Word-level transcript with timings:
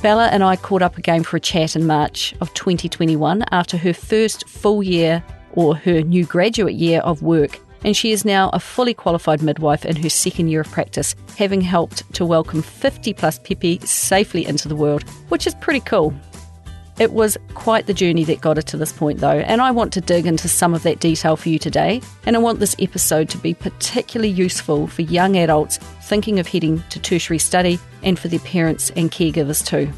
Bella 0.02 0.28
and 0.28 0.44
I 0.44 0.58
caught 0.58 0.82
up 0.82 0.98
again 0.98 1.24
for 1.24 1.38
a 1.38 1.40
chat 1.40 1.78
in 1.78 1.88
March 1.88 2.36
of 2.42 2.54
2021 2.56 3.46
after 3.52 3.78
her 3.78 3.94
first 3.94 4.50
full 4.50 4.84
year 4.84 5.24
or 5.58 5.76
her 5.76 6.02
new 6.02 6.24
graduate 6.24 6.76
year 6.76 7.02
of 7.02 7.22
work, 7.22 7.60
and 7.84 7.98
she 7.98 8.12
is 8.12 8.24
now 8.24 8.50
a 8.54 8.60
fully 8.60 8.94
qualified 8.94 9.42
midwife 9.42 9.86
in 9.86 9.96
her 9.96 10.10
second 10.10 10.50
year 10.50 10.62
of 10.62 10.72
practice, 10.72 11.16
having 11.38 11.62
helped 11.62 12.02
to 12.14 12.26
welcome 12.26 12.62
50 12.62 13.14
plus 13.14 13.40
pēpi 13.40 13.86
safely 13.86 14.46
into 14.46 14.68
the 14.68 14.76
world, 14.76 15.04
which 15.30 15.48
is 15.48 15.56
pretty 15.56 15.80
cool. 15.80 16.14
It 17.00 17.12
was 17.12 17.38
quite 17.54 17.86
the 17.86 17.94
journey 17.94 18.24
that 18.24 18.42
got 18.42 18.58
her 18.58 18.64
to 18.64 18.78
this 18.78 18.92
point, 18.92 19.20
though, 19.20 19.30
and 19.40 19.62
I 19.62 19.72
want 19.72 19.94
to 19.94 20.02
dig 20.02 20.26
into 20.26 20.48
some 20.48 20.74
of 20.74 20.84
that 20.84 21.00
detail 21.00 21.36
for 21.36 21.50
you 21.50 21.60
today. 21.60 22.02
And 22.26 22.36
I 22.36 22.40
want 22.40 22.60
this 22.60 22.76
episode 22.80 23.30
to 23.30 23.38
be 23.38 23.54
particularly 23.54 24.32
useful 24.32 24.88
for 24.88 25.04
young 25.04 25.38
adults 25.38 25.78
thinking 26.04 26.40
of 26.40 26.48
heading 26.48 26.84
to 26.90 27.00
tertiary 27.00 27.38
study 27.40 27.80
and 28.02 28.18
for 28.18 28.30
their 28.30 28.40
parents 28.40 28.92
and 28.96 29.12
caregivers 29.12 29.64
too. 29.64 29.92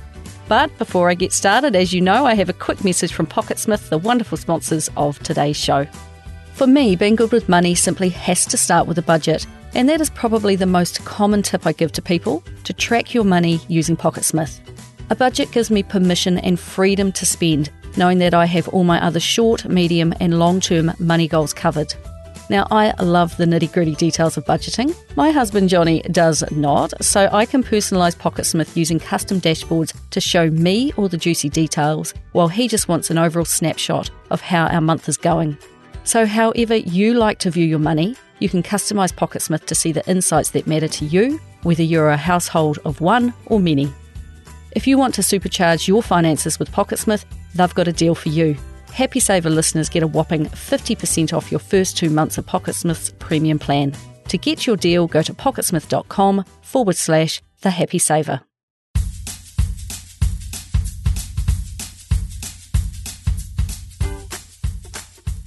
But 0.50 0.76
before 0.80 1.12
I 1.12 1.14
get 1.14 1.32
started, 1.32 1.76
as 1.76 1.94
you 1.94 2.02
know, 2.02 2.26
I 2.26 2.34
have 2.34 2.50
a 2.50 2.54
quick 2.54 2.84
message 2.84 3.14
from 3.14 3.28
PocketSmith, 3.28 3.90
the 3.90 4.00
wonderful 4.00 4.36
sponsors 4.36 4.90
of 4.98 5.20
today's 5.20 5.56
show. 5.56 5.86
For 6.54 6.66
me, 6.66 6.96
being 6.96 7.16
good 7.16 7.32
with 7.32 7.48
money 7.48 7.76
simply 7.76 8.10
has 8.10 8.48
to 8.48 8.58
start 8.58 8.88
with 8.88 8.98
a 8.98 9.04
budget, 9.04 9.46
and 9.76 9.88
that 9.88 10.02
is 10.02 10.10
probably 10.10 10.56
the 10.56 10.66
most 10.66 11.06
common 11.06 11.44
tip 11.44 11.68
I 11.68 11.72
give 11.72 11.92
to 11.92 12.02
people 12.02 12.44
to 12.64 12.74
track 12.74 13.14
your 13.14 13.26
money 13.26 13.60
using 13.68 13.96
PocketSmith. 13.96 14.60
A 15.12 15.16
budget 15.16 15.52
gives 15.52 15.70
me 15.70 15.84
permission 15.84 16.40
and 16.40 16.60
freedom 16.60 17.12
to 17.12 17.28
spend, 17.28 17.70
knowing 17.96 18.18
that 18.18 18.34
I 18.34 18.46
have 18.46 18.68
all 18.70 18.84
my 18.84 19.00
other 19.06 19.20
short, 19.20 19.66
medium, 19.66 20.16
and 20.20 20.40
long 20.40 20.62
term 20.62 20.92
money 20.98 21.28
goals 21.28 21.54
covered. 21.54 21.94
Now, 22.50 22.66
I 22.72 22.92
love 23.04 23.38
the 23.38 23.46
nitty 23.46 23.72
gritty 23.72 23.94
details 23.94 24.36
of 24.36 24.44
budgeting. 24.44 24.96
My 25.16 25.30
husband 25.30 25.70
Johnny 25.70 26.02
does 26.02 26.44
not, 26.52 26.94
so 27.04 27.30
I 27.32 27.46
can 27.46 27.64
personalise 27.64 28.18
PocketSmith 28.18 28.76
using 28.76 29.00
custom 29.00 29.40
dashboards 29.40 29.96
to 30.10 30.20
show 30.20 30.50
me 30.50 30.92
all 30.98 31.08
the 31.08 31.18
juicy 31.18 31.50
details, 31.50 32.16
while 32.32 32.48
he 32.48 32.68
just 32.68 32.88
wants 32.88 33.12
an 33.12 33.20
overall 33.20 33.46
snapshot 33.46 34.10
of 34.32 34.42
how 34.42 34.66
our 34.66 34.82
month 34.82 35.08
is 35.08 35.16
going. 35.16 35.60
So, 36.04 36.26
however 36.26 36.76
you 36.76 37.14
like 37.14 37.38
to 37.40 37.52
view 37.52 37.66
your 37.66 37.78
money, 37.78 38.16
you 38.40 38.50
can 38.50 38.64
customise 38.64 39.14
PocketSmith 39.14 39.66
to 39.66 39.76
see 39.76 39.92
the 39.92 40.10
insights 40.10 40.50
that 40.52 40.66
matter 40.66 40.88
to 40.88 41.06
you, 41.06 41.40
whether 41.62 41.84
you're 41.84 42.10
a 42.10 42.18
household 42.18 42.80
of 42.84 43.00
one 43.00 43.32
or 43.46 43.60
many. 43.60 43.94
If 44.72 44.88
you 44.88 44.98
want 44.98 45.14
to 45.16 45.22
supercharge 45.22 45.88
your 45.88 46.02
finances 46.02 46.58
with 46.58 46.72
PocketSmith, 46.72 47.26
they've 47.54 47.76
got 47.76 47.88
a 47.88 47.94
deal 47.94 48.16
for 48.16 48.30
you. 48.30 48.58
Happy 48.94 49.20
Saver 49.20 49.50
listeners 49.50 49.90
get 49.90 50.04
a 50.04 50.08
whopping 50.08 50.46
50% 50.46 51.34
off 51.34 51.52
your 51.52 51.60
first 51.60 51.98
two 51.98 52.10
months 52.10 52.38
of 52.38 52.46
PocketSmith's 52.46 53.14
premium 53.20 53.60
plan. 53.60 53.94
To 54.30 54.38
get 54.38 54.68
your 54.68 54.78
deal, 54.78 55.08
go 55.08 55.24
to 55.24 55.34
pocketsmith.com 55.34 56.46
forward 56.62 56.96
slash 56.96 57.42
the 57.62 57.72
happy 57.72 57.98
saver. 57.98 58.42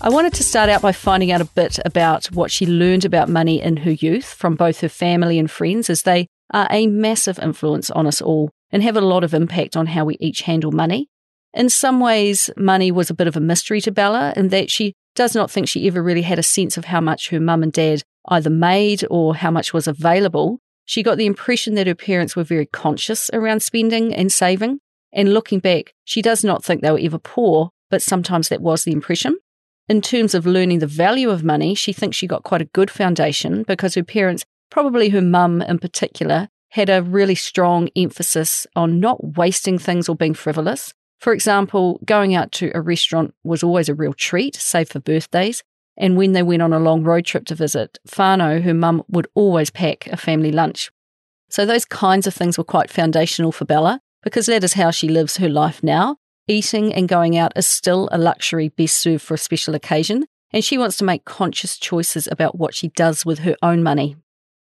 I 0.00 0.08
wanted 0.08 0.34
to 0.34 0.42
start 0.42 0.69
out 0.69 0.82
by 0.82 0.91
finding 0.91 1.31
out 1.31 1.41
a 1.41 1.44
bit 1.44 1.78
about 1.84 2.26
what 2.32 2.50
she 2.50 2.66
learned 2.66 3.04
about 3.04 3.28
money 3.28 3.62
in 3.62 3.76
her 3.78 3.92
youth 3.92 4.25
from 4.25 4.56
both 4.56 4.81
her 4.81 4.88
family 4.88 5.38
and 5.38 5.48
friends, 5.48 5.88
as 5.88 6.02
they 6.02 6.26
are 6.52 6.66
a 6.70 6.88
massive 6.88 7.38
influence 7.38 7.88
on 7.88 8.08
us 8.08 8.20
all 8.20 8.50
and 8.72 8.82
have 8.82 8.97
a 8.97 9.00
lot 9.00 9.22
of 9.22 9.32
impact 9.32 9.76
on 9.76 9.86
how 9.86 10.04
we 10.04 10.16
each 10.19 10.42
handle 10.42 10.72
money. 10.72 11.08
In 11.54 11.68
some 11.68 12.00
ways, 12.00 12.50
money 12.56 12.90
was 12.90 13.10
a 13.10 13.14
bit 13.14 13.26
of 13.26 13.36
a 13.36 13.40
mystery 13.40 13.80
to 13.82 13.92
Bella 13.92 14.32
in 14.36 14.48
that 14.48 14.70
she 14.70 14.94
does 15.14 15.34
not 15.34 15.50
think 15.50 15.68
she 15.68 15.86
ever 15.86 16.02
really 16.02 16.22
had 16.22 16.38
a 16.38 16.42
sense 16.42 16.76
of 16.76 16.86
how 16.86 17.00
much 17.00 17.28
her 17.28 17.40
mum 17.40 17.62
and 17.62 17.72
dad 17.72 18.02
either 18.28 18.50
made 18.50 19.04
or 19.10 19.34
how 19.34 19.50
much 19.50 19.74
was 19.74 19.86
available. 19.86 20.58
She 20.86 21.02
got 21.02 21.18
the 21.18 21.26
impression 21.26 21.74
that 21.74 21.86
her 21.86 21.94
parents 21.94 22.34
were 22.34 22.44
very 22.44 22.66
conscious 22.66 23.28
around 23.32 23.60
spending 23.60 24.14
and 24.14 24.32
saving. 24.32 24.78
And 25.12 25.34
looking 25.34 25.58
back, 25.58 25.92
she 26.04 26.22
does 26.22 26.42
not 26.42 26.64
think 26.64 26.80
they 26.80 26.90
were 26.90 26.98
ever 26.98 27.18
poor, 27.18 27.70
but 27.90 28.02
sometimes 28.02 28.48
that 28.48 28.62
was 28.62 28.84
the 28.84 28.92
impression. 28.92 29.36
In 29.88 30.00
terms 30.00 30.34
of 30.34 30.46
learning 30.46 30.78
the 30.78 30.86
value 30.86 31.28
of 31.28 31.44
money, 31.44 31.74
she 31.74 31.92
thinks 31.92 32.16
she 32.16 32.26
got 32.26 32.44
quite 32.44 32.62
a 32.62 32.66
good 32.66 32.90
foundation 32.90 33.62
because 33.64 33.94
her 33.94 34.02
parents, 34.02 34.44
probably 34.70 35.10
her 35.10 35.20
mum 35.20 35.60
in 35.60 35.78
particular, 35.78 36.48
had 36.70 36.88
a 36.88 37.02
really 37.02 37.34
strong 37.34 37.90
emphasis 37.94 38.66
on 38.74 39.00
not 39.00 39.36
wasting 39.36 39.78
things 39.78 40.08
or 40.08 40.16
being 40.16 40.32
frivolous. 40.32 40.94
For 41.22 41.33
example, 41.33 42.00
going 42.05 42.34
out 42.34 42.50
to 42.53 42.72
a 42.75 42.81
restaurant 42.81 43.33
was 43.44 43.62
always 43.62 43.88
a 43.88 43.94
real 43.94 44.12
treat, 44.12 44.56
save 44.56 44.88
for 44.88 44.99
birthdays. 44.99 45.62
And 45.97 46.16
when 46.16 46.33
they 46.33 46.43
went 46.43 46.62
on 46.62 46.72
a 46.72 46.81
long 46.81 47.05
road 47.05 47.27
trip 47.27 47.44
to 47.44 47.55
visit 47.55 48.00
whānau, 48.09 48.60
her 48.60 48.75
mum 48.75 49.05
would 49.09 49.28
always 49.37 49.71
pack 49.71 50.09
a 50.09 50.16
family 50.16 50.50
lunch. 50.50 50.91
So 51.49 51.65
those 51.65 51.84
kinds 51.84 52.27
of 52.27 52.34
things 52.34 52.59
were 52.59 52.65
quite 52.65 52.91
foundational 52.91 53.53
for 53.53 53.65
Bella 53.65 54.00
because 54.25 54.47
that 54.47 54.65
is 54.65 54.72
how 54.72 54.91
she 54.91 55.09
lives 55.09 55.37
her 55.37 55.49
life 55.49 55.81
now. 55.81 56.16
Eating 56.49 56.93
and 56.93 57.09
going 57.09 57.38
out 57.38 57.53
is 57.55 57.69
still 57.69 58.09
a 58.11 58.19
luxury 58.19 58.71
best 58.71 58.97
served 58.97 59.22
for 59.22 59.34
a 59.34 59.38
special 59.38 59.77
occasion, 59.77 60.25
and 60.53 60.65
she 60.65 60.77
wants 60.77 60.97
to 60.97 61.05
make 61.05 61.25
conscious 61.25 61.78
choices 61.78 62.27
about 62.27 62.59
what 62.59 62.75
she 62.75 62.88
does 62.88 63.25
with 63.25 63.41
her 63.41 63.55
own 63.62 63.81
money. 63.84 64.16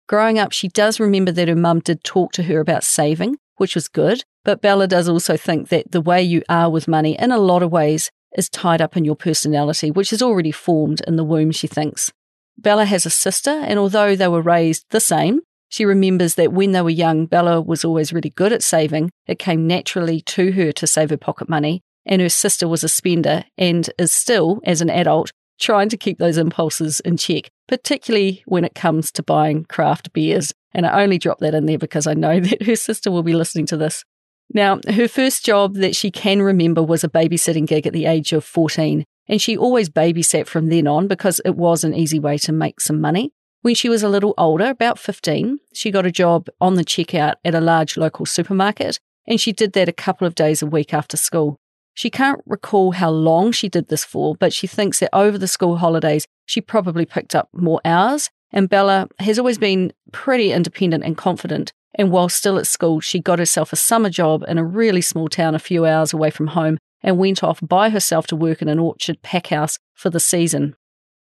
Growing 0.08 0.38
up, 0.38 0.52
she 0.52 0.68
does 0.68 1.00
remember 1.00 1.32
that 1.32 1.48
her 1.48 1.56
mum 1.56 1.80
did 1.80 2.04
talk 2.04 2.32
to 2.32 2.42
her 2.42 2.60
about 2.60 2.84
saving, 2.84 3.38
which 3.60 3.74
was 3.74 3.88
good, 3.88 4.24
but 4.42 4.62
Bella 4.62 4.86
does 4.86 5.06
also 5.06 5.36
think 5.36 5.68
that 5.68 5.92
the 5.92 6.00
way 6.00 6.22
you 6.22 6.42
are 6.48 6.70
with 6.70 6.88
money, 6.88 7.14
in 7.18 7.30
a 7.30 7.38
lot 7.38 7.62
of 7.62 7.70
ways, 7.70 8.10
is 8.34 8.48
tied 8.48 8.80
up 8.80 8.96
in 8.96 9.04
your 9.04 9.14
personality, 9.14 9.90
which 9.90 10.14
is 10.14 10.22
already 10.22 10.50
formed 10.50 11.02
in 11.06 11.16
the 11.16 11.24
womb, 11.24 11.50
she 11.50 11.66
thinks. 11.66 12.10
Bella 12.56 12.86
has 12.86 13.04
a 13.04 13.10
sister, 13.10 13.50
and 13.50 13.78
although 13.78 14.16
they 14.16 14.28
were 14.28 14.40
raised 14.40 14.86
the 14.90 15.00
same, 15.00 15.40
she 15.68 15.84
remembers 15.84 16.36
that 16.36 16.54
when 16.54 16.72
they 16.72 16.80
were 16.80 16.88
young, 16.88 17.26
Bella 17.26 17.60
was 17.60 17.84
always 17.84 18.14
really 18.14 18.30
good 18.30 18.50
at 18.50 18.62
saving. 18.62 19.10
It 19.26 19.38
came 19.38 19.66
naturally 19.66 20.22
to 20.22 20.52
her 20.52 20.72
to 20.72 20.86
save 20.86 21.10
her 21.10 21.18
pocket 21.18 21.48
money, 21.50 21.82
and 22.06 22.22
her 22.22 22.30
sister 22.30 22.66
was 22.66 22.82
a 22.82 22.88
spender 22.88 23.44
and 23.58 23.90
is 23.98 24.10
still, 24.10 24.60
as 24.64 24.80
an 24.80 24.88
adult, 24.88 25.32
trying 25.60 25.88
to 25.90 25.96
keep 25.96 26.18
those 26.18 26.38
impulses 26.38 27.00
in 27.00 27.16
check, 27.16 27.50
particularly 27.68 28.42
when 28.46 28.64
it 28.64 28.74
comes 28.74 29.12
to 29.12 29.22
buying 29.22 29.64
craft 29.64 30.12
beers. 30.12 30.52
And 30.72 30.86
I 30.86 31.02
only 31.02 31.18
drop 31.18 31.38
that 31.38 31.54
in 31.54 31.66
there 31.66 31.78
because 31.78 32.06
I 32.06 32.14
know 32.14 32.40
that 32.40 32.62
her 32.62 32.76
sister 32.76 33.10
will 33.10 33.22
be 33.22 33.34
listening 33.34 33.66
to 33.66 33.76
this. 33.76 34.04
Now, 34.52 34.80
her 34.88 35.06
first 35.06 35.44
job 35.44 35.74
that 35.76 35.94
she 35.94 36.10
can 36.10 36.42
remember 36.42 36.82
was 36.82 37.04
a 37.04 37.08
babysitting 37.08 37.68
gig 37.68 37.86
at 37.86 37.92
the 37.92 38.06
age 38.06 38.32
of 38.32 38.44
14, 38.44 39.04
and 39.28 39.40
she 39.40 39.56
always 39.56 39.88
babysat 39.88 40.48
from 40.48 40.68
then 40.68 40.88
on 40.88 41.06
because 41.06 41.40
it 41.44 41.54
was 41.54 41.84
an 41.84 41.94
easy 41.94 42.18
way 42.18 42.36
to 42.38 42.52
make 42.52 42.80
some 42.80 43.00
money. 43.00 43.32
When 43.62 43.76
she 43.76 43.88
was 43.88 44.02
a 44.02 44.08
little 44.08 44.34
older, 44.38 44.66
about 44.66 44.98
15, 44.98 45.58
she 45.72 45.92
got 45.92 46.06
a 46.06 46.10
job 46.10 46.48
on 46.60 46.74
the 46.74 46.84
checkout 46.84 47.34
at 47.44 47.54
a 47.54 47.60
large 47.60 47.96
local 47.96 48.26
supermarket, 48.26 48.98
and 49.28 49.40
she 49.40 49.52
did 49.52 49.74
that 49.74 49.88
a 49.88 49.92
couple 49.92 50.26
of 50.26 50.34
days 50.34 50.62
a 50.62 50.66
week 50.66 50.92
after 50.92 51.16
school. 51.16 51.59
She 52.00 52.08
can't 52.08 52.40
recall 52.46 52.92
how 52.92 53.10
long 53.10 53.52
she 53.52 53.68
did 53.68 53.88
this 53.88 54.06
for, 54.06 54.34
but 54.34 54.54
she 54.54 54.66
thinks 54.66 55.00
that 55.00 55.14
over 55.14 55.36
the 55.36 55.46
school 55.46 55.76
holidays, 55.76 56.26
she 56.46 56.62
probably 56.62 57.04
picked 57.04 57.34
up 57.34 57.50
more 57.52 57.82
hours 57.84 58.30
And 58.52 58.70
Bella 58.70 59.06
has 59.18 59.38
always 59.38 59.58
been 59.58 59.92
pretty 60.10 60.50
independent 60.50 61.04
and 61.04 61.14
confident. 61.14 61.74
And 61.94 62.10
while 62.10 62.30
still 62.30 62.56
at 62.56 62.66
school, 62.66 63.00
she 63.00 63.20
got 63.20 63.38
herself 63.38 63.70
a 63.70 63.76
summer 63.76 64.08
job 64.08 64.46
in 64.48 64.56
a 64.56 64.64
really 64.64 65.02
small 65.02 65.28
town 65.28 65.54
a 65.54 65.58
few 65.58 65.84
hours 65.84 66.14
away 66.14 66.30
from 66.30 66.46
home 66.46 66.78
and 67.02 67.18
went 67.18 67.44
off 67.44 67.60
by 67.60 67.90
herself 67.90 68.26
to 68.28 68.34
work 68.34 68.62
in 68.62 68.70
an 68.70 68.78
orchard 68.78 69.20
packhouse 69.20 69.78
for 69.92 70.08
the 70.08 70.20
season. 70.20 70.76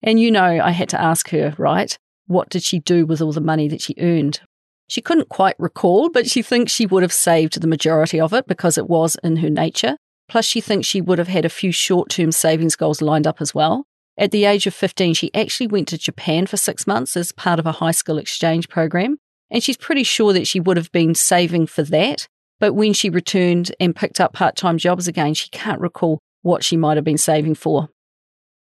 And 0.03 0.19
you 0.19 0.33
know, 0.33 0.61
I 0.61 0.73
had 0.73 0.89
to 0.89 1.01
ask 1.01 1.31
her, 1.31 1.55
right? 1.59 1.97
What 2.27 2.49
did 2.49 2.65
she 2.65 2.81
do 2.81 3.07
with 3.07 3.23
all 3.23 3.33
the 3.33 3.41
money 3.41 3.69
that 3.69 3.83
she 3.83 3.95
earned? 4.01 4.41
She 4.89 5.01
couldn't 5.01 5.29
quite 5.29 5.55
recall, 5.61 6.11
but 6.11 6.29
she 6.29 6.43
thinks 6.43 6.73
she 6.73 6.87
would 6.87 7.05
have 7.05 7.13
saved 7.13 7.61
the 7.61 7.69
majority 7.69 8.19
of 8.21 8.33
it 8.33 8.49
because 8.49 8.77
it 8.77 8.89
was 8.89 9.17
in 9.23 9.37
her 9.37 9.51
nature. 9.51 9.97
Plus, 10.29 10.45
she 10.45 10.61
thinks 10.61 10.87
she 10.87 11.01
would 11.01 11.19
have 11.19 11.29
had 11.29 11.45
a 11.45 11.51
few 11.51 11.73
short 11.73 12.11
term 12.11 12.33
savings 12.33 12.77
goals 12.77 13.01
lined 13.01 13.27
up 13.27 13.41
as 13.41 13.55
well. 13.55 13.87
At 14.19 14.31
the 14.31 14.45
age 14.47 14.67
of 14.67 14.75
15, 14.75 15.15
she 15.15 15.35
actually 15.35 15.67
went 15.67 15.89
to 15.89 15.99
Japan 15.99 16.47
for 16.47 16.57
six 16.57 16.87
months 16.87 17.17
as 17.17 17.33
part 17.33 17.59
of 17.59 17.67
a 17.67 17.73
high 17.73 17.91
school 17.91 18.19
exchange 18.19 18.69
program. 18.69 19.19
And 19.51 19.63
she's 19.63 19.77
pretty 19.77 20.03
sure 20.03 20.33
that 20.33 20.47
she 20.47 20.59
would 20.59 20.77
have 20.77 20.91
been 20.91 21.15
saving 21.15 21.67
for 21.67 21.83
that. 21.85 22.27
But 22.59 22.73
when 22.73 22.93
she 22.93 23.11
returned 23.11 23.75
and 23.79 23.95
picked 23.95 24.21
up 24.21 24.33
part 24.33 24.57
time 24.57 24.79
jobs 24.79 25.07
again, 25.07 25.35
she 25.35 25.51
can't 25.51 25.81
recall 25.81 26.19
what 26.43 26.65
she 26.65 26.77
might 26.77 26.97
have 26.97 27.05
been 27.05 27.19
saving 27.19 27.55
for. 27.55 27.91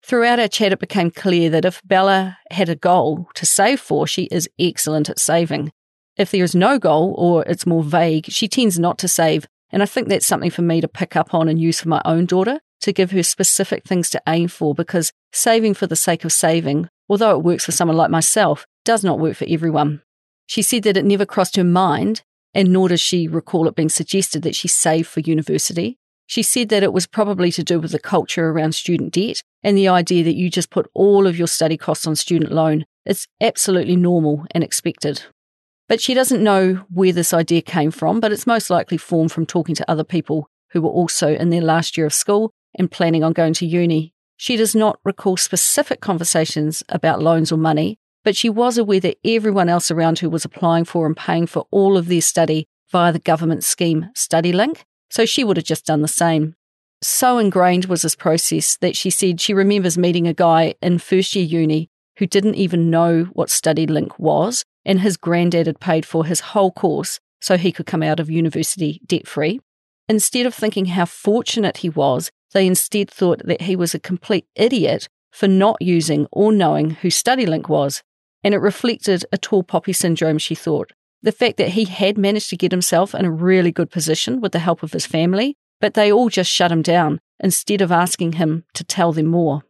Throughout 0.04 0.38
our 0.38 0.48
chat, 0.48 0.72
it 0.72 0.78
became 0.78 1.10
clear 1.10 1.50
that 1.50 1.64
if 1.64 1.80
Bella 1.84 2.38
had 2.50 2.68
a 2.68 2.76
goal 2.76 3.28
to 3.34 3.46
save 3.46 3.80
for, 3.80 4.06
she 4.06 4.24
is 4.24 4.48
excellent 4.58 5.08
at 5.08 5.18
saving. 5.18 5.72
If 6.16 6.30
there 6.30 6.44
is 6.44 6.54
no 6.54 6.78
goal 6.78 7.14
or 7.18 7.44
it's 7.44 7.66
more 7.66 7.82
vague, 7.82 8.26
she 8.26 8.46
tends 8.46 8.78
not 8.78 8.98
to 8.98 9.08
save. 9.08 9.46
And 9.70 9.82
I 9.82 9.86
think 9.86 10.08
that's 10.08 10.26
something 10.26 10.50
for 10.50 10.62
me 10.62 10.80
to 10.80 10.88
pick 10.88 11.16
up 11.16 11.34
on 11.34 11.48
and 11.48 11.60
use 11.60 11.80
for 11.80 11.88
my 11.88 12.02
own 12.04 12.26
daughter 12.26 12.60
to 12.80 12.92
give 12.92 13.10
her 13.10 13.22
specific 13.22 13.84
things 13.84 14.10
to 14.10 14.22
aim 14.28 14.48
for 14.48 14.74
because 14.74 15.12
saving 15.32 15.74
for 15.74 15.86
the 15.86 15.96
sake 15.96 16.24
of 16.24 16.32
saving, 16.32 16.88
although 17.08 17.32
it 17.32 17.42
works 17.44 17.64
for 17.64 17.72
someone 17.72 17.96
like 17.96 18.10
myself, 18.10 18.66
does 18.84 19.02
not 19.02 19.18
work 19.18 19.36
for 19.36 19.46
everyone. 19.48 20.02
She 20.46 20.62
said 20.62 20.84
that 20.84 20.96
it 20.96 21.04
never 21.04 21.26
crossed 21.26 21.56
her 21.56 21.64
mind, 21.64 22.22
and 22.54 22.72
nor 22.72 22.88
does 22.88 23.00
she 23.00 23.26
recall 23.26 23.66
it 23.66 23.74
being 23.74 23.88
suggested 23.88 24.42
that 24.42 24.54
she 24.54 24.68
save 24.68 25.06
for 25.08 25.20
university. 25.20 25.98
She 26.26 26.42
said 26.42 26.68
that 26.70 26.82
it 26.82 26.92
was 26.92 27.06
probably 27.06 27.52
to 27.52 27.62
do 27.62 27.78
with 27.78 27.92
the 27.92 27.98
culture 27.98 28.48
around 28.48 28.74
student 28.74 29.12
debt 29.12 29.42
and 29.62 29.76
the 29.76 29.88
idea 29.88 30.24
that 30.24 30.34
you 30.34 30.50
just 30.50 30.70
put 30.70 30.90
all 30.94 31.26
of 31.26 31.38
your 31.38 31.46
study 31.46 31.76
costs 31.76 32.06
on 32.06 32.16
student 32.16 32.52
loan. 32.52 32.84
It's 33.04 33.26
absolutely 33.40 33.96
normal 33.96 34.44
and 34.50 34.64
expected. 34.64 35.22
But 35.88 36.00
she 36.00 36.14
doesn't 36.14 36.42
know 36.42 36.84
where 36.90 37.12
this 37.12 37.32
idea 37.32 37.62
came 37.62 37.90
from, 37.90 38.18
but 38.18 38.32
it's 38.32 38.46
most 38.46 38.70
likely 38.70 38.98
formed 38.98 39.30
from 39.30 39.46
talking 39.46 39.74
to 39.76 39.90
other 39.90 40.04
people 40.04 40.48
who 40.70 40.82
were 40.82 40.90
also 40.90 41.34
in 41.34 41.50
their 41.50 41.60
last 41.60 41.96
year 41.96 42.06
of 42.06 42.14
school 42.14 42.50
and 42.76 42.90
planning 42.90 43.22
on 43.22 43.32
going 43.32 43.54
to 43.54 43.66
uni. 43.66 44.12
She 44.36 44.56
does 44.56 44.74
not 44.74 44.98
recall 45.04 45.36
specific 45.36 46.00
conversations 46.00 46.82
about 46.88 47.22
loans 47.22 47.52
or 47.52 47.56
money, 47.56 47.98
but 48.24 48.36
she 48.36 48.50
was 48.50 48.76
aware 48.76 49.00
that 49.00 49.18
everyone 49.24 49.68
else 49.68 49.90
around 49.90 50.18
her 50.18 50.28
was 50.28 50.44
applying 50.44 50.84
for 50.84 51.06
and 51.06 51.16
paying 51.16 51.46
for 51.46 51.66
all 51.70 51.96
of 51.96 52.08
their 52.08 52.20
study 52.20 52.66
via 52.90 53.12
the 53.12 53.18
government 53.18 53.64
scheme 53.64 54.10
StudyLink, 54.14 54.82
so 55.10 55.24
she 55.24 55.44
would 55.44 55.56
have 55.56 55.64
just 55.64 55.86
done 55.86 56.02
the 56.02 56.08
same. 56.08 56.54
So 57.02 57.38
ingrained 57.38 57.84
was 57.84 58.02
this 58.02 58.16
process 58.16 58.76
that 58.78 58.96
she 58.96 59.10
said 59.10 59.40
she 59.40 59.54
remembers 59.54 59.96
meeting 59.96 60.26
a 60.26 60.34
guy 60.34 60.74
in 60.82 60.98
first 60.98 61.34
year 61.36 61.44
uni 61.44 61.88
who 62.18 62.26
didn't 62.26 62.54
even 62.54 62.90
know 62.90 63.24
what 63.32 63.48
StudyLink 63.48 64.18
was, 64.18 64.64
and 64.84 65.00
his 65.00 65.16
granddad 65.16 65.66
had 65.66 65.80
paid 65.80 66.06
for 66.06 66.24
his 66.24 66.40
whole 66.40 66.70
course 66.70 67.20
so 67.40 67.56
he 67.56 67.72
could 67.72 67.86
come 67.86 68.02
out 68.02 68.20
of 68.20 68.30
university 68.30 69.00
debt 69.06 69.26
free. 69.26 69.60
Instead 70.08 70.46
of 70.46 70.54
thinking 70.54 70.86
how 70.86 71.04
fortunate 71.04 71.78
he 71.78 71.88
was, 71.88 72.30
they 72.52 72.66
instead 72.66 73.10
thought 73.10 73.42
that 73.44 73.62
he 73.62 73.76
was 73.76 73.94
a 73.94 73.98
complete 73.98 74.46
idiot 74.54 75.08
for 75.32 75.48
not 75.48 75.76
using 75.80 76.26
or 76.32 76.52
knowing 76.52 76.90
who 76.90 77.08
StudyLink 77.08 77.68
was. 77.68 78.02
And 78.42 78.54
it 78.54 78.58
reflected 78.58 79.24
a 79.32 79.38
tall 79.38 79.62
poppy 79.62 79.92
syndrome, 79.92 80.38
she 80.38 80.54
thought. 80.54 80.92
The 81.22 81.32
fact 81.32 81.56
that 81.56 81.70
he 81.70 81.84
had 81.84 82.16
managed 82.16 82.50
to 82.50 82.56
get 82.56 82.70
himself 82.70 83.14
in 83.14 83.24
a 83.24 83.30
really 83.30 83.72
good 83.72 83.90
position 83.90 84.40
with 84.40 84.52
the 84.52 84.60
help 84.60 84.82
of 84.82 84.92
his 84.92 85.06
family, 85.06 85.56
but 85.80 85.94
they 85.94 86.12
all 86.12 86.28
just 86.28 86.50
shut 86.50 86.70
him 86.70 86.82
down 86.82 87.18
instead 87.40 87.80
of 87.80 87.90
asking 87.90 88.32
him 88.32 88.64
to 88.74 88.84
tell 88.84 89.12
them 89.12 89.26
more. 89.26 89.62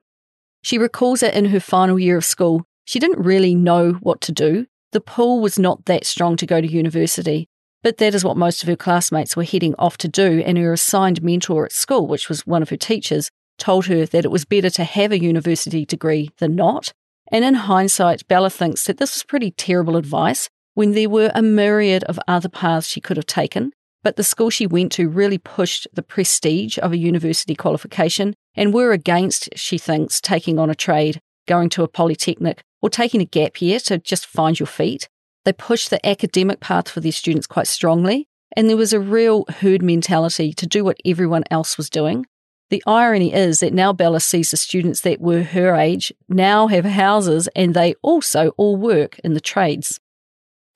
She 0.66 0.78
recalls 0.78 1.20
that 1.20 1.36
in 1.36 1.44
her 1.44 1.60
final 1.60 1.96
year 1.96 2.16
of 2.16 2.24
school, 2.24 2.64
she 2.84 2.98
didn't 2.98 3.24
really 3.24 3.54
know 3.54 3.92
what 4.00 4.20
to 4.22 4.32
do. 4.32 4.66
The 4.90 5.00
pull 5.00 5.40
was 5.40 5.60
not 5.60 5.84
that 5.84 6.04
strong 6.04 6.36
to 6.38 6.44
go 6.44 6.60
to 6.60 6.66
university, 6.66 7.46
but 7.84 7.98
that 7.98 8.16
is 8.16 8.24
what 8.24 8.36
most 8.36 8.64
of 8.64 8.68
her 8.68 8.74
classmates 8.74 9.36
were 9.36 9.44
heading 9.44 9.76
off 9.78 9.96
to 9.98 10.08
do, 10.08 10.42
and 10.44 10.58
her 10.58 10.72
assigned 10.72 11.22
mentor 11.22 11.66
at 11.66 11.72
school, 11.72 12.08
which 12.08 12.28
was 12.28 12.48
one 12.48 12.62
of 12.62 12.70
her 12.70 12.76
teachers, 12.76 13.30
told 13.58 13.86
her 13.86 14.06
that 14.06 14.24
it 14.24 14.32
was 14.32 14.44
better 14.44 14.68
to 14.70 14.82
have 14.82 15.12
a 15.12 15.22
university 15.22 15.84
degree 15.84 16.30
than 16.38 16.56
not. 16.56 16.92
And 17.30 17.44
in 17.44 17.54
hindsight, 17.54 18.26
Bella 18.26 18.50
thinks 18.50 18.86
that 18.86 18.98
this 18.98 19.14
was 19.14 19.22
pretty 19.22 19.52
terrible 19.52 19.94
advice 19.94 20.48
when 20.74 20.94
there 20.94 21.08
were 21.08 21.30
a 21.32 21.42
myriad 21.42 22.02
of 22.08 22.18
other 22.26 22.48
paths 22.48 22.88
she 22.88 23.00
could 23.00 23.16
have 23.16 23.26
taken. 23.26 23.70
But 24.06 24.14
the 24.14 24.22
school 24.22 24.50
she 24.50 24.68
went 24.68 24.92
to 24.92 25.08
really 25.08 25.36
pushed 25.36 25.88
the 25.92 26.00
prestige 26.00 26.78
of 26.78 26.92
a 26.92 26.96
university 26.96 27.56
qualification 27.56 28.36
and 28.54 28.72
were 28.72 28.92
against, 28.92 29.48
she 29.56 29.78
thinks, 29.78 30.20
taking 30.20 30.60
on 30.60 30.70
a 30.70 30.76
trade, 30.76 31.18
going 31.48 31.70
to 31.70 31.82
a 31.82 31.88
polytechnic, 31.88 32.62
or 32.80 32.88
taking 32.88 33.20
a 33.20 33.24
gap 33.24 33.60
year 33.60 33.80
to 33.80 33.98
just 33.98 34.24
find 34.24 34.60
your 34.60 34.68
feet. 34.68 35.08
They 35.44 35.52
pushed 35.52 35.90
the 35.90 36.06
academic 36.06 36.60
path 36.60 36.88
for 36.88 37.00
their 37.00 37.10
students 37.10 37.48
quite 37.48 37.66
strongly, 37.66 38.28
and 38.56 38.68
there 38.68 38.76
was 38.76 38.92
a 38.92 39.00
real 39.00 39.44
herd 39.48 39.82
mentality 39.82 40.52
to 40.52 40.68
do 40.68 40.84
what 40.84 41.00
everyone 41.04 41.42
else 41.50 41.76
was 41.76 41.90
doing. 41.90 42.26
The 42.70 42.84
irony 42.86 43.34
is 43.34 43.58
that 43.58 43.74
now 43.74 43.92
Bella 43.92 44.20
sees 44.20 44.52
the 44.52 44.56
students 44.56 45.00
that 45.00 45.20
were 45.20 45.42
her 45.42 45.74
age 45.74 46.12
now 46.28 46.68
have 46.68 46.84
houses 46.84 47.48
and 47.56 47.74
they 47.74 47.96
also 48.02 48.50
all 48.56 48.76
work 48.76 49.18
in 49.24 49.34
the 49.34 49.40
trades. 49.40 49.98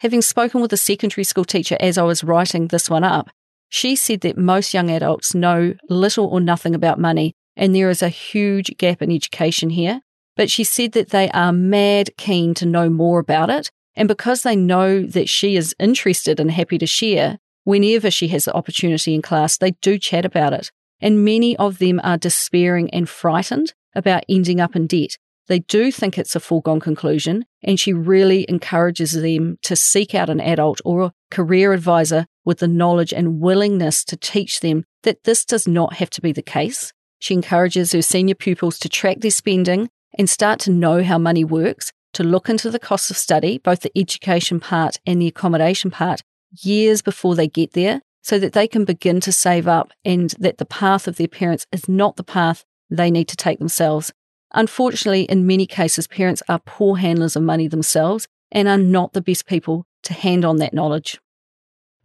Having 0.01 0.23
spoken 0.23 0.61
with 0.61 0.73
a 0.73 0.77
secondary 0.77 1.25
school 1.25 1.45
teacher 1.45 1.77
as 1.81 1.99
I 1.99 2.03
was 2.03 2.25
writing 2.25 2.69
this 2.69 2.91
one 2.91 3.05
up, 3.05 3.31
she 3.69 3.95
said 3.95 4.23
that 4.23 4.37
most 4.37 4.75
young 4.75 4.91
adults 4.91 5.35
know 5.35 5.75
little 5.89 6.27
or 6.27 6.41
nothing 6.41 6.75
about 6.75 6.99
money, 6.99 7.35
and 7.57 7.75
there 7.75 7.91
is 7.91 8.03
a 8.03 8.09
huge 8.09 8.77
gap 8.79 9.03
in 9.03 9.13
education 9.13 9.71
here. 9.71 10.01
But 10.37 10.51
she 10.51 10.65
said 10.65 10.93
that 10.93 11.11
they 11.11 11.31
are 11.31 11.53
mad 11.53 12.11
keen 12.17 12.55
to 12.55 12.67
know 12.67 12.89
more 12.89 13.19
about 13.19 13.51
it 13.51 13.71
and 13.97 14.09
because 14.09 14.43
they 14.43 14.57
know 14.57 15.03
that 15.03 15.29
she 15.29 15.57
is 15.57 15.75
interested 15.79 16.41
and 16.41 16.51
happy 16.51 16.79
to 16.79 16.87
share, 16.87 17.39
whenever 17.65 18.11
she 18.11 18.29
has 18.29 18.45
the 18.47 18.55
opportunity 18.55 19.15
in 19.15 19.23
class, 19.23 19.59
they 19.59 19.73
do 19.83 19.99
chat 19.99 20.25
about 20.25 20.53
it. 20.53 20.71
And 21.01 21.25
many 21.25 21.57
of 21.57 21.79
them 21.79 22.01
are 22.03 22.17
despairing 22.17 22.89
and 22.95 23.09
frightened 23.09 23.75
about 23.95 24.25
ending 24.29 24.61
up 24.61 24.77
in 24.77 24.87
debt. 24.87 25.19
They 25.49 25.61
do 25.61 25.91
think 25.91 26.17
it's 26.17 26.37
a 26.37 26.41
foregone 26.41 26.81
conclusion, 26.81 27.45
and 27.63 27.79
she 27.79 27.93
really 27.93 28.47
encourages 28.49 29.13
them 29.13 29.59
to 29.63 29.75
seek 29.75 30.15
out 30.15 30.31
an 30.31 30.41
adult 30.41 30.81
or 30.85 31.03
a 31.03 31.13
career 31.31 31.73
advisor 31.73 32.27
with 32.45 32.59
the 32.59 32.69
knowledge 32.69 33.13
and 33.13 33.41
willingness 33.41 34.05
to 34.05 34.17
teach 34.17 34.61
them 34.61 34.85
that 35.03 35.25
this 35.25 35.45
does 35.45 35.67
not 35.67 35.95
have 35.95 36.11
to 36.11 36.21
be 36.21 36.33
the 36.33 36.43
case. 36.43 36.93
She 37.19 37.35
encourages 37.35 37.93
her 37.93 38.03
senior 38.03 38.35
pupils 38.35 38.79
to 38.79 38.89
track 38.89 39.21
their 39.21 39.31
spending 39.31 39.91
and 40.19 40.29
start 40.29 40.61
to 40.61 40.71
know 40.71 41.03
how 41.03 41.19
money 41.19 41.45
works 41.45 41.93
to 42.15 42.25
look 42.25 42.49
into 42.49 42.71
the 42.71 42.79
cost 42.79 43.11
of 43.11 43.17
study, 43.17 43.59
both 43.59 43.81
the 43.81 43.97
education 43.97 44.61
part 44.61 44.99
and 45.07 45.21
the 45.21 45.29
accommodation 45.29 45.91
part, 45.91 46.23
years 46.63 47.03
before 47.03 47.35
they 47.35 47.47
get 47.47 47.73
there, 47.73 48.03
so 48.23 48.39
that 48.39 48.53
they 48.53 48.67
can 48.67 48.85
begin 48.85 49.21
to 49.21 49.33
save 49.33 49.69
up 49.69 49.93
and 50.05 50.31
that 50.39 50.59
the 50.59 50.67
path 50.67 51.07
of 51.07 51.17
their 51.17 51.29
parents 51.29 51.67
is 51.73 51.89
not 51.89 52.17
the 52.17 52.25
path 52.25 52.65
they 52.91 53.11
need 53.11 53.29
to 53.29 53.37
take 53.37 53.59
themselves. 53.59 54.13
Unfortunately, 54.53 55.23
in 55.23 55.47
many 55.47 55.67
cases, 55.67 56.07
parents 56.07 56.43
are 56.49 56.61
poor 56.65 56.97
handlers 56.97 57.37
of 57.37 57.43
money 57.43 57.69
themselves 57.69 58.27
and 58.51 58.69
are 58.69 58.79
not 58.79 59.13
the 59.13 59.21
best 59.21 59.47
people 59.47 59.87
to 60.03 60.13
hand 60.13 60.45
on 60.45 60.57
that 60.57 60.75
knowledge. 60.75 61.21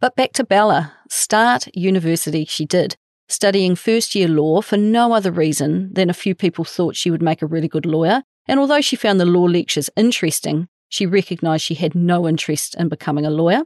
But 0.00 0.16
back 0.16 0.32
to 0.34 0.44
Bella. 0.44 0.92
Start 1.08 1.68
university 1.74 2.44
she 2.44 2.64
did, 2.64 2.96
studying 3.28 3.74
first 3.74 4.14
year 4.14 4.28
law 4.28 4.60
for 4.60 4.76
no 4.76 5.12
other 5.12 5.32
reason 5.32 5.92
than 5.92 6.10
a 6.10 6.14
few 6.14 6.34
people 6.34 6.64
thought 6.64 6.96
she 6.96 7.10
would 7.10 7.22
make 7.22 7.42
a 7.42 7.46
really 7.46 7.68
good 7.68 7.86
lawyer 7.86 8.22
and 8.48 8.60
although 8.60 8.80
she 8.80 8.96
found 8.96 9.20
the 9.20 9.26
law 9.26 9.44
lectures 9.44 9.90
interesting, 9.96 10.68
she 10.88 11.06
recognised 11.06 11.64
she 11.64 11.74
had 11.74 11.94
no 11.94 12.28
interest 12.28 12.74
in 12.76 12.88
becoming 12.88 13.26
a 13.26 13.30
lawyer. 13.30 13.62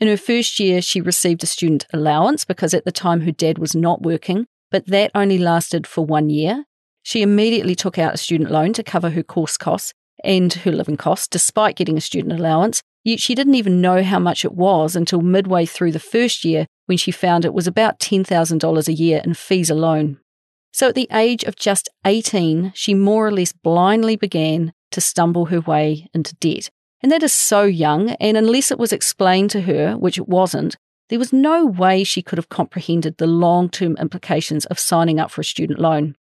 In 0.00 0.08
her 0.08 0.16
first 0.16 0.58
year, 0.58 0.82
she 0.82 1.00
received 1.00 1.42
a 1.42 1.46
student 1.46 1.86
allowance 1.92 2.44
because 2.44 2.74
at 2.74 2.84
the 2.84 2.92
time 2.92 3.20
her 3.22 3.32
dad 3.32 3.58
was 3.58 3.76
not 3.76 4.02
working, 4.02 4.46
but 4.70 4.86
that 4.86 5.10
only 5.14 5.38
lasted 5.38 5.86
for 5.86 6.04
one 6.04 6.30
year. 6.30 6.64
She 7.04 7.22
immediately 7.22 7.74
took 7.74 7.98
out 7.98 8.14
a 8.14 8.18
student 8.18 8.50
loan 8.50 8.72
to 8.72 8.82
cover 8.82 9.10
her 9.10 9.22
course 9.22 9.56
costs 9.56 9.92
and 10.24 10.52
her 10.52 10.72
living 10.72 10.96
costs, 10.96 11.28
despite 11.28 11.76
getting 11.76 11.98
a 11.98 12.00
student 12.00 12.32
allowance. 12.32 12.82
Yet 13.04 13.20
she 13.20 13.34
didn't 13.34 13.56
even 13.56 13.82
know 13.82 14.02
how 14.02 14.18
much 14.18 14.44
it 14.44 14.54
was 14.54 14.96
until 14.96 15.20
midway 15.20 15.66
through 15.66 15.92
the 15.92 15.98
first 15.98 16.44
year 16.44 16.66
when 16.86 16.96
she 16.96 17.10
found 17.10 17.44
it 17.44 17.52
was 17.52 17.66
about 17.66 18.00
$10,000 18.00 18.88
a 18.88 18.92
year 18.92 19.20
in 19.22 19.34
fees 19.34 19.68
alone. 19.68 20.18
So 20.72 20.88
at 20.88 20.94
the 20.94 21.08
age 21.12 21.44
of 21.44 21.56
just 21.56 21.90
18, 22.06 22.72
she 22.74 22.94
more 22.94 23.26
or 23.26 23.30
less 23.30 23.52
blindly 23.52 24.16
began 24.16 24.72
to 24.92 25.00
stumble 25.02 25.46
her 25.46 25.60
way 25.60 26.08
into 26.14 26.34
debt. 26.36 26.70
And 27.02 27.12
that 27.12 27.22
is 27.22 27.34
so 27.34 27.64
young, 27.64 28.12
and 28.12 28.36
unless 28.36 28.70
it 28.70 28.78
was 28.78 28.92
explained 28.92 29.50
to 29.50 29.60
her, 29.62 29.92
which 29.98 30.16
it 30.16 30.26
wasn't, 30.26 30.76
there 31.10 31.18
was 31.18 31.34
no 31.34 31.66
way 31.66 32.02
she 32.02 32.22
could 32.22 32.38
have 32.38 32.48
comprehended 32.48 33.18
the 33.18 33.26
long 33.26 33.68
term 33.68 33.96
implications 33.98 34.64
of 34.66 34.78
signing 34.78 35.20
up 35.20 35.30
for 35.30 35.42
a 35.42 35.44
student 35.44 35.78
loan. 35.78 36.16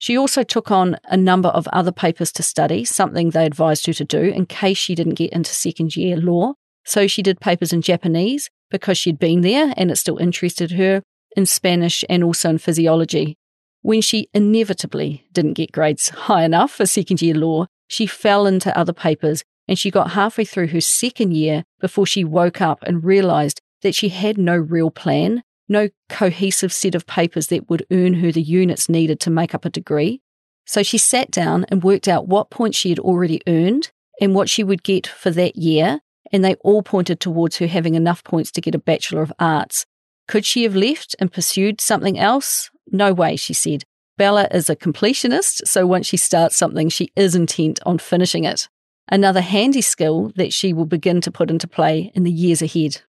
She 0.00 0.16
also 0.16 0.42
took 0.42 0.70
on 0.70 0.96
a 1.04 1.16
number 1.16 1.50
of 1.50 1.68
other 1.68 1.92
papers 1.92 2.32
to 2.32 2.42
study, 2.42 2.86
something 2.86 3.30
they 3.30 3.44
advised 3.44 3.86
her 3.86 3.92
to 3.92 4.04
do 4.04 4.22
in 4.22 4.46
case 4.46 4.78
she 4.78 4.94
didn't 4.94 5.14
get 5.14 5.30
into 5.30 5.52
second 5.52 5.94
year 5.94 6.16
law. 6.16 6.54
So 6.86 7.06
she 7.06 7.22
did 7.22 7.38
papers 7.38 7.70
in 7.70 7.82
Japanese 7.82 8.48
because 8.70 8.96
she'd 8.96 9.18
been 9.18 9.42
there 9.42 9.74
and 9.76 9.90
it 9.90 9.96
still 9.96 10.16
interested 10.16 10.72
her, 10.72 11.02
in 11.36 11.44
Spanish, 11.44 12.02
and 12.08 12.24
also 12.24 12.48
in 12.48 12.56
physiology. 12.58 13.36
When 13.82 14.00
she 14.00 14.28
inevitably 14.32 15.26
didn't 15.32 15.52
get 15.52 15.70
grades 15.70 16.08
high 16.08 16.44
enough 16.44 16.72
for 16.72 16.86
second 16.86 17.20
year 17.20 17.34
law, 17.34 17.66
she 17.86 18.06
fell 18.06 18.46
into 18.46 18.76
other 18.76 18.94
papers 18.94 19.44
and 19.68 19.78
she 19.78 19.90
got 19.90 20.12
halfway 20.12 20.46
through 20.46 20.68
her 20.68 20.80
second 20.80 21.34
year 21.34 21.64
before 21.78 22.06
she 22.06 22.24
woke 22.24 22.62
up 22.62 22.82
and 22.84 23.04
realized 23.04 23.60
that 23.82 23.94
she 23.94 24.08
had 24.08 24.38
no 24.38 24.56
real 24.56 24.90
plan, 24.90 25.42
no 25.70 25.88
cohesive 26.08 26.72
set 26.72 26.94
of 26.94 27.06
papers 27.06 27.46
that 27.46 27.70
would 27.70 27.86
earn 27.90 28.14
her 28.14 28.30
the 28.30 28.42
units 28.42 28.88
needed 28.88 29.20
to 29.20 29.30
make 29.30 29.54
up 29.54 29.64
a 29.64 29.70
degree. 29.70 30.20
So 30.66 30.82
she 30.82 30.98
sat 30.98 31.30
down 31.30 31.64
and 31.68 31.82
worked 31.82 32.08
out 32.08 32.28
what 32.28 32.50
points 32.50 32.76
she 32.76 32.90
had 32.90 32.98
already 32.98 33.40
earned 33.46 33.90
and 34.20 34.34
what 34.34 34.50
she 34.50 34.62
would 34.62 34.82
get 34.82 35.06
for 35.06 35.30
that 35.30 35.56
year, 35.56 36.00
and 36.30 36.44
they 36.44 36.54
all 36.56 36.82
pointed 36.82 37.20
towards 37.20 37.56
her 37.56 37.66
having 37.66 37.94
enough 37.94 38.22
points 38.22 38.50
to 38.52 38.60
get 38.60 38.74
a 38.74 38.78
Bachelor 38.78 39.22
of 39.22 39.32
Arts. 39.38 39.86
Could 40.28 40.44
she 40.44 40.64
have 40.64 40.76
left 40.76 41.16
and 41.18 41.32
pursued 41.32 41.80
something 41.80 42.18
else? 42.18 42.70
No 42.92 43.14
way, 43.14 43.36
she 43.36 43.54
said. 43.54 43.84
Bella 44.18 44.46
is 44.50 44.68
a 44.68 44.76
completionist, 44.76 45.66
so 45.66 45.86
once 45.86 46.06
she 46.06 46.18
starts 46.18 46.56
something, 46.56 46.90
she 46.90 47.10
is 47.16 47.34
intent 47.34 47.80
on 47.86 47.96
finishing 47.98 48.44
it 48.44 48.68
another 49.10 49.40
handy 49.40 49.80
skill 49.80 50.32
that 50.36 50.52
she 50.52 50.72
will 50.72 50.86
begin 50.86 51.20
to 51.20 51.30
put 51.30 51.50
into 51.50 51.68
play 51.68 52.12
in 52.14 52.22
the 52.22 52.30
years 52.30 52.62
ahead. 52.62 53.02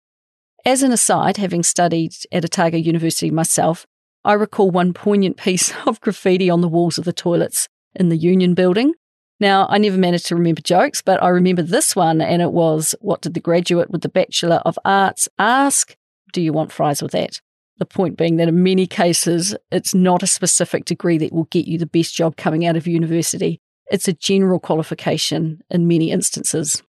As 0.66 0.84
an 0.84 0.92
aside, 0.92 1.38
having 1.38 1.64
studied 1.64 2.14
at 2.32 2.44
Otago 2.44 2.78
University 2.78 3.32
myself, 3.32 3.86
I 4.26 4.34
recall 4.34 4.70
one 4.70 4.94
poignant 4.94 5.38
piece 5.38 5.74
of 5.88 6.02
graffiti 6.02 6.50
on 6.50 6.62
the 6.62 6.68
walls 6.68 6.98
of 6.98 7.06
the 7.06 7.14
toilets 7.14 7.68
in 7.96 8.10
the 8.10 8.18
Union 8.18 8.54
building. 8.54 8.94
Now, 9.40 9.68
I 9.70 9.78
never 9.78 9.98
managed 9.98 10.26
to 10.28 10.36
remember 10.36 10.62
jokes, 10.62 11.02
but 11.02 11.24
I 11.24 11.30
remember 11.30 11.62
this 11.62 11.96
one, 11.96 12.20
and 12.20 12.42
it 12.42 12.52
was 12.52 12.94
What 13.00 13.22
did 13.22 13.36
the 13.36 13.40
graduate 13.40 13.90
with 13.90 14.02
the 14.02 14.10
Bachelor 14.10 14.62
of 14.66 14.78
Arts 14.84 15.30
ask? 15.40 15.96
Do 16.34 16.42
you 16.42 16.52
want 16.52 16.74
fries 16.74 17.02
with 17.02 17.14
that? 17.14 17.40
The 17.78 17.86
point 17.86 18.18
being 18.18 18.36
that 18.36 18.50
in 18.50 18.62
many 18.62 18.86
cases, 18.86 19.56
it's 19.72 19.96
not 19.96 20.22
a 20.22 20.28
specific 20.28 20.84
degree 20.84 21.18
that 21.20 21.32
will 21.32 21.46
get 21.46 21.66
you 21.66 21.78
the 21.78 21.86
best 21.86 22.14
job 22.14 22.36
coming 22.36 22.66
out 22.66 22.76
of 22.76 22.86
university. 22.86 23.62
It's 23.90 24.10
a 24.10 24.14
general 24.14 24.60
qualification 24.60 25.62
in 25.70 25.88
many 25.88 26.12
instances. 26.12 26.84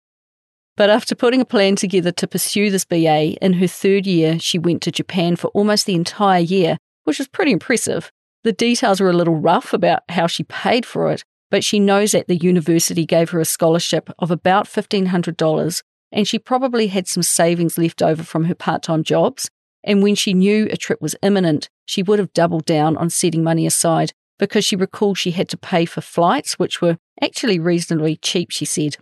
But 0.79 0.91
after 0.91 1.17
putting 1.17 1.41
a 1.41 1.45
plan 1.45 1.75
together 1.75 2.13
to 2.13 2.29
pursue 2.29 2.71
this 2.71 2.85
BA, 2.85 3.37
in 3.45 3.55
her 3.55 3.67
third 3.67 4.07
year, 4.07 4.39
she 4.39 4.61
went 4.61 4.81
to 4.83 4.93
Japan 4.93 5.35
for 5.35 5.49
almost 5.49 5.87
the 5.87 5.97
entire 5.97 6.39
year, 6.39 6.79
which 7.03 7.19
was 7.19 7.27
pretty 7.27 7.51
impressive. 7.51 8.13
The 8.45 8.53
details 8.53 9.01
were 9.01 9.11
a 9.11 9.17
little 9.17 9.35
rough 9.35 9.73
about 9.73 10.05
how 10.09 10.29
she 10.29 10.45
paid 10.45 10.87
for 10.87 11.11
it, 11.11 11.25
but 11.51 11.65
she 11.65 11.81
knows 11.81 12.13
that 12.13 12.29
the 12.29 12.37
university 12.37 13.05
gave 13.05 13.31
her 13.31 13.41
a 13.41 13.45
scholarship 13.45 14.09
of 14.21 14.31
about 14.31 14.69
$1,500, 14.69 15.83
and 16.13 16.29
she 16.29 16.39
probably 16.39 16.87
had 16.87 17.09
some 17.09 17.25
savings 17.25 17.77
left 17.77 18.01
over 18.01 18.23
from 18.23 18.45
her 18.45 18.55
part 18.55 18.85
time 18.85 19.03
jobs. 19.03 19.51
And 19.83 20.01
when 20.01 20.15
she 20.15 20.33
knew 20.33 20.69
a 20.71 20.77
trip 20.77 21.03
was 21.03 21.17
imminent, 21.23 21.69
she 21.87 22.05
would 22.05 22.21
have 22.21 22.33
doubled 22.35 22.67
down 22.67 22.97
on 22.97 23.11
setting 23.11 23.43
money 23.43 23.67
aside 23.67 24.13
because 24.39 24.65
she 24.65 24.77
recalled 24.77 25.19
she 25.19 25.33
had 25.33 25.49
to 25.49 25.57
pay 25.57 25.87
for 25.87 26.03
flights, 26.03 26.57
which 26.57 26.81
were 26.81 26.99
actually 27.21 27.59
reasonably 27.59 28.15
cheap, 28.15 28.53
she 28.53 28.65
said. 28.65 28.97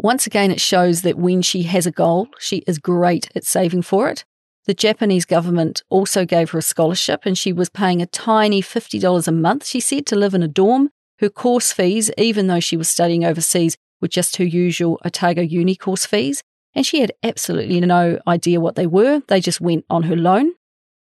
Once 0.00 0.28
again, 0.28 0.52
it 0.52 0.60
shows 0.60 1.02
that 1.02 1.18
when 1.18 1.42
she 1.42 1.64
has 1.64 1.84
a 1.84 1.90
goal, 1.90 2.28
she 2.38 2.58
is 2.68 2.78
great 2.78 3.28
at 3.34 3.44
saving 3.44 3.82
for 3.82 4.08
it. 4.08 4.24
The 4.66 4.74
Japanese 4.74 5.24
government 5.24 5.82
also 5.90 6.24
gave 6.24 6.50
her 6.50 6.58
a 6.58 6.62
scholarship, 6.62 7.22
and 7.24 7.36
she 7.36 7.52
was 7.52 7.68
paying 7.68 8.00
a 8.00 8.06
tiny 8.06 8.62
$50 8.62 9.26
a 9.26 9.32
month, 9.32 9.66
she 9.66 9.80
said, 9.80 10.06
to 10.06 10.16
live 10.16 10.34
in 10.34 10.42
a 10.42 10.48
dorm. 10.48 10.90
Her 11.18 11.28
course 11.28 11.72
fees, 11.72 12.12
even 12.16 12.46
though 12.46 12.60
she 12.60 12.76
was 12.76 12.88
studying 12.88 13.24
overseas, 13.24 13.76
were 14.00 14.08
just 14.08 14.36
her 14.36 14.44
usual 14.44 15.00
Otago 15.04 15.42
Uni 15.42 15.74
course 15.74 16.06
fees, 16.06 16.42
and 16.74 16.86
she 16.86 17.00
had 17.00 17.12
absolutely 17.24 17.80
no 17.80 18.20
idea 18.26 18.60
what 18.60 18.76
they 18.76 18.86
were. 18.86 19.22
They 19.26 19.40
just 19.40 19.60
went 19.60 19.84
on 19.90 20.04
her 20.04 20.16
loan. 20.16 20.52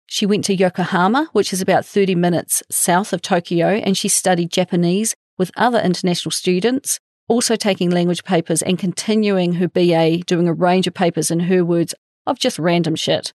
She 0.06 0.24
went 0.24 0.44
to 0.46 0.54
Yokohama, 0.54 1.28
which 1.32 1.52
is 1.52 1.60
about 1.60 1.84
30 1.84 2.14
minutes 2.14 2.62
south 2.70 3.12
of 3.12 3.20
Tokyo, 3.20 3.66
and 3.66 3.98
she 3.98 4.08
studied 4.08 4.50
Japanese 4.50 5.14
with 5.36 5.50
other 5.56 5.78
international 5.78 6.32
students, 6.32 6.98
also 7.28 7.56
taking 7.56 7.90
language 7.90 8.24
papers 8.24 8.62
and 8.62 8.78
continuing 8.78 9.54
her 9.54 9.68
BA, 9.68 10.18
doing 10.26 10.48
a 10.48 10.52
range 10.52 10.86
of 10.86 10.94
papers 10.94 11.30
in 11.30 11.40
her 11.40 11.64
words 11.64 11.94
of 12.26 12.38
just 12.38 12.58
random 12.58 12.96
shit. 12.96 13.32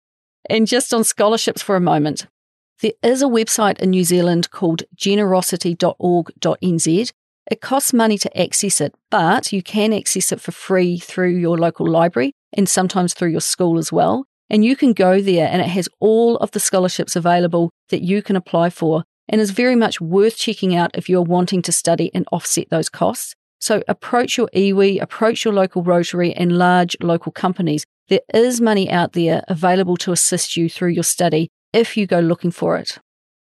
And 0.49 0.67
just 0.67 0.93
on 0.93 1.03
scholarships 1.03 1.61
for 1.61 1.75
a 1.75 1.81
moment, 1.81 2.27
there 2.81 2.93
is 3.01 3.21
a 3.21 3.27
website 3.27 3.79
in 3.79 3.91
New 3.91 4.03
Zealand 4.03 4.51
called 4.51 4.83
generosity.org.nz. 4.95 7.11
It 7.51 7.61
costs 7.61 7.93
money 7.93 8.17
to 8.17 8.39
access 8.39 8.81
it, 8.81 8.93
but 9.09 9.53
you 9.53 9.63
can 9.63 9.93
access 9.93 10.31
it 10.31 10.41
for 10.41 10.51
free 10.51 10.97
through 10.97 11.37
your 11.37 11.57
local 11.57 11.87
library 11.87 12.33
and 12.51 12.67
sometimes 12.67 13.13
through 13.13 13.29
your 13.29 13.41
school 13.41 13.77
as 13.77 13.91
well. 13.91 14.25
And 14.49 14.65
you 14.65 14.75
can 14.75 14.93
go 14.93 15.21
there 15.21 15.47
and 15.49 15.61
it 15.61 15.69
has 15.69 15.87
all 15.99 16.37
of 16.37 16.51
the 16.51 16.59
scholarships 16.59 17.15
available 17.15 17.71
that 17.89 18.01
you 18.01 18.21
can 18.21 18.35
apply 18.35 18.69
for 18.69 19.03
and 19.29 19.39
is 19.39 19.51
very 19.51 19.75
much 19.75 20.01
worth 20.01 20.37
checking 20.37 20.75
out 20.75 20.91
if 20.93 21.09
you're 21.09 21.21
wanting 21.21 21.61
to 21.63 21.71
study 21.71 22.11
and 22.13 22.27
offset 22.31 22.69
those 22.69 22.89
costs. 22.89 23.35
So 23.63 23.81
approach 23.87 24.37
your 24.37 24.49
iwi, 24.53 25.01
approach 25.01 25.45
your 25.45 25.53
local 25.53 25.83
Rotary 25.83 26.33
and 26.33 26.57
large 26.57 26.97
local 26.99 27.31
companies. 27.31 27.85
There 28.09 28.19
is 28.33 28.59
money 28.59 28.91
out 28.91 29.13
there 29.13 29.41
available 29.47 29.95
to 30.03 30.11
assist 30.11 30.57
you 30.57 30.67
through 30.67 30.89
your 30.89 31.05
study 31.05 31.47
if 31.71 31.95
you 31.95 32.05
go 32.05 32.19
looking 32.19 32.51
for 32.51 32.75
it. 32.75 32.99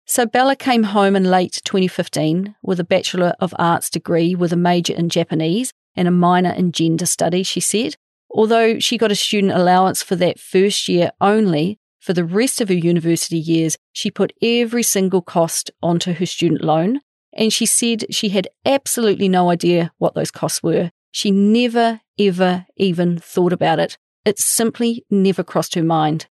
So 0.06 0.24
Bella 0.24 0.56
came 0.56 0.84
home 0.84 1.16
in 1.16 1.24
late 1.24 1.60
2015 1.66 2.54
with 2.62 2.80
a 2.80 2.84
Bachelor 2.84 3.34
of 3.40 3.54
Arts 3.58 3.90
degree 3.90 4.34
with 4.34 4.54
a 4.54 4.56
major 4.56 4.94
in 4.94 5.10
Japanese 5.10 5.70
and 5.94 6.08
a 6.08 6.10
minor 6.10 6.52
in 6.52 6.72
gender 6.72 7.04
studies, 7.04 7.46
she 7.46 7.60
said. 7.60 7.94
Although 8.30 8.78
she 8.78 8.96
got 8.96 9.12
a 9.12 9.14
student 9.14 9.52
allowance 9.52 10.02
for 10.02 10.16
that 10.16 10.40
first 10.40 10.88
year 10.88 11.10
only, 11.20 11.78
for 12.00 12.14
the 12.14 12.24
rest 12.24 12.62
of 12.62 12.68
her 12.68 12.74
university 12.74 13.36
years, 13.36 13.76
she 13.92 14.10
put 14.10 14.32
every 14.40 14.82
single 14.82 15.20
cost 15.20 15.70
onto 15.82 16.14
her 16.14 16.24
student 16.24 16.64
loan. 16.64 17.00
And 17.36 17.52
she 17.52 17.66
said 17.66 18.12
she 18.12 18.30
had 18.30 18.48
absolutely 18.64 19.28
no 19.28 19.50
idea 19.50 19.92
what 19.98 20.14
those 20.14 20.30
costs 20.30 20.62
were. 20.62 20.90
She 21.12 21.30
never, 21.30 22.00
ever 22.18 22.66
even 22.76 23.18
thought 23.18 23.52
about 23.52 23.78
it. 23.78 23.98
It 24.24 24.38
simply 24.38 25.04
never 25.10 25.44
crossed 25.44 25.74
her 25.74 25.82
mind. 25.82 26.26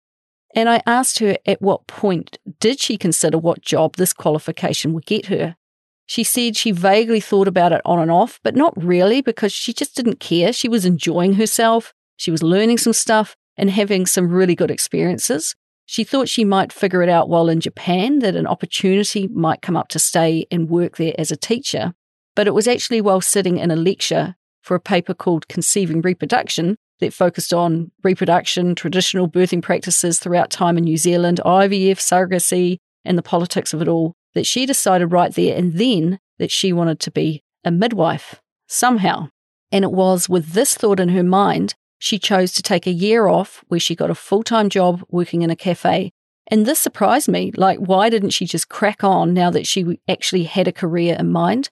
And 0.56 0.70
I 0.70 0.82
asked 0.86 1.20
her 1.20 1.38
at 1.46 1.62
what 1.62 1.88
point 1.88 2.38
did 2.60 2.80
she 2.80 2.98
consider 2.98 3.38
what 3.38 3.62
job 3.62 3.98
this 3.98 4.14
qualification 4.14 4.94
would 4.94 5.06
get 5.06 5.28
her. 5.28 5.58
She 6.06 6.24
said 6.24 6.56
she 6.56 6.72
vaguely 6.72 7.20
thought 7.20 7.48
about 7.48 7.72
it 7.72 7.82
on 7.86 8.00
and 8.00 8.12
off, 8.12 8.40
but 8.44 8.56
not 8.56 8.82
really 8.82 9.22
because 9.22 9.52
she 9.52 9.74
just 9.74 9.96
didn't 9.96 10.20
care. 10.20 10.54
She 10.54 10.70
was 10.70 10.86
enjoying 10.86 11.34
herself, 11.36 11.94
she 12.18 12.32
was 12.32 12.44
learning 12.44 12.78
some 12.78 12.94
stuff 12.94 13.36
and 13.58 13.70
having 13.70 14.06
some 14.06 14.30
really 14.30 14.56
good 14.56 14.72
experiences. 14.72 15.56
She 15.86 16.04
thought 16.04 16.30
she 16.30 16.46
might 16.46 16.72
figure 16.72 17.04
it 17.04 17.10
out 17.10 17.30
while 17.30 17.50
in 17.50 17.60
Japan, 17.60 18.20
that 18.20 18.36
an 18.36 18.48
opportunity 18.48 19.28
might 19.28 19.62
come 19.62 19.76
up 19.76 19.90
to 19.90 20.00
stay 20.00 20.46
and 20.50 20.70
work 20.70 20.98
there 20.98 21.14
as 21.18 21.32
a 21.32 21.38
teacher. 21.38 21.94
But 22.36 22.48
it 22.48 22.54
was 22.54 22.68
actually 22.68 23.02
while 23.02 23.22
sitting 23.22 23.58
in 23.58 23.70
a 23.70 23.76
lecture 23.76 24.36
for 24.62 24.76
a 24.76 24.80
paper 24.80 25.14
called 25.14 25.48
Conceiving 25.48 26.02
Reproduction 26.02 26.78
that 27.00 27.14
focused 27.14 27.54
on 27.54 27.92
reproduction, 28.04 28.76
traditional 28.76 29.30
birthing 29.30 29.62
practices 29.62 30.20
throughout 30.20 30.50
time 30.50 30.78
in 30.78 30.86
New 30.86 30.98
Zealand, 30.98 31.42
IVF, 31.46 31.98
surrogacy, 31.98 32.78
and 33.04 33.18
the 33.18 33.24
politics 33.24 33.74
of 33.74 33.82
it 33.82 33.88
all 33.88 34.14
that 34.34 34.46
she 34.46 34.66
decided 34.66 35.08
right 35.08 35.34
there 35.34 35.56
and 35.58 35.74
then 35.74 36.20
that 36.40 36.50
she 36.50 36.74
wanted 36.74 37.00
to 37.02 37.12
be 37.12 37.42
a 37.64 37.72
midwife 37.72 38.42
somehow. 38.68 39.30
And 39.72 39.84
it 39.84 39.92
was 39.92 40.30
with 40.30 40.54
this 40.54 40.76
thought 40.76 41.00
in 41.00 41.10
her 41.10 41.24
mind, 41.24 41.76
she 42.04 42.20
chose 42.20 42.52
to 42.52 42.62
take 42.62 42.86
a 42.86 42.92
year 42.92 43.28
off 43.28 43.64
where 43.70 43.80
she 43.80 43.96
got 43.96 44.10
a 44.10 44.16
full 44.16 44.44
time 44.44 44.68
job 44.68 45.02
working 45.08 45.42
in 45.42 45.50
a 45.50 45.56
cafe. 45.56 46.12
And 46.48 46.66
this 46.66 46.78
surprised 46.78 47.30
me. 47.30 47.54
Like, 47.56 47.80
why 47.80 48.10
didn't 48.10 48.32
she 48.32 48.46
just 48.46 48.68
crack 48.68 49.06
on 49.06 49.34
now 49.34 49.50
that 49.52 49.66
she 49.66 50.02
actually 50.10 50.44
had 50.44 50.68
a 50.68 50.74
career 50.74 51.16
in 51.18 51.32
mind? 51.32 51.70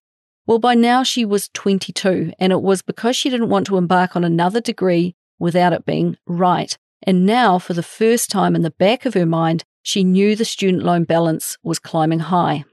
Well, 0.47 0.57
by 0.57 0.73
now 0.73 1.03
she 1.03 1.25
was 1.25 1.49
22, 1.49 2.31
and 2.39 2.53
it 2.53 2.61
was 2.61 2.81
because 2.81 3.17
she 3.17 3.29
didn't 3.29 3.49
want 3.49 3.67
to 3.67 3.75
embark 3.75 4.15
on 4.15 4.23
another 4.23 4.61
degree 4.61 5.15
without 5.37 5.73
it 5.73 5.85
being 5.85 6.15
right. 6.25 6.77
And 7.03 7.25
now, 7.25 7.59
for 7.59 7.73
the 7.73 7.83
first 7.83 8.29
time 8.29 8.55
in 8.55 8.61
the 8.61 8.71
back 8.71 9.05
of 9.05 9.15
her 9.15 9.25
mind, 9.25 9.65
she 9.83 10.01
knew 10.01 10.37
the 10.37 10.45
student 10.45 10.83
loan 10.83 11.03
balance 11.03 11.57
was 11.61 11.77
climbing 11.77 12.19
high. 12.19 12.63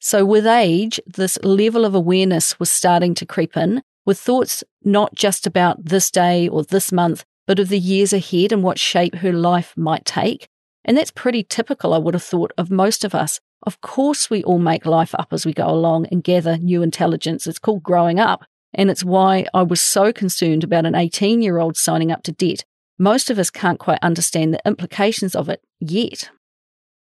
So, 0.00 0.26
with 0.26 0.46
age, 0.46 1.00
this 1.06 1.38
level 1.42 1.86
of 1.86 1.94
awareness 1.94 2.60
was 2.60 2.70
starting 2.70 3.14
to 3.14 3.24
creep 3.24 3.56
in, 3.56 3.82
with 4.04 4.18
thoughts 4.18 4.62
not 4.84 5.14
just 5.14 5.46
about 5.46 5.84
this 5.84 6.10
day 6.10 6.48
or 6.48 6.64
this 6.64 6.92
month, 6.92 7.24
but 7.46 7.58
of 7.58 7.68
the 7.68 7.78
years 7.78 8.12
ahead 8.12 8.52
and 8.52 8.62
what 8.62 8.78
shape 8.78 9.16
her 9.16 9.32
life 9.32 9.74
might 9.76 10.04
take. 10.04 10.48
And 10.84 10.96
that's 10.96 11.10
pretty 11.10 11.42
typical, 11.42 11.92
I 11.92 11.98
would 11.98 12.14
have 12.14 12.22
thought, 12.22 12.52
of 12.56 12.70
most 12.70 13.04
of 13.04 13.14
us. 13.14 13.40
Of 13.64 13.80
course, 13.80 14.30
we 14.30 14.42
all 14.44 14.58
make 14.58 14.86
life 14.86 15.14
up 15.14 15.32
as 15.32 15.44
we 15.44 15.52
go 15.52 15.68
along 15.68 16.06
and 16.06 16.24
gather 16.24 16.56
new 16.56 16.82
intelligence. 16.82 17.46
It's 17.46 17.58
called 17.58 17.82
growing 17.82 18.18
up. 18.18 18.44
And 18.72 18.90
it's 18.90 19.04
why 19.04 19.46
I 19.52 19.62
was 19.62 19.80
so 19.80 20.12
concerned 20.12 20.64
about 20.64 20.86
an 20.86 20.94
18 20.94 21.42
year 21.42 21.58
old 21.58 21.76
signing 21.76 22.12
up 22.12 22.22
to 22.22 22.32
debt. 22.32 22.64
Most 22.98 23.30
of 23.30 23.38
us 23.38 23.50
can't 23.50 23.78
quite 23.78 23.98
understand 24.02 24.54
the 24.54 24.62
implications 24.64 25.34
of 25.34 25.48
it 25.48 25.60
yet. 25.80 26.30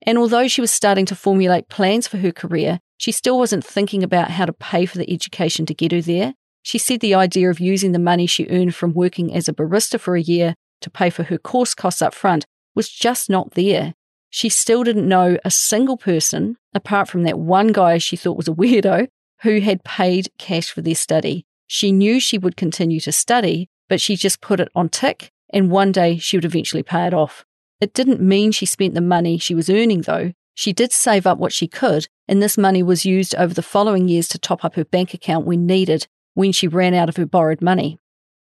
And 0.04 0.18
although 0.18 0.48
she 0.48 0.62
was 0.62 0.72
starting 0.72 1.06
to 1.08 1.16
formulate 1.16 1.70
plans 1.70 2.08
for 2.08 2.18
her 2.18 2.32
career, 2.32 2.80
She 2.98 3.12
still 3.12 3.38
wasn't 3.38 3.64
thinking 3.64 4.04
about 4.04 4.32
how 4.32 4.46
to 4.46 4.54
pay 4.54 4.86
for 4.86 4.98
the 4.98 5.12
education 5.12 5.66
to 5.68 5.74
get 5.74 5.92
her 5.92 6.02
there. 6.02 6.34
She 6.68 6.80
said 6.80 7.00
the 7.00 7.16
idea 7.16 7.50
of 7.50 7.62
using 7.62 7.94
the 7.94 7.98
money 7.98 8.26
she 8.26 8.46
earned 8.50 8.76
from 8.76 8.92
working 8.94 9.34
as 9.34 9.48
a 9.48 9.54
barista 9.54 9.98
for 9.98 10.18
a 10.18 10.22
year 10.22 10.54
to 10.82 10.90
pay 10.90 11.10
for 11.10 11.24
her 11.24 11.38
course 11.38 11.74
costs 11.74 12.02
up 12.02 12.14
front 12.14 12.46
was 12.76 12.90
just 12.90 13.30
not 13.30 13.52
there. 13.52 13.94
She 14.30 14.50
still 14.50 14.84
didn't 14.84 15.08
know 15.08 15.38
a 15.46 15.50
single 15.50 15.96
person, 15.96 16.58
apart 16.74 17.08
from 17.08 17.24
that 17.24 17.40
one 17.40 17.70
guy 17.72 18.00
she 18.00 18.18
thought 18.18 18.36
was 18.36 18.50
a 18.50 18.54
weirdo, 18.54 19.08
who 19.44 19.62
had 19.62 19.86
paid 19.86 20.28
cash 20.38 20.70
for 20.70 20.82
their 20.82 20.94
study. 20.94 21.46
She 21.68 21.94
knew 21.94 22.20
she 22.20 22.38
would 22.38 22.58
continue 22.58 23.00
to 23.00 23.14
study, 23.14 23.70
but 23.88 24.02
she 24.02 24.18
just 24.18 24.42
put 24.42 24.60
it 24.60 24.68
on 24.76 24.90
tick, 24.90 25.32
and 25.54 25.72
one 25.72 25.94
day 25.94 26.18
she 26.18 26.36
would 26.36 26.44
eventually 26.44 26.84
pay 26.84 27.08
it 27.08 27.14
off. 27.14 27.46
It 27.80 27.94
didn't 27.94 28.20
mean 28.20 28.52
she 28.52 28.66
spent 28.66 28.94
the 28.94 29.00
money 29.00 29.38
she 29.38 29.56
was 29.56 29.70
earning, 29.70 30.02
though. 30.02 30.34
She 30.54 30.74
did 30.74 30.92
save 30.92 31.26
up 31.26 31.38
what 31.38 31.54
she 31.54 31.70
could, 31.70 32.10
and 32.28 32.44
this 32.44 32.58
money 32.58 32.84
was 32.84 33.06
used 33.06 33.36
over 33.36 33.54
the 33.54 33.62
following 33.62 34.10
years 34.10 34.28
to 34.28 34.38
top 34.38 34.66
up 34.66 34.76
her 34.76 34.84
bank 34.84 35.14
account 35.14 35.46
when 35.46 35.66
needed, 35.66 36.08
when 36.38 36.52
she 36.52 36.68
ran 36.68 36.94
out 36.94 37.10
of 37.10 37.18
her 37.18 37.26
borrowed 37.26 37.64
money. 37.64 37.98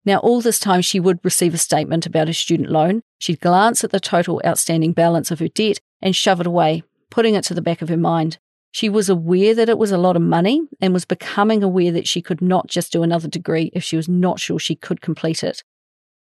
Now, 0.06 0.20
all 0.20 0.40
this 0.40 0.58
time, 0.58 0.82
she 0.82 1.02
would 1.02 1.20
receive 1.22 1.54
a 1.54 1.58
statement 1.58 2.06
about 2.06 2.28
her 2.28 2.34
student 2.34 2.70
loan. 2.70 3.02
She'd 3.20 3.42
glance 3.42 3.84
at 3.84 3.92
the 3.92 4.00
total 4.00 4.42
outstanding 4.46 4.94
balance 4.94 5.32
of 5.32 5.40
her 5.40 5.50
debt 5.50 5.80
and 6.02 6.16
shove 6.16 6.40
it 6.40 6.48
away, 6.48 6.84
putting 7.10 7.36
it 7.36 7.44
to 7.44 7.54
the 7.54 7.62
back 7.62 7.82
of 7.82 7.90
her 7.90 7.98
mind. 7.98 8.38
She 8.72 8.88
was 8.88 9.10
aware 9.10 9.54
that 9.54 9.68
it 9.68 9.78
was 9.78 9.92
a 9.92 9.98
lot 9.98 10.16
of 10.16 10.22
money 10.22 10.62
and 10.80 10.94
was 10.94 11.04
becoming 11.04 11.62
aware 11.62 11.92
that 11.92 12.08
she 12.08 12.22
could 12.22 12.42
not 12.42 12.68
just 12.68 12.94
do 12.94 13.04
another 13.04 13.28
degree 13.28 13.70
if 13.74 13.84
she 13.84 13.98
was 13.98 14.08
not 14.08 14.40
sure 14.40 14.60
she 14.60 14.75
could 14.75 15.02
complete 15.02 15.44
it. 15.44 15.62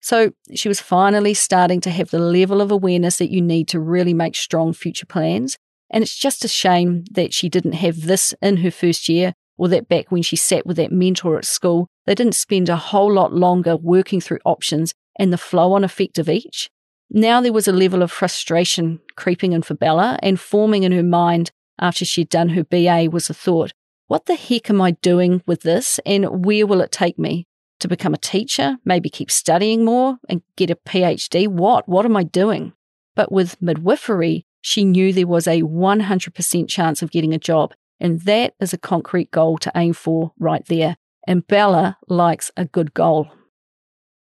So 0.01 0.31
she 0.55 0.67
was 0.67 0.81
finally 0.81 1.35
starting 1.35 1.79
to 1.81 1.91
have 1.91 2.09
the 2.09 2.17
level 2.17 2.59
of 2.59 2.71
awareness 2.71 3.19
that 3.19 3.29
you 3.29 3.39
need 3.39 3.67
to 3.67 3.79
really 3.79 4.15
make 4.15 4.35
strong 4.35 4.73
future 4.73 5.05
plans. 5.05 5.57
And 5.91 6.03
it's 6.03 6.17
just 6.17 6.43
a 6.43 6.47
shame 6.47 7.03
that 7.11 7.35
she 7.35 7.49
didn't 7.49 7.73
have 7.73 8.01
this 8.01 8.33
in 8.41 8.57
her 8.57 8.71
first 8.71 9.07
year 9.07 9.35
or 9.61 9.67
that 9.67 9.87
back 9.87 10.11
when 10.11 10.23
she 10.23 10.35
sat 10.35 10.65
with 10.65 10.75
that 10.77 10.91
mentor 10.91 11.37
at 11.37 11.45
school, 11.45 11.85
they 12.07 12.15
didn't 12.15 12.33
spend 12.33 12.67
a 12.67 12.75
whole 12.75 13.13
lot 13.13 13.31
longer 13.31 13.77
working 13.77 14.19
through 14.19 14.39
options 14.43 14.91
and 15.19 15.31
the 15.31 15.37
flow 15.37 15.73
on 15.73 15.83
effect 15.83 16.17
of 16.17 16.27
each. 16.27 16.67
Now 17.11 17.41
there 17.41 17.53
was 17.53 17.67
a 17.67 17.71
level 17.71 18.01
of 18.01 18.11
frustration 18.11 19.01
creeping 19.15 19.51
in 19.51 19.61
for 19.61 19.75
Bella 19.75 20.17
and 20.23 20.39
forming 20.39 20.81
in 20.81 20.91
her 20.93 21.03
mind 21.03 21.51
after 21.77 22.05
she'd 22.05 22.29
done 22.29 22.49
her 22.49 22.63
BA 22.63 23.09
was 23.11 23.27
the 23.27 23.35
thought, 23.35 23.71
what 24.07 24.25
the 24.25 24.33
heck 24.33 24.71
am 24.71 24.81
I 24.81 24.91
doing 24.91 25.43
with 25.45 25.61
this 25.61 25.99
and 26.07 26.43
where 26.43 26.65
will 26.65 26.81
it 26.81 26.91
take 26.91 27.19
me? 27.19 27.45
To 27.81 27.87
become 27.87 28.15
a 28.15 28.17
teacher, 28.17 28.77
maybe 28.83 29.11
keep 29.11 29.29
studying 29.29 29.85
more 29.85 30.17
and 30.27 30.41
get 30.55 30.71
a 30.71 30.75
PhD? 30.75 31.47
What? 31.47 31.87
What 31.87 32.05
am 32.05 32.17
I 32.17 32.23
doing? 32.23 32.73
But 33.15 33.31
with 33.31 33.61
midwifery, 33.61 34.43
she 34.61 34.85
knew 34.85 35.13
there 35.13 35.27
was 35.27 35.47
a 35.47 35.61
100% 35.61 36.67
chance 36.67 37.01
of 37.03 37.11
getting 37.11 37.35
a 37.35 37.39
job, 37.39 37.75
and 38.01 38.21
that 38.21 38.55
is 38.59 38.73
a 38.73 38.77
concrete 38.77 39.31
goal 39.31 39.57
to 39.59 39.71
aim 39.75 39.93
for 39.93 40.33
right 40.39 40.65
there. 40.65 40.97
And 41.27 41.47
Bella 41.47 41.97
likes 42.09 42.51
a 42.57 42.65
good 42.65 42.93
goal. 42.93 43.31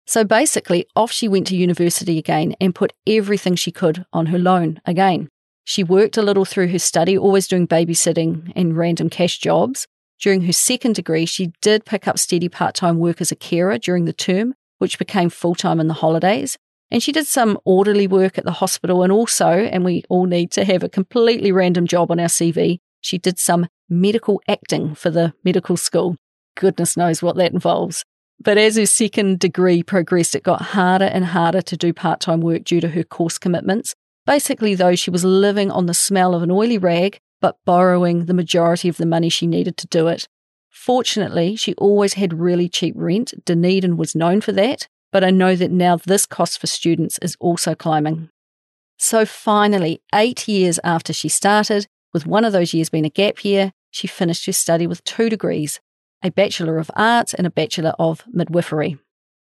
So 0.05 0.24
basically, 0.24 0.86
off 0.95 1.12
she 1.12 1.27
went 1.27 1.48
to 1.48 1.55
university 1.55 2.17
again 2.17 2.55
and 2.59 2.75
put 2.75 2.93
everything 3.07 3.55
she 3.55 3.71
could 3.71 4.05
on 4.12 4.27
her 4.27 4.39
loan 4.39 4.81
again. 4.86 5.29
She 5.63 5.83
worked 5.83 6.17
a 6.17 6.21
little 6.21 6.45
through 6.45 6.69
her 6.69 6.79
study, 6.79 7.17
always 7.17 7.48
doing 7.48 7.67
babysitting 7.67 8.51
and 8.55 8.75
random 8.75 9.09
cash 9.09 9.38
jobs. 9.38 9.88
During 10.19 10.41
her 10.41 10.51
second 10.51 10.95
degree, 10.95 11.25
she 11.25 11.53
did 11.62 11.86
pick 11.86 12.07
up 12.07 12.19
steady 12.19 12.50
part 12.50 12.75
time 12.75 12.98
work 12.98 13.21
as 13.21 13.31
a 13.31 13.36
carer 13.36 13.77
during 13.77 14.05
the 14.05 14.13
term, 14.13 14.55
which 14.79 15.00
became 15.00 15.29
full 15.29 15.55
time 15.55 15.79
in 15.79 15.88
the 15.88 15.93
holidays. 15.93 16.57
And 16.91 17.03
she 17.03 17.12
did 17.12 17.27
some 17.27 17.59
orderly 17.65 18.07
work 18.07 18.38
at 18.38 18.45
the 18.45 18.51
hospital 18.51 19.03
and 19.03 19.12
also, 19.12 19.48
and 19.48 19.86
we 19.86 20.03
all 20.09 20.25
need 20.25 20.51
to 20.53 20.65
have 20.65 20.83
a 20.83 20.89
completely 20.89 21.51
random 21.51 21.86
job 21.86 22.09
on 22.09 22.19
our 22.19 22.27
CV, 22.27 22.79
she 23.01 23.18
did 23.18 23.39
some 23.39 23.68
medical 23.89 24.41
acting 24.48 24.96
for 24.96 25.10
the 25.10 25.34
medical 25.44 25.77
school. 25.77 26.15
Goodness 26.56 26.98
knows 26.98 27.22
what 27.22 27.36
that 27.38 27.53
involves. 27.53 28.03
But 28.41 28.58
as 28.58 28.77
her 28.77 28.86
second 28.86 29.39
degree 29.39 29.84
progressed, 29.84 30.36
it 30.36 30.43
got 30.43 30.62
harder 30.62 31.06
and 31.06 31.26
harder 31.26 31.62
to 31.62 31.78
do 31.78 31.93
part 31.93 32.21
time 32.21 32.41
work 32.41 32.63
due 32.63 32.82
to 32.82 32.89
her 32.89 33.04
course 33.04 33.38
commitments. 33.38 33.95
Basically, 34.26 34.76
though, 34.76 34.95
she 34.95 35.10
was 35.10 35.26
living 35.26 35.71
on 35.71 35.88
the 35.88 35.93
smell 35.93 36.34
of 36.34 36.43
an 36.43 36.52
oily 36.52 36.78
rag, 36.78 37.19
but 37.41 37.58
borrowing 37.65 38.26
the 38.26 38.34
majority 38.34 38.88
of 38.88 38.97
the 38.97 39.06
money 39.06 39.30
she 39.30 39.47
needed 39.47 39.76
to 39.78 39.88
do 39.88 40.08
it. 40.08 40.28
Fortunately, 40.69 41.56
she 41.56 41.73
always 41.76 42.13
had 42.13 42.39
really 42.39 42.69
cheap 42.69 42.93
rent. 42.95 43.34
Dunedin 43.45 43.97
was 43.97 44.15
known 44.15 44.39
for 44.39 44.52
that, 44.54 44.88
but 45.12 45.23
I 45.23 45.32
know 45.32 45.56
that 45.56 45.71
now 45.71 45.97
this 45.97 46.26
cost 46.26 46.60
for 46.60 46.67
students 46.67 47.17
is 47.21 47.36
also 47.39 47.76
climbing. 47.76 48.30
So 48.97 49.26
finally, 49.26 50.02
eight 50.13 50.47
years 50.47 50.80
after 50.84 51.12
she 51.12 51.30
started, 51.30 51.88
with 52.13 52.26
one 52.26 52.45
of 52.45 52.54
those 52.54 52.74
years 52.74 52.89
being 52.89 53.06
a 53.06 53.10
gap 53.10 53.43
year, 53.43 53.74
she 53.91 54.08
finished 54.08 54.45
her 54.45 54.54
study 54.54 54.88
with 54.88 55.04
two 55.04 55.30
degrees 55.30 55.80
a 56.22 56.30
Bachelor 56.30 56.78
of 56.78 56.91
Arts 56.95 57.34
and 57.34 57.48
a 57.48 57.50
Bachelor 57.50 57.93
of 57.98 58.26
Midwifery. 58.28 58.98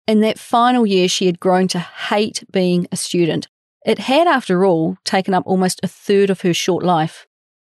In 0.07 0.21
that 0.21 0.39
final 0.39 0.85
year, 0.85 1.07
she 1.07 1.27
had 1.27 1.39
grown 1.39 1.67
to 1.67 1.79
hate 1.79 2.43
being 2.51 2.87
a 2.91 2.97
student, 2.97 3.47
it 3.85 3.99
had, 3.99 4.27
after 4.27 4.65
all, 4.65 4.97
taken 5.05 5.35
up 5.35 5.43
almost 5.45 5.79
a 5.83 5.87
third 5.87 6.31
of 6.31 6.41
her 6.41 6.55
short 6.55 6.83
life. 6.83 7.27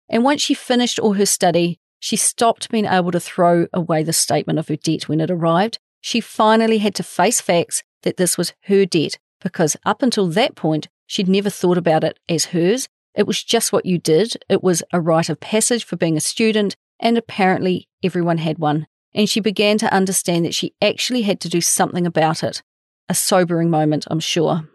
And 0.09 0.23
once 0.23 0.41
she 0.41 0.55
finished 0.55 0.97
all 0.97 1.13
her 1.13 1.27
study, 1.27 1.79
she 1.99 2.15
stopped 2.15 2.71
being 2.71 2.85
able 2.85 3.11
to 3.11 3.19
throw 3.19 3.67
away 3.71 4.01
the 4.01 4.13
statement 4.13 4.57
of 4.57 4.67
her 4.67 4.75
debt 4.75 5.07
when 5.07 5.21
it 5.21 5.29
arrived. 5.29 5.77
She 6.01 6.19
finally 6.19 6.79
had 6.79 6.95
to 6.95 7.03
face 7.03 7.39
facts 7.39 7.83
that 8.01 8.17
this 8.17 8.37
was 8.37 8.53
her 8.63 8.85
debt 8.85 9.19
because 9.41 9.77
up 9.85 10.01
until 10.01 10.27
that 10.27 10.55
point, 10.55 10.87
she'd 11.05 11.29
never 11.29 11.51
thought 11.51 11.77
about 11.77 12.03
it 12.03 12.19
as 12.27 12.45
hers. 12.45 12.87
It 13.17 13.25
was 13.25 13.43
just 13.43 13.73
what 13.73 13.85
you 13.85 13.97
did. 13.97 14.33
It 14.47 14.63
was 14.63 14.83
a 14.93 15.01
rite 15.01 15.29
of 15.29 15.39
passage 15.39 15.83
for 15.83 15.97
being 15.97 16.15
a 16.15 16.21
student, 16.21 16.75
and 16.99 17.17
apparently 17.17 17.89
everyone 18.03 18.37
had 18.37 18.59
one. 18.59 18.85
And 19.13 19.27
she 19.27 19.39
began 19.39 19.79
to 19.79 19.91
understand 19.91 20.45
that 20.45 20.53
she 20.53 20.75
actually 20.81 21.23
had 21.23 21.41
to 21.41 21.49
do 21.49 21.59
something 21.59 22.05
about 22.05 22.43
it. 22.43 22.61
A 23.09 23.15
sobering 23.15 23.71
moment, 23.71 24.05
I'm 24.11 24.19
sure. 24.19 24.69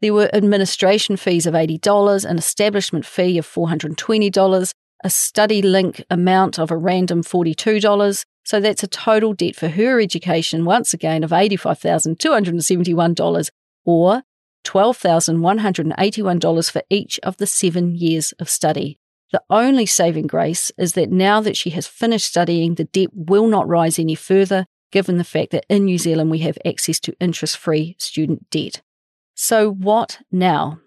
There 0.00 0.14
were 0.14 0.32
administration 0.32 1.16
fees 1.16 1.48
of 1.48 1.54
$80, 1.54 2.24
an 2.24 2.38
establishment 2.38 3.04
fee 3.04 3.38
of 3.38 3.46
$420, 3.46 4.72
a 5.02 5.10
study 5.10 5.62
link 5.62 6.04
amount 6.08 6.60
of 6.60 6.70
a 6.70 6.76
random 6.76 7.24
$42. 7.24 8.24
So 8.44 8.60
that's 8.60 8.82
a 8.82 8.88
total 8.88 9.32
debt 9.32 9.56
for 9.56 9.68
her 9.68 10.00
education, 10.00 10.64
once 10.64 10.94
again, 10.94 11.24
of 11.24 11.30
$85,271 11.30 13.50
or 13.84 14.22
$12,181 14.64 16.70
for 16.70 16.82
each 16.90 17.18
of 17.22 17.38
the 17.38 17.46
seven 17.46 17.94
years 17.94 18.32
of 18.32 18.48
study. 18.48 18.98
The 19.32 19.42
only 19.50 19.86
saving 19.86 20.26
grace 20.26 20.70
is 20.78 20.92
that 20.92 21.10
now 21.10 21.40
that 21.40 21.56
she 21.56 21.70
has 21.70 21.86
finished 21.86 22.26
studying, 22.26 22.74
the 22.74 22.84
debt 22.84 23.08
will 23.12 23.46
not 23.46 23.66
rise 23.66 23.98
any 23.98 24.14
further, 24.14 24.66
given 24.92 25.16
the 25.18 25.24
fact 25.24 25.50
that 25.50 25.66
in 25.68 25.86
New 25.86 25.98
Zealand 25.98 26.30
we 26.30 26.38
have 26.40 26.58
access 26.64 27.00
to 27.00 27.16
interest 27.18 27.56
free 27.56 27.96
student 27.98 28.48
debt. 28.50 28.82
So, 29.34 29.72
what 29.72 30.20
now? 30.30 30.78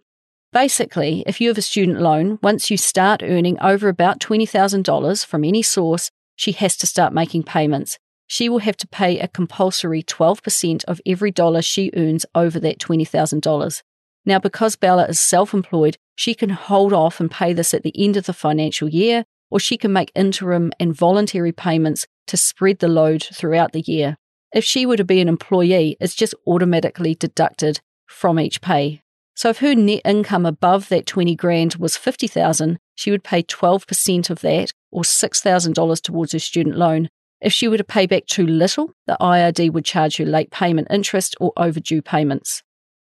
Basically, 0.53 1.25
if 1.27 1.41
you 1.41 1.49
have 1.49 1.57
a 1.57 1.61
student 1.61 1.99
loan, 1.99 2.39
once 2.41 2.71
you 2.71 2.77
start 2.77 3.21
earning 3.21 3.59
over 3.59 3.89
about 3.89 4.21
$20,000 4.21 5.25
from 5.25 5.43
any 5.43 5.61
source, 5.61 6.09
she 6.37 6.53
has 6.53 6.77
to 6.77 6.87
start 6.87 7.11
making 7.11 7.43
payments. 7.43 7.99
She 8.27 8.47
will 8.47 8.59
have 8.59 8.77
to 8.77 8.87
pay 8.87 9.19
a 9.19 9.27
compulsory 9.27 10.03
12% 10.03 10.85
of 10.85 11.01
every 11.05 11.31
dollar 11.31 11.61
she 11.61 11.91
earns 11.95 12.25
over 12.33 12.59
that 12.61 12.79
$20,000. 12.79 13.81
Now, 14.25 14.39
because 14.39 14.75
Bella 14.75 15.05
is 15.07 15.19
self 15.19 15.53
employed, 15.53 15.97
she 16.15 16.33
can 16.33 16.49
hold 16.49 16.93
off 16.93 17.19
and 17.19 17.31
pay 17.31 17.53
this 17.53 17.73
at 17.73 17.83
the 17.83 17.93
end 17.97 18.17
of 18.17 18.25
the 18.25 18.33
financial 18.33 18.87
year, 18.87 19.25
or 19.49 19.59
she 19.59 19.77
can 19.77 19.93
make 19.93 20.11
interim 20.15 20.71
and 20.79 20.93
voluntary 20.93 21.51
payments 21.51 22.05
to 22.27 22.37
spread 22.37 22.79
the 22.79 22.87
load 22.87 23.23
throughout 23.23 23.71
the 23.71 23.81
year. 23.81 24.17
If 24.53 24.63
she 24.63 24.85
were 24.85 24.97
to 24.97 25.05
be 25.05 25.21
an 25.21 25.29
employee, 25.29 25.97
it's 25.99 26.15
just 26.15 26.35
automatically 26.45 27.15
deducted 27.15 27.79
from 28.05 28.39
each 28.39 28.61
pay. 28.61 29.01
So 29.35 29.49
if 29.49 29.59
her 29.59 29.75
net 29.75 30.01
income 30.03 30.45
above 30.45 30.89
that 30.89 31.05
20 31.05 31.35
grand 31.35 31.75
was 31.75 31.95
50,000, 31.95 32.79
she 32.95 33.11
would 33.11 33.23
pay 33.23 33.43
12% 33.43 34.29
of 34.29 34.39
that 34.41 34.73
or 34.91 35.03
$6,000 35.03 36.01
towards 36.01 36.31
her 36.33 36.39
student 36.39 36.77
loan. 36.77 37.09
If 37.39 37.53
she 37.53 37.67
were 37.67 37.77
to 37.77 37.83
pay 37.83 38.05
back 38.07 38.25
too 38.25 38.47
little, 38.47 38.91
the 39.05 39.17
IRD 39.21 39.71
would 39.71 39.85
charge 39.85 40.17
her 40.17 40.25
late 40.25 40.49
payment 40.51 40.87
interest 40.89 41.35
or 41.39 41.53
overdue 41.57 42.01
payments. 42.01 42.63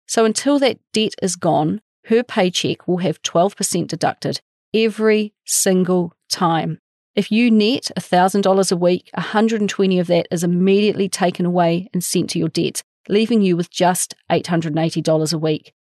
So 0.07 0.25
until 0.25 0.59
that 0.59 0.79
debt 0.93 1.13
is 1.21 1.35
gone, 1.35 1.81
her 2.05 2.23
paycheck 2.23 2.87
will 2.87 2.97
have 2.97 3.21
12% 3.21 3.87
deducted 3.87 4.41
every 4.73 5.33
single 5.45 6.13
time. 6.29 6.79
If 7.15 7.31
you 7.31 7.49
net 7.49 7.89
$1,000 7.97 8.71
a 8.71 8.75
week, 8.75 9.09
120 9.13 9.99
of 9.99 10.07
that 10.07 10.27
is 10.29 10.43
immediately 10.43 11.09
taken 11.09 11.45
away 11.45 11.89
and 11.93 12.03
sent 12.03 12.29
to 12.31 12.39
your 12.39 12.49
debt, 12.49 12.83
leaving 13.09 13.41
you 13.41 13.57
with 13.57 13.71
just 13.71 14.13
$880 14.31 15.33
a 15.33 15.37
week. 15.37 15.73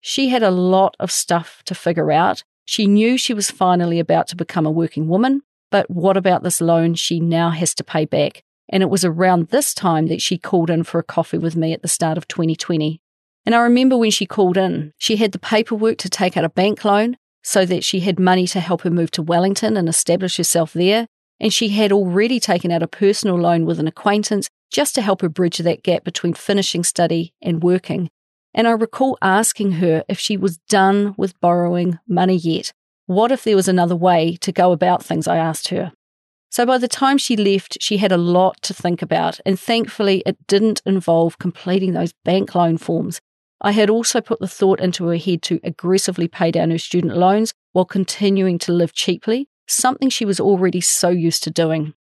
She 0.00 0.30
had 0.30 0.42
a 0.42 0.50
lot 0.50 0.96
of 0.98 1.12
stuff 1.12 1.62
to 1.66 1.74
figure 1.74 2.10
out. 2.10 2.42
She 2.70 2.86
knew 2.86 3.18
she 3.18 3.34
was 3.34 3.50
finally 3.50 3.98
about 3.98 4.28
to 4.28 4.36
become 4.36 4.64
a 4.64 4.70
working 4.70 5.08
woman, 5.08 5.42
but 5.72 5.90
what 5.90 6.16
about 6.16 6.44
this 6.44 6.60
loan 6.60 6.94
she 6.94 7.18
now 7.18 7.50
has 7.50 7.74
to 7.74 7.82
pay 7.82 8.04
back? 8.04 8.44
And 8.68 8.80
it 8.80 8.88
was 8.88 9.04
around 9.04 9.48
this 9.48 9.74
time 9.74 10.06
that 10.06 10.22
she 10.22 10.38
called 10.38 10.70
in 10.70 10.84
for 10.84 11.00
a 11.00 11.02
coffee 11.02 11.36
with 11.36 11.56
me 11.56 11.72
at 11.72 11.82
the 11.82 11.88
start 11.88 12.16
of 12.16 12.28
2020. 12.28 13.00
And 13.44 13.56
I 13.56 13.58
remember 13.58 13.96
when 13.96 14.12
she 14.12 14.24
called 14.24 14.56
in, 14.56 14.92
she 14.98 15.16
had 15.16 15.32
the 15.32 15.40
paperwork 15.40 15.98
to 15.98 16.08
take 16.08 16.36
out 16.36 16.44
a 16.44 16.48
bank 16.48 16.84
loan 16.84 17.16
so 17.42 17.66
that 17.66 17.82
she 17.82 17.98
had 17.98 18.20
money 18.20 18.46
to 18.46 18.60
help 18.60 18.82
her 18.82 18.90
move 18.90 19.10
to 19.10 19.22
Wellington 19.22 19.76
and 19.76 19.88
establish 19.88 20.36
herself 20.36 20.72
there. 20.72 21.08
And 21.40 21.52
she 21.52 21.70
had 21.70 21.90
already 21.90 22.38
taken 22.38 22.70
out 22.70 22.84
a 22.84 22.86
personal 22.86 23.34
loan 23.34 23.66
with 23.66 23.80
an 23.80 23.88
acquaintance 23.88 24.48
just 24.70 24.94
to 24.94 25.02
help 25.02 25.22
her 25.22 25.28
bridge 25.28 25.58
that 25.58 25.82
gap 25.82 26.04
between 26.04 26.34
finishing 26.34 26.84
study 26.84 27.34
and 27.42 27.64
working. 27.64 28.10
And 28.54 28.66
I 28.66 28.72
recall 28.72 29.16
asking 29.22 29.72
her 29.72 30.04
if 30.08 30.18
she 30.18 30.36
was 30.36 30.58
done 30.68 31.14
with 31.16 31.38
borrowing 31.40 31.98
money 32.08 32.36
yet. 32.36 32.72
What 33.06 33.32
if 33.32 33.44
there 33.44 33.56
was 33.56 33.68
another 33.68 33.96
way 33.96 34.36
to 34.40 34.52
go 34.52 34.72
about 34.72 35.04
things? 35.04 35.28
I 35.28 35.36
asked 35.36 35.68
her. 35.68 35.92
So 36.50 36.66
by 36.66 36.78
the 36.78 36.88
time 36.88 37.16
she 37.16 37.36
left, 37.36 37.78
she 37.80 37.98
had 37.98 38.10
a 38.10 38.16
lot 38.16 38.60
to 38.62 38.74
think 38.74 39.02
about, 39.02 39.38
and 39.46 39.58
thankfully 39.58 40.22
it 40.26 40.36
didn't 40.48 40.82
involve 40.84 41.38
completing 41.38 41.92
those 41.92 42.12
bank 42.24 42.54
loan 42.56 42.76
forms. 42.76 43.20
I 43.60 43.70
had 43.70 43.88
also 43.88 44.20
put 44.20 44.40
the 44.40 44.48
thought 44.48 44.80
into 44.80 45.06
her 45.06 45.16
head 45.16 45.42
to 45.42 45.60
aggressively 45.62 46.26
pay 46.26 46.50
down 46.50 46.70
her 46.70 46.78
student 46.78 47.16
loans 47.16 47.52
while 47.72 47.84
continuing 47.84 48.58
to 48.60 48.72
live 48.72 48.92
cheaply, 48.92 49.48
something 49.68 50.08
she 50.08 50.24
was 50.24 50.40
already 50.40 50.80
so 50.80 51.08
used 51.08 51.44
to 51.44 51.50
doing. 51.50 51.94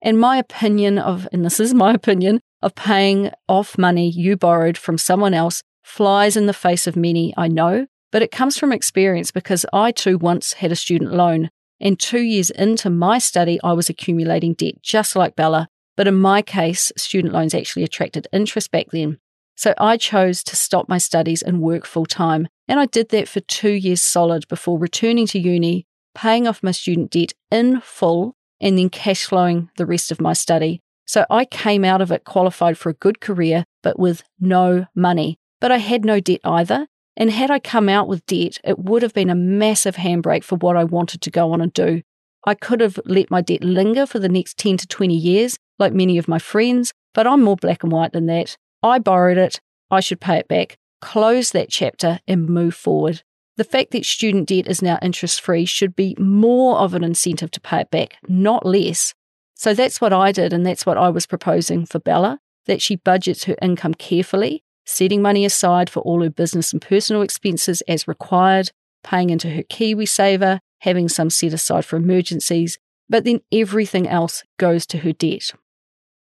And 0.00 0.18
my 0.18 0.36
opinion 0.36 0.98
of, 0.98 1.28
and 1.32 1.44
this 1.44 1.60
is 1.60 1.72
my 1.72 1.92
opinion, 1.94 2.40
of 2.60 2.74
paying 2.74 3.30
off 3.48 3.78
money 3.78 4.08
you 4.08 4.36
borrowed 4.36 4.78
from 4.78 4.98
someone 4.98 5.34
else 5.34 5.62
flies 5.82 6.36
in 6.36 6.46
the 6.46 6.52
face 6.52 6.86
of 6.86 6.96
many, 6.96 7.34
I 7.36 7.48
know, 7.48 7.86
but 8.10 8.22
it 8.22 8.30
comes 8.30 8.58
from 8.58 8.72
experience 8.72 9.30
because 9.30 9.66
I 9.72 9.92
too 9.92 10.18
once 10.18 10.54
had 10.54 10.72
a 10.72 10.76
student 10.76 11.12
loan. 11.12 11.50
And 11.80 11.98
two 11.98 12.20
years 12.20 12.50
into 12.50 12.90
my 12.90 13.18
study, 13.18 13.58
I 13.64 13.72
was 13.72 13.88
accumulating 13.88 14.54
debt 14.54 14.82
just 14.82 15.16
like 15.16 15.34
Bella. 15.34 15.68
But 15.96 16.08
in 16.08 16.14
my 16.14 16.40
case, 16.42 16.92
student 16.96 17.34
loans 17.34 17.54
actually 17.54 17.82
attracted 17.82 18.28
interest 18.32 18.70
back 18.70 18.86
then. 18.92 19.18
So 19.56 19.74
I 19.78 19.96
chose 19.96 20.42
to 20.44 20.56
stop 20.56 20.88
my 20.88 20.98
studies 20.98 21.42
and 21.42 21.60
work 21.60 21.84
full 21.86 22.06
time. 22.06 22.48
And 22.68 22.80
I 22.80 22.86
did 22.86 23.10
that 23.10 23.28
for 23.28 23.40
two 23.40 23.72
years 23.72 24.02
solid 24.02 24.48
before 24.48 24.78
returning 24.78 25.26
to 25.28 25.38
uni, 25.38 25.86
paying 26.14 26.46
off 26.46 26.62
my 26.62 26.70
student 26.70 27.10
debt 27.10 27.32
in 27.50 27.80
full, 27.80 28.34
and 28.60 28.78
then 28.78 28.88
cash 28.88 29.24
flowing 29.24 29.68
the 29.76 29.86
rest 29.86 30.10
of 30.10 30.20
my 30.20 30.32
study. 30.32 30.80
So 31.04 31.26
I 31.28 31.44
came 31.44 31.84
out 31.84 32.00
of 32.00 32.12
it 32.12 32.24
qualified 32.24 32.78
for 32.78 32.88
a 32.88 32.94
good 32.94 33.20
career, 33.20 33.64
but 33.82 33.98
with 33.98 34.22
no 34.40 34.86
money. 34.94 35.38
But 35.62 35.70
I 35.70 35.78
had 35.78 36.04
no 36.04 36.18
debt 36.18 36.40
either. 36.44 36.88
And 37.16 37.30
had 37.30 37.50
I 37.50 37.60
come 37.60 37.88
out 37.88 38.08
with 38.08 38.26
debt, 38.26 38.58
it 38.64 38.80
would 38.80 39.02
have 39.02 39.14
been 39.14 39.30
a 39.30 39.36
massive 39.36 39.94
handbrake 39.94 40.42
for 40.42 40.56
what 40.56 40.76
I 40.76 40.82
wanted 40.82 41.20
to 41.22 41.30
go 41.30 41.52
on 41.52 41.60
and 41.60 41.72
do. 41.72 42.02
I 42.44 42.54
could 42.54 42.80
have 42.80 42.98
let 43.04 43.30
my 43.30 43.42
debt 43.42 43.62
linger 43.62 44.04
for 44.04 44.18
the 44.18 44.28
next 44.28 44.58
10 44.58 44.78
to 44.78 44.88
20 44.88 45.14
years, 45.14 45.56
like 45.78 45.92
many 45.92 46.18
of 46.18 46.26
my 46.26 46.40
friends, 46.40 46.92
but 47.14 47.28
I'm 47.28 47.44
more 47.44 47.54
black 47.54 47.84
and 47.84 47.92
white 47.92 48.12
than 48.12 48.26
that. 48.26 48.56
I 48.82 48.98
borrowed 48.98 49.38
it, 49.38 49.60
I 49.88 50.00
should 50.00 50.20
pay 50.20 50.38
it 50.38 50.48
back, 50.48 50.78
close 51.00 51.52
that 51.52 51.68
chapter, 51.68 52.18
and 52.26 52.48
move 52.48 52.74
forward. 52.74 53.22
The 53.56 53.62
fact 53.62 53.92
that 53.92 54.04
student 54.04 54.48
debt 54.48 54.66
is 54.66 54.82
now 54.82 54.98
interest 55.00 55.40
free 55.40 55.64
should 55.64 55.94
be 55.94 56.16
more 56.18 56.78
of 56.78 56.92
an 56.94 57.04
incentive 57.04 57.52
to 57.52 57.60
pay 57.60 57.82
it 57.82 57.90
back, 57.92 58.16
not 58.26 58.66
less. 58.66 59.14
So 59.54 59.74
that's 59.74 60.00
what 60.00 60.12
I 60.12 60.32
did, 60.32 60.52
and 60.52 60.66
that's 60.66 60.84
what 60.84 60.98
I 60.98 61.10
was 61.10 61.26
proposing 61.26 61.86
for 61.86 62.00
Bella 62.00 62.40
that 62.66 62.82
she 62.82 62.96
budgets 62.96 63.44
her 63.44 63.56
income 63.62 63.94
carefully 63.94 64.64
setting 64.84 65.22
money 65.22 65.44
aside 65.44 65.88
for 65.88 66.00
all 66.00 66.22
her 66.22 66.30
business 66.30 66.72
and 66.72 66.82
personal 66.82 67.22
expenses 67.22 67.82
as 67.82 68.08
required, 68.08 68.70
paying 69.02 69.30
into 69.30 69.50
her 69.50 69.62
KiwiSaver, 69.62 70.58
having 70.80 71.08
some 71.08 71.30
set 71.30 71.52
aside 71.52 71.84
for 71.84 71.96
emergencies, 71.96 72.78
but 73.08 73.24
then 73.24 73.40
everything 73.52 74.08
else 74.08 74.42
goes 74.58 74.86
to 74.86 74.98
her 74.98 75.12
debt. 75.12 75.52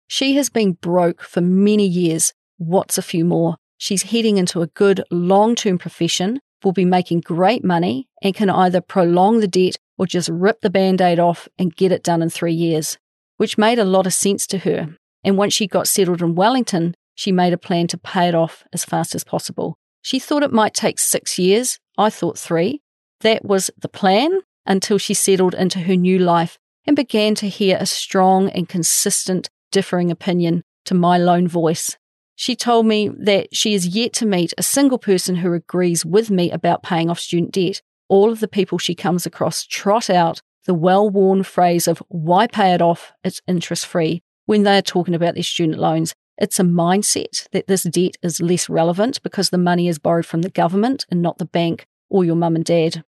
She 0.08 0.34
has 0.36 0.50
been 0.50 0.72
broke 0.72 1.22
for 1.22 1.40
many 1.40 1.86
years. 1.86 2.32
What's 2.58 2.98
a 2.98 3.02
few 3.02 3.24
more? 3.24 3.56
She's 3.78 4.04
heading 4.04 4.38
into 4.38 4.60
a 4.60 4.66
good 4.66 5.02
long 5.10 5.54
term 5.54 5.78
profession, 5.78 6.40
will 6.64 6.72
be 6.72 6.84
making 6.84 7.20
great 7.20 7.64
money, 7.64 8.08
and 8.22 8.34
can 8.34 8.50
either 8.50 8.80
prolong 8.80 9.40
the 9.40 9.48
debt 9.48 9.76
or 9.96 10.06
just 10.06 10.28
rip 10.28 10.60
the 10.60 10.70
band 10.70 11.00
aid 11.00 11.18
off 11.18 11.48
and 11.58 11.76
get 11.76 11.92
it 11.92 12.02
done 12.02 12.22
in 12.22 12.30
three 12.30 12.52
years, 12.52 12.98
which 13.36 13.56
made 13.56 13.78
a 13.78 13.84
lot 13.84 14.06
of 14.06 14.12
sense 14.12 14.46
to 14.48 14.58
her. 14.58 14.96
And 15.22 15.36
once 15.36 15.52
she 15.52 15.66
got 15.66 15.86
settled 15.86 16.22
in 16.22 16.34
Wellington, 16.34 16.94
she 17.20 17.32
made 17.32 17.52
a 17.52 17.58
plan 17.58 17.86
to 17.86 17.98
pay 17.98 18.28
it 18.28 18.34
off 18.34 18.64
as 18.72 18.82
fast 18.82 19.14
as 19.14 19.24
possible. 19.24 19.76
She 20.00 20.18
thought 20.18 20.42
it 20.42 20.54
might 20.54 20.72
take 20.72 20.98
six 20.98 21.38
years. 21.38 21.78
I 21.98 22.08
thought 22.08 22.38
three. 22.38 22.80
That 23.20 23.44
was 23.44 23.70
the 23.76 23.90
plan 23.90 24.40
until 24.64 24.96
she 24.96 25.12
settled 25.12 25.52
into 25.52 25.80
her 25.80 25.96
new 25.96 26.18
life 26.18 26.56
and 26.86 26.96
began 26.96 27.34
to 27.34 27.46
hear 27.46 27.76
a 27.78 27.84
strong 27.84 28.48
and 28.48 28.66
consistent 28.66 29.50
differing 29.70 30.10
opinion 30.10 30.62
to 30.86 30.94
my 30.94 31.18
lone 31.18 31.46
voice. 31.46 31.98
She 32.36 32.56
told 32.56 32.86
me 32.86 33.10
that 33.18 33.54
she 33.54 33.74
is 33.74 33.88
yet 33.88 34.14
to 34.14 34.24
meet 34.24 34.54
a 34.56 34.62
single 34.62 34.98
person 34.98 35.36
who 35.36 35.52
agrees 35.52 36.06
with 36.06 36.30
me 36.30 36.50
about 36.50 36.82
paying 36.82 37.10
off 37.10 37.20
student 37.20 37.52
debt. 37.52 37.82
All 38.08 38.32
of 38.32 38.40
the 38.40 38.48
people 38.48 38.78
she 38.78 38.94
comes 38.94 39.26
across 39.26 39.66
trot 39.66 40.08
out 40.08 40.40
the 40.64 40.72
well 40.72 41.10
worn 41.10 41.42
phrase 41.42 41.86
of 41.86 42.02
why 42.08 42.46
pay 42.46 42.72
it 42.72 42.80
off, 42.80 43.12
it's 43.22 43.42
interest 43.46 43.84
free, 43.84 44.22
when 44.46 44.62
they 44.62 44.78
are 44.78 44.82
talking 44.82 45.14
about 45.14 45.34
their 45.34 45.42
student 45.42 45.78
loans. 45.78 46.14
It's 46.40 46.58
a 46.58 46.64
mindset 46.64 47.46
that 47.52 47.66
this 47.66 47.82
debt 47.82 48.16
is 48.22 48.40
less 48.40 48.70
relevant 48.70 49.22
because 49.22 49.50
the 49.50 49.58
money 49.58 49.88
is 49.88 49.98
borrowed 49.98 50.24
from 50.24 50.40
the 50.40 50.48
government 50.48 51.04
and 51.10 51.20
not 51.20 51.36
the 51.36 51.44
bank 51.44 51.84
or 52.08 52.24
your 52.24 52.34
mum 52.34 52.56
and 52.56 52.64
dad. 52.64 53.04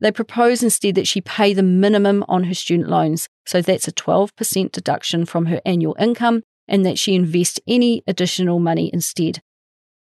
They 0.00 0.10
propose 0.10 0.62
instead 0.62 0.94
that 0.94 1.06
she 1.06 1.20
pay 1.20 1.52
the 1.52 1.62
minimum 1.62 2.24
on 2.26 2.44
her 2.44 2.54
student 2.54 2.88
loans, 2.88 3.28
so 3.44 3.60
that's 3.60 3.86
a 3.86 3.92
12% 3.92 4.72
deduction 4.72 5.26
from 5.26 5.46
her 5.46 5.60
annual 5.66 5.94
income, 6.00 6.42
and 6.66 6.86
that 6.86 6.98
she 6.98 7.14
invest 7.14 7.60
any 7.68 8.02
additional 8.06 8.60
money 8.60 8.90
instead. 8.94 9.42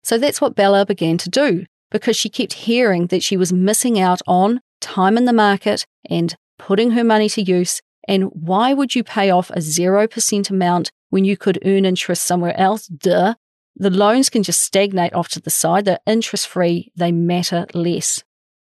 So 0.03 0.19
that's 0.19 0.41
what 0.41 0.57
Bella 0.57 0.85
began 0.85 1.19
to 1.19 1.31
do 1.31 1.67
because 1.93 2.17
she 2.17 2.29
kept 2.29 2.53
hearing 2.53 3.07
that 3.09 3.23
she 3.23 3.37
was 3.37 3.53
missing 3.53 3.99
out 3.99 4.21
on 4.27 4.61
time 4.81 5.17
in 5.17 5.25
the 5.25 5.33
market 5.33 5.87
and 6.11 6.35
putting 6.59 6.93
her 6.93 7.05
money 7.05 7.29
to 7.29 7.43
use. 7.43 7.81
And 8.09 8.25
why 8.33 8.73
would 8.73 8.95
you 8.95 9.03
pay 9.03 9.31
off 9.31 9.51
a 9.51 9.59
0% 9.59 10.51
amount 10.51 10.90
when 11.11 11.25
you 11.25 11.37
could 11.37 11.59
earn 11.64 11.85
interest 11.85 12.23
somewhere 12.23 12.59
else? 12.59 12.87
Duh. 12.87 13.35
The 13.75 13.90
loans 13.90 14.31
can 14.31 14.42
just 14.42 14.62
stagnate 14.62 15.12
off 15.12 15.29
to 15.31 15.40
the 15.40 15.51
side. 15.51 15.85
They're 15.85 15.99
interest 16.07 16.49
free. 16.49 16.92
They 16.97 17.12
matter 17.12 17.66
less. 17.75 18.23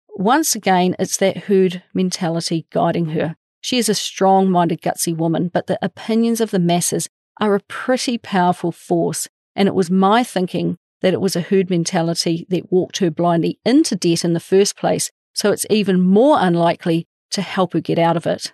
Once 0.10 0.56
again, 0.56 0.96
it's 0.98 1.18
that 1.18 1.46
herd 1.46 1.84
mentality 1.94 2.66
guiding 2.72 3.08
her. 3.08 3.36
She 3.62 3.78
is 3.78 3.90
a 3.90 3.94
strong 3.94 4.50
minded, 4.50 4.82
gutsy 4.82 5.16
woman, 5.16 5.50
but 5.54 5.68
the 5.68 5.78
opinions 5.82 6.40
of 6.40 6.52
the 6.52 6.60
masses 6.60 7.10
are 7.42 7.56
a 7.56 7.60
pretty 7.62 8.18
powerful 8.18 8.72
force. 8.72 9.28
And 9.56 9.68
it 9.68 9.76
was 9.76 9.92
my 9.92 10.24
thinking 10.24 10.78
that 11.02 11.14
it 11.14 11.22
was 11.22 11.36
a 11.36 11.42
herd 11.42 11.70
mentality 11.70 12.46
that 12.50 12.72
walked 12.72 12.98
her 12.98 13.12
blindly 13.12 13.60
into 13.66 13.96
debt 13.96 14.24
in 14.24 14.34
the 14.34 14.40
first 14.40 14.78
place. 14.78 15.12
So 15.34 15.52
it's 15.52 15.66
even 15.70 16.02
more 16.02 16.38
unlikely 16.40 17.06
to 17.32 17.42
help 17.42 17.74
her 17.74 17.82
get 17.82 18.00
out 18.00 18.18
of 18.18 18.26
it. 18.26 18.54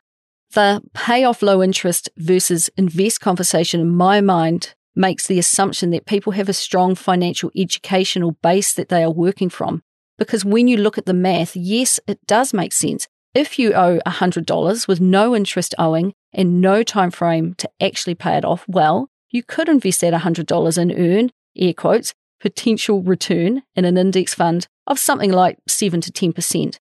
The 0.54 0.82
pay 0.94 1.24
off 1.24 1.42
low 1.42 1.64
interest 1.64 2.10
versus 2.18 2.70
invest 2.76 3.22
conversation 3.22 3.80
in 3.80 3.90
my 3.96 4.20
mind 4.20 4.74
makes 4.96 5.28
the 5.28 5.40
assumption 5.40 5.92
that 5.92 6.06
people 6.06 6.34
have 6.34 6.50
a 6.50 6.54
strong 6.54 6.96
financial 6.96 7.52
educational 7.56 8.34
base 8.44 8.74
that 8.74 8.90
they 8.90 9.04
are 9.04 9.12
working 9.12 9.50
from. 9.50 9.82
Because 10.18 10.44
when 10.44 10.68
you 10.68 10.76
look 10.76 10.98
at 10.98 11.06
the 11.06 11.14
math, 11.14 11.56
yes, 11.56 12.00
it 12.06 12.20
does 12.28 12.54
make 12.54 12.74
sense. 12.74 13.08
If 13.34 13.58
you 13.58 13.74
owe 13.74 14.00
$100 14.06 14.88
with 14.90 15.00
no 15.00 15.34
interest 15.34 15.74
owing 15.80 16.14
and 16.34 16.60
no 16.60 16.84
time 16.84 17.12
frame 17.12 17.54
to 17.56 17.70
actually 17.82 18.16
pay 18.16 18.36
it 18.36 18.44
off, 18.44 18.66
well, 18.68 19.08
you 19.30 19.44
could 19.44 19.70
invest 19.70 20.02
that 20.02 20.14
$100 20.14 20.78
and 20.78 20.92
earn, 20.92 21.32
air 21.56 21.74
quotes, 21.74 22.14
potential 22.42 23.02
return 23.02 23.64
in 23.76 23.86
an 23.86 23.98
index 23.98 24.34
fund 24.34 24.68
of 24.86 25.00
something 25.00 25.32
like 25.32 25.60
7 25.70 26.02
to 26.02 26.12
10%. 26.12 26.78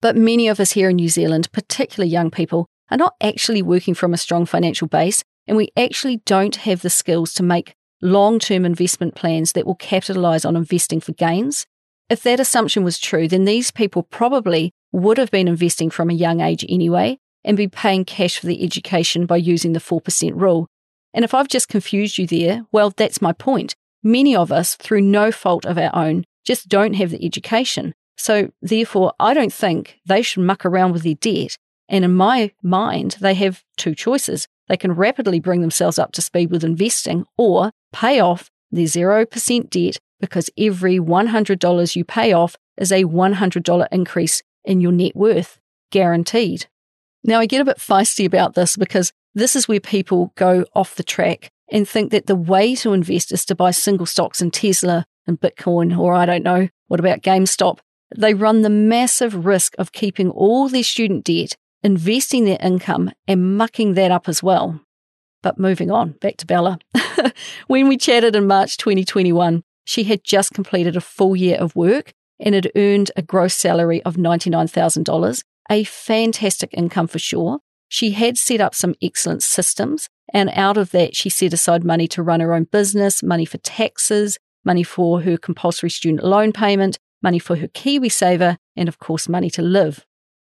But 0.00 0.16
many 0.16 0.48
of 0.48 0.58
us 0.58 0.72
here 0.72 0.88
in 0.88 0.96
New 0.96 1.10
Zealand, 1.10 1.52
particularly 1.52 2.10
young 2.10 2.30
people, 2.30 2.66
are 2.90 2.96
not 2.96 3.14
actually 3.20 3.62
working 3.62 3.94
from 3.94 4.12
a 4.12 4.18
strong 4.18 4.46
financial 4.46 4.88
base, 4.88 5.22
and 5.46 5.56
we 5.56 5.70
actually 5.76 6.18
don't 6.24 6.56
have 6.56 6.82
the 6.82 6.90
skills 6.90 7.32
to 7.34 7.42
make 7.42 7.74
long 8.00 8.38
term 8.38 8.64
investment 8.64 9.14
plans 9.14 9.52
that 9.52 9.66
will 9.66 9.76
capitalize 9.76 10.44
on 10.44 10.56
investing 10.56 11.00
for 11.00 11.12
gains. 11.12 11.66
If 12.10 12.22
that 12.24 12.40
assumption 12.40 12.84
was 12.84 12.98
true, 12.98 13.28
then 13.28 13.44
these 13.44 13.70
people 13.70 14.02
probably 14.02 14.72
would 14.92 15.18
have 15.18 15.30
been 15.30 15.48
investing 15.48 15.88
from 15.88 16.10
a 16.10 16.14
young 16.14 16.40
age 16.40 16.64
anyway 16.68 17.18
and 17.44 17.56
be 17.56 17.68
paying 17.68 18.04
cash 18.04 18.38
for 18.38 18.46
the 18.46 18.62
education 18.62 19.26
by 19.26 19.36
using 19.36 19.72
the 19.72 19.80
4% 19.80 20.32
rule. 20.34 20.66
And 21.14 21.24
if 21.24 21.34
I've 21.34 21.48
just 21.48 21.68
confused 21.68 22.18
you 22.18 22.26
there, 22.26 22.66
well, 22.72 22.90
that's 22.90 23.22
my 23.22 23.32
point. 23.32 23.74
Many 24.02 24.34
of 24.34 24.52
us, 24.52 24.74
through 24.76 25.02
no 25.02 25.32
fault 25.32 25.64
of 25.64 25.78
our 25.78 25.94
own, 25.94 26.24
just 26.44 26.68
don't 26.68 26.94
have 26.94 27.10
the 27.10 27.24
education. 27.24 27.94
So, 28.16 28.52
therefore, 28.60 29.12
I 29.18 29.34
don't 29.34 29.52
think 29.52 29.98
they 30.06 30.22
should 30.22 30.42
muck 30.42 30.64
around 30.64 30.92
with 30.92 31.02
their 31.02 31.14
debt 31.14 31.56
and 31.88 32.04
in 32.04 32.14
my 32.14 32.52
mind, 32.62 33.16
they 33.20 33.34
have 33.34 33.64
two 33.76 33.94
choices. 33.94 34.48
They 34.68 34.76
can 34.76 34.92
rapidly 34.92 35.40
bring 35.40 35.60
themselves 35.60 35.98
up 35.98 36.12
to 36.12 36.22
speed 36.22 36.50
with 36.50 36.64
investing 36.64 37.26
or 37.36 37.72
pay 37.92 38.20
off 38.20 38.50
their 38.70 38.86
0% 38.86 39.70
debt 39.70 39.98
because 40.20 40.48
every 40.56 40.98
$100 40.98 41.96
you 41.96 42.04
pay 42.04 42.32
off 42.32 42.56
is 42.78 42.90
a 42.92 43.04
$100 43.04 43.88
increase 43.92 44.42
in 44.64 44.80
your 44.80 44.92
net 44.92 45.14
worth, 45.14 45.58
guaranteed. 45.90 46.66
Now, 47.24 47.40
I 47.40 47.46
get 47.46 47.60
a 47.60 47.66
bit 47.66 47.78
feisty 47.78 48.24
about 48.24 48.54
this 48.54 48.76
because 48.76 49.12
this 49.34 49.54
is 49.54 49.68
where 49.68 49.80
people 49.80 50.32
go 50.36 50.64
off 50.74 50.94
the 50.94 51.02
track 51.02 51.50
and 51.70 51.88
think 51.88 52.10
that 52.10 52.26
the 52.26 52.36
way 52.36 52.74
to 52.76 52.92
invest 52.92 53.32
is 53.32 53.44
to 53.46 53.54
buy 53.54 53.70
single 53.70 54.06
stocks 54.06 54.40
in 54.40 54.50
Tesla 54.50 55.06
and 55.26 55.40
Bitcoin, 55.40 55.96
or 55.96 56.14
I 56.14 56.26
don't 56.26 56.42
know, 56.42 56.68
what 56.88 57.00
about 57.00 57.22
GameStop? 57.22 57.78
They 58.16 58.34
run 58.34 58.62
the 58.62 58.70
massive 58.70 59.46
risk 59.46 59.74
of 59.78 59.92
keeping 59.92 60.30
all 60.30 60.68
their 60.68 60.82
student 60.82 61.24
debt 61.24 61.56
investing 61.82 62.44
their 62.44 62.58
income 62.60 63.12
and 63.26 63.56
mucking 63.56 63.94
that 63.94 64.10
up 64.10 64.28
as 64.28 64.42
well. 64.42 64.80
But 65.42 65.58
moving 65.58 65.90
on, 65.90 66.12
back 66.12 66.36
to 66.38 66.46
Bella. 66.46 66.78
when 67.66 67.88
we 67.88 67.96
chatted 67.96 68.36
in 68.36 68.46
March 68.46 68.76
2021, 68.76 69.64
she 69.84 70.04
had 70.04 70.24
just 70.24 70.54
completed 70.54 70.96
a 70.96 71.00
full 71.00 71.34
year 71.34 71.56
of 71.56 71.74
work 71.74 72.12
and 72.38 72.54
had 72.54 72.70
earned 72.76 73.10
a 73.16 73.22
gross 73.22 73.54
salary 73.54 74.02
of 74.04 74.16
$99,000, 74.16 75.42
a 75.70 75.84
fantastic 75.84 76.70
income 76.72 77.06
for 77.06 77.18
sure. 77.18 77.58
She 77.88 78.12
had 78.12 78.38
set 78.38 78.60
up 78.60 78.74
some 78.74 78.94
excellent 79.02 79.42
systems, 79.42 80.08
and 80.32 80.50
out 80.54 80.76
of 80.76 80.92
that, 80.92 81.14
she 81.14 81.28
set 81.28 81.52
aside 81.52 81.84
money 81.84 82.08
to 82.08 82.22
run 82.22 82.40
her 82.40 82.54
own 82.54 82.64
business, 82.64 83.22
money 83.22 83.44
for 83.44 83.58
taxes, 83.58 84.38
money 84.64 84.82
for 84.82 85.20
her 85.22 85.36
compulsory 85.36 85.90
student 85.90 86.24
loan 86.24 86.52
payment, 86.52 86.98
money 87.22 87.38
for 87.38 87.56
her 87.56 87.68
KiwiSaver, 87.68 88.56
and 88.76 88.88
of 88.88 88.98
course, 88.98 89.28
money 89.28 89.50
to 89.50 89.62
live. 89.62 90.06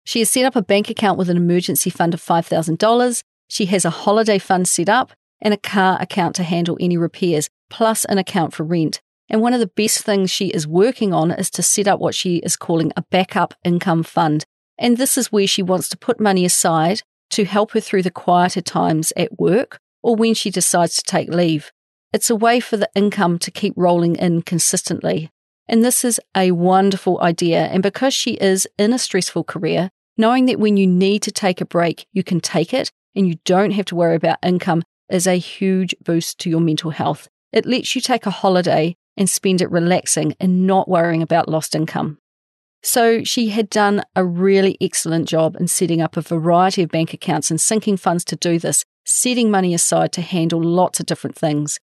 She 0.09 0.21
has 0.21 0.31
set 0.31 0.47
up 0.47 0.57
a 0.57 0.63
bank 0.63 0.89
account 0.89 1.19
with 1.19 1.29
an 1.29 1.37
emergency 1.37 1.91
fund 1.91 2.15
of 2.15 2.23
$5,000. 2.23 3.23
She 3.51 3.67
has 3.67 3.85
a 3.85 3.91
holiday 3.91 4.39
fund 4.39 4.67
set 4.67 4.89
up 4.89 5.13
and 5.39 5.53
a 5.53 5.59
car 5.59 5.99
account 6.01 6.35
to 6.37 6.45
handle 6.45 6.79
any 6.81 6.97
repairs, 6.97 7.51
plus 7.69 8.07
an 8.07 8.17
account 8.17 8.55
for 8.55 8.65
rent. 8.65 9.03
And 9.29 9.43
one 9.43 9.53
of 9.53 9.61
the 9.61 9.67
best 9.67 10.01
things 10.01 10.31
she 10.31 10.47
is 10.49 10.67
working 10.67 11.13
on 11.13 11.31
is 11.31 11.51
to 11.51 11.63
set 11.63 11.87
up 11.87 12.01
what 12.01 12.15
she 12.15 12.37
is 12.37 12.57
calling 12.57 12.91
a 12.97 13.03
backup 13.11 13.53
income 13.65 14.03
fund. 14.03 14.47
And 14.79 14.97
this 14.97 15.19
is 15.19 15.31
where 15.31 15.47
she 15.47 15.63
wants 15.63 15.91
to 15.91 15.99
put 15.99 16.19
money 16.19 16.47
aside 16.47 17.03
to 17.33 17.45
help 17.45 17.73
her 17.73 17.81
through 17.81 18.05
the 18.05 18.11
quieter 18.11 18.63
times 18.63 19.13
at 19.15 19.39
work 19.39 19.79
or 20.03 20.17
when 20.17 20.33
she 20.33 20.51
decides 20.51 20.97
to 20.97 21.03
take 21.03 21.29
leave. 21.29 21.71
It's 22.15 22.31
a 22.31 22.35
way 22.35 22.61
for 22.61 22.79
the 22.79 22.89
income 22.95 23.39
to 23.41 23.51
keep 23.51 23.75
rolling 23.77 24.17
in 24.17 24.41
consistently. 24.41 25.29
And 25.69 25.85
this 25.85 26.03
is 26.03 26.19
a 26.35 26.53
wonderful 26.53 27.21
idea. 27.21 27.67
And 27.67 27.83
because 27.83 28.15
she 28.15 28.37
is 28.37 28.67
in 28.79 28.95
a 28.95 28.99
stressful 28.99 29.45
career, 29.45 29.91
Knowing 30.19 30.47
that 30.47 30.59
when 30.59 30.77
you 30.77 30.87
need 30.87 31.23
to 31.23 31.31
take 31.31 31.61
a 31.61 31.65
break, 31.65 32.07
you 32.13 32.25
can 32.25 32.41
take 32.41 32.75
it 32.75 32.91
and 33.15 33.29
you 33.29 33.37
don't 33.45 33.71
have 33.71 33.87
to 33.87 33.95
worry 33.95 34.17
about 34.17 34.39
income 34.43 34.83
is 35.09 35.29
a 35.29 35.39
huge 35.39 35.95
boost 36.05 36.39
to 36.41 36.51
your 36.51 36.61
mental 36.61 36.91
health. 36.91 37.29
It 37.53 37.65
lets 37.65 37.95
you 37.95 38.01
take 38.01 38.27
a 38.27 38.31
holiday 38.31 38.97
and 39.17 39.31
spend 39.31 39.63
it 39.63 39.71
relaxing 39.71 40.35
and 40.41 40.67
not 40.67 40.89
worrying 40.89 41.23
about 41.23 41.49
lost 41.49 41.75
income. 41.75 42.19
So 42.83 43.23
she 43.25 43.49
had 43.49 43.71
done 43.71 44.03
a 44.15 44.25
really 44.25 44.77
excellent 44.81 45.29
job 45.29 45.57
in 45.59 45.69
setting 45.69 46.01
up 46.01 46.17
a 46.17 46.21
variety 46.21 46.83
of 46.83 46.91
bank 46.91 47.15
accounts 47.15 47.51
and 47.51 47.61
sinking 47.61 47.97
funds 47.97 48.25
to 48.27 48.37
do 48.37 48.59
this, 48.59 48.85
setting 49.05 49.51
money 49.51 49.73
aside 49.73 50.13
to 50.13 50.21
handle 50.21 50.63
lots 50.63 51.01
of 51.01 51.07
different 51.07 51.37
things. 51.37 51.79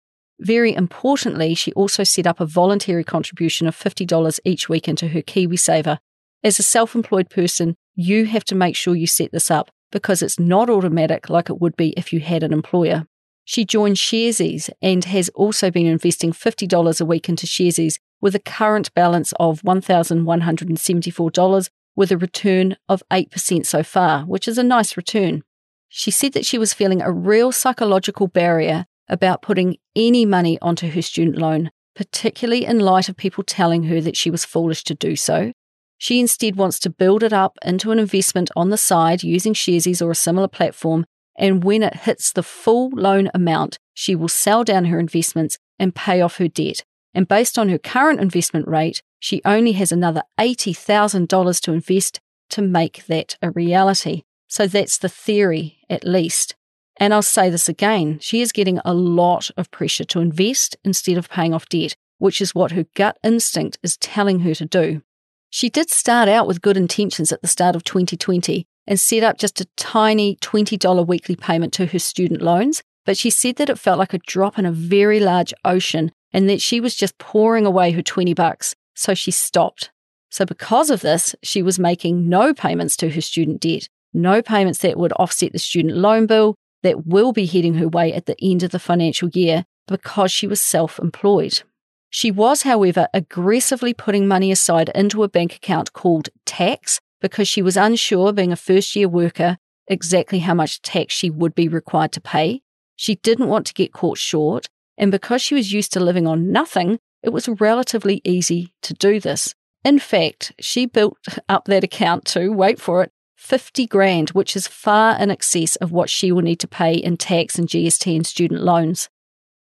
Very 0.40 0.74
importantly, 0.74 1.54
she 1.54 1.72
also 1.72 2.04
set 2.04 2.26
up 2.26 2.40
a 2.40 2.46
voluntary 2.46 3.04
contribution 3.04 3.66
of 3.66 3.76
$50 3.76 4.40
each 4.44 4.68
week 4.68 4.88
into 4.88 5.08
her 5.08 5.20
KiwiSaver. 5.20 5.98
As 6.42 6.58
a 6.58 6.62
self 6.62 6.94
employed 6.94 7.28
person, 7.28 7.76
you 7.94 8.26
have 8.26 8.44
to 8.44 8.54
make 8.54 8.76
sure 8.76 8.94
you 8.94 9.06
set 9.06 9.32
this 9.32 9.50
up 9.50 9.70
because 9.90 10.22
it's 10.22 10.38
not 10.38 10.70
automatic 10.70 11.28
like 11.28 11.50
it 11.50 11.60
would 11.60 11.76
be 11.76 11.92
if 11.96 12.12
you 12.12 12.20
had 12.20 12.42
an 12.42 12.52
employer. 12.52 13.06
She 13.44 13.64
joined 13.64 13.96
Sharesies 13.96 14.70
and 14.80 15.04
has 15.06 15.28
also 15.30 15.70
been 15.70 15.86
investing 15.86 16.32
$50 16.32 17.00
a 17.00 17.04
week 17.04 17.28
into 17.28 17.46
Sharesies 17.46 17.98
with 18.20 18.34
a 18.34 18.40
current 18.40 18.94
balance 18.94 19.32
of 19.40 19.62
$1,174 19.62 21.70
with 21.96 22.12
a 22.12 22.16
return 22.16 22.76
of 22.88 23.02
8% 23.10 23.66
so 23.66 23.82
far, 23.82 24.22
which 24.22 24.46
is 24.46 24.58
a 24.58 24.62
nice 24.62 24.96
return. 24.96 25.42
She 25.88 26.12
said 26.12 26.34
that 26.34 26.46
she 26.46 26.58
was 26.58 26.72
feeling 26.72 27.02
a 27.02 27.10
real 27.10 27.50
psychological 27.50 28.28
barrier 28.28 28.86
about 29.08 29.42
putting 29.42 29.76
any 29.96 30.24
money 30.24 30.56
onto 30.62 30.88
her 30.88 31.02
student 31.02 31.36
loan, 31.36 31.72
particularly 31.96 32.64
in 32.64 32.78
light 32.78 33.08
of 33.08 33.16
people 33.16 33.42
telling 33.42 33.84
her 33.84 34.00
that 34.00 34.16
she 34.16 34.30
was 34.30 34.44
foolish 34.44 34.84
to 34.84 34.94
do 34.94 35.16
so, 35.16 35.52
she 36.00 36.18
instead 36.18 36.56
wants 36.56 36.78
to 36.78 36.88
build 36.88 37.22
it 37.22 37.32
up 37.32 37.58
into 37.62 37.90
an 37.90 37.98
investment 37.98 38.50
on 38.56 38.70
the 38.70 38.78
side 38.78 39.22
using 39.22 39.52
Sharesies 39.52 40.00
or 40.00 40.10
a 40.10 40.14
similar 40.14 40.48
platform. 40.48 41.04
And 41.36 41.62
when 41.62 41.82
it 41.82 41.94
hits 41.94 42.32
the 42.32 42.42
full 42.42 42.88
loan 42.94 43.28
amount, 43.34 43.78
she 43.92 44.14
will 44.14 44.28
sell 44.28 44.64
down 44.64 44.86
her 44.86 44.98
investments 44.98 45.58
and 45.78 45.94
pay 45.94 46.22
off 46.22 46.38
her 46.38 46.48
debt. 46.48 46.84
And 47.12 47.28
based 47.28 47.58
on 47.58 47.68
her 47.68 47.76
current 47.76 48.18
investment 48.18 48.66
rate, 48.66 49.02
she 49.18 49.42
only 49.44 49.72
has 49.72 49.92
another 49.92 50.22
$80,000 50.38 51.60
to 51.60 51.72
invest 51.74 52.18
to 52.48 52.62
make 52.62 53.04
that 53.04 53.36
a 53.42 53.50
reality. 53.50 54.22
So 54.48 54.66
that's 54.66 54.96
the 54.96 55.08
theory, 55.10 55.80
at 55.90 56.04
least. 56.04 56.54
And 56.96 57.12
I'll 57.12 57.20
say 57.20 57.50
this 57.50 57.68
again 57.68 58.18
she 58.20 58.40
is 58.40 58.52
getting 58.52 58.80
a 58.86 58.94
lot 58.94 59.50
of 59.58 59.70
pressure 59.70 60.04
to 60.04 60.20
invest 60.20 60.78
instead 60.82 61.18
of 61.18 61.28
paying 61.28 61.52
off 61.52 61.68
debt, 61.68 61.94
which 62.16 62.40
is 62.40 62.54
what 62.54 62.72
her 62.72 62.86
gut 62.94 63.18
instinct 63.22 63.78
is 63.82 63.98
telling 63.98 64.40
her 64.40 64.54
to 64.54 64.64
do. 64.64 65.02
She 65.50 65.68
did 65.68 65.90
start 65.90 66.28
out 66.28 66.46
with 66.46 66.62
good 66.62 66.76
intentions 66.76 67.32
at 67.32 67.42
the 67.42 67.48
start 67.48 67.74
of 67.74 67.82
2020 67.82 68.64
and 68.86 69.00
set 69.00 69.24
up 69.24 69.36
just 69.36 69.60
a 69.60 69.66
tiny 69.76 70.36
$20 70.36 71.06
weekly 71.06 71.34
payment 71.34 71.72
to 71.74 71.86
her 71.86 71.98
student 71.98 72.40
loans, 72.40 72.84
but 73.04 73.18
she 73.18 73.30
said 73.30 73.56
that 73.56 73.68
it 73.68 73.78
felt 73.78 73.98
like 73.98 74.14
a 74.14 74.18
drop 74.18 74.58
in 74.58 74.64
a 74.64 74.70
very 74.70 75.18
large 75.18 75.52
ocean 75.64 76.12
and 76.32 76.48
that 76.48 76.60
she 76.62 76.80
was 76.80 76.94
just 76.94 77.18
pouring 77.18 77.66
away 77.66 77.90
her 77.90 78.02
20 78.02 78.32
bucks, 78.32 78.76
so 78.94 79.12
she 79.12 79.32
stopped. 79.32 79.90
So 80.30 80.46
because 80.46 80.88
of 80.88 81.00
this, 81.00 81.34
she 81.42 81.62
was 81.62 81.80
making 81.80 82.28
no 82.28 82.54
payments 82.54 82.96
to 82.98 83.10
her 83.10 83.20
student 83.20 83.60
debt, 83.60 83.88
no 84.14 84.42
payments 84.42 84.78
that 84.78 84.98
would 84.98 85.12
offset 85.14 85.52
the 85.52 85.58
student 85.58 85.96
loan 85.96 86.26
bill 86.26 86.54
that 86.84 87.06
will 87.06 87.32
be 87.32 87.46
heading 87.46 87.74
her 87.74 87.88
way 87.88 88.12
at 88.12 88.26
the 88.26 88.36
end 88.40 88.62
of 88.62 88.70
the 88.70 88.78
financial 88.78 89.28
year 89.30 89.64
because 89.88 90.30
she 90.30 90.46
was 90.46 90.60
self-employed. 90.60 91.62
She 92.10 92.32
was, 92.32 92.62
however, 92.62 93.08
aggressively 93.14 93.94
putting 93.94 94.26
money 94.26 94.50
aside 94.50 94.90
into 94.94 95.22
a 95.22 95.28
bank 95.28 95.54
account 95.54 95.92
called 95.92 96.28
Tax, 96.44 97.00
because 97.20 97.46
she 97.46 97.62
was 97.62 97.76
unsure, 97.76 98.32
being 98.32 98.52
a 98.52 98.56
first 98.56 98.96
year 98.96 99.08
worker, 99.08 99.58
exactly 99.86 100.40
how 100.40 100.54
much 100.54 100.82
tax 100.82 101.14
she 101.14 101.30
would 101.30 101.54
be 101.54 101.68
required 101.68 102.12
to 102.12 102.20
pay. 102.20 102.62
She 102.96 103.14
didn't 103.16 103.48
want 103.48 103.66
to 103.66 103.74
get 103.74 103.92
caught 103.92 104.18
short. 104.18 104.66
And 104.98 105.10
because 105.10 105.40
she 105.40 105.54
was 105.54 105.72
used 105.72 105.92
to 105.94 106.00
living 106.00 106.26
on 106.26 106.52
nothing, 106.52 106.98
it 107.22 107.30
was 107.30 107.48
relatively 107.48 108.20
easy 108.24 108.74
to 108.82 108.92
do 108.92 109.20
this. 109.20 109.54
In 109.84 109.98
fact, 109.98 110.52
she 110.60 110.86
built 110.86 111.16
up 111.48 111.64
that 111.66 111.84
account 111.84 112.24
to, 112.26 112.50
wait 112.50 112.80
for 112.80 113.02
it, 113.02 113.12
50 113.36 113.86
grand, 113.86 114.30
which 114.30 114.54
is 114.54 114.68
far 114.68 115.18
in 115.18 115.30
excess 115.30 115.76
of 115.76 115.92
what 115.92 116.10
she 116.10 116.30
will 116.30 116.42
need 116.42 116.60
to 116.60 116.68
pay 116.68 116.92
in 116.92 117.16
tax 117.16 117.58
and 117.58 117.68
GST 117.68 118.14
and 118.14 118.26
student 118.26 118.62
loans. 118.62 119.08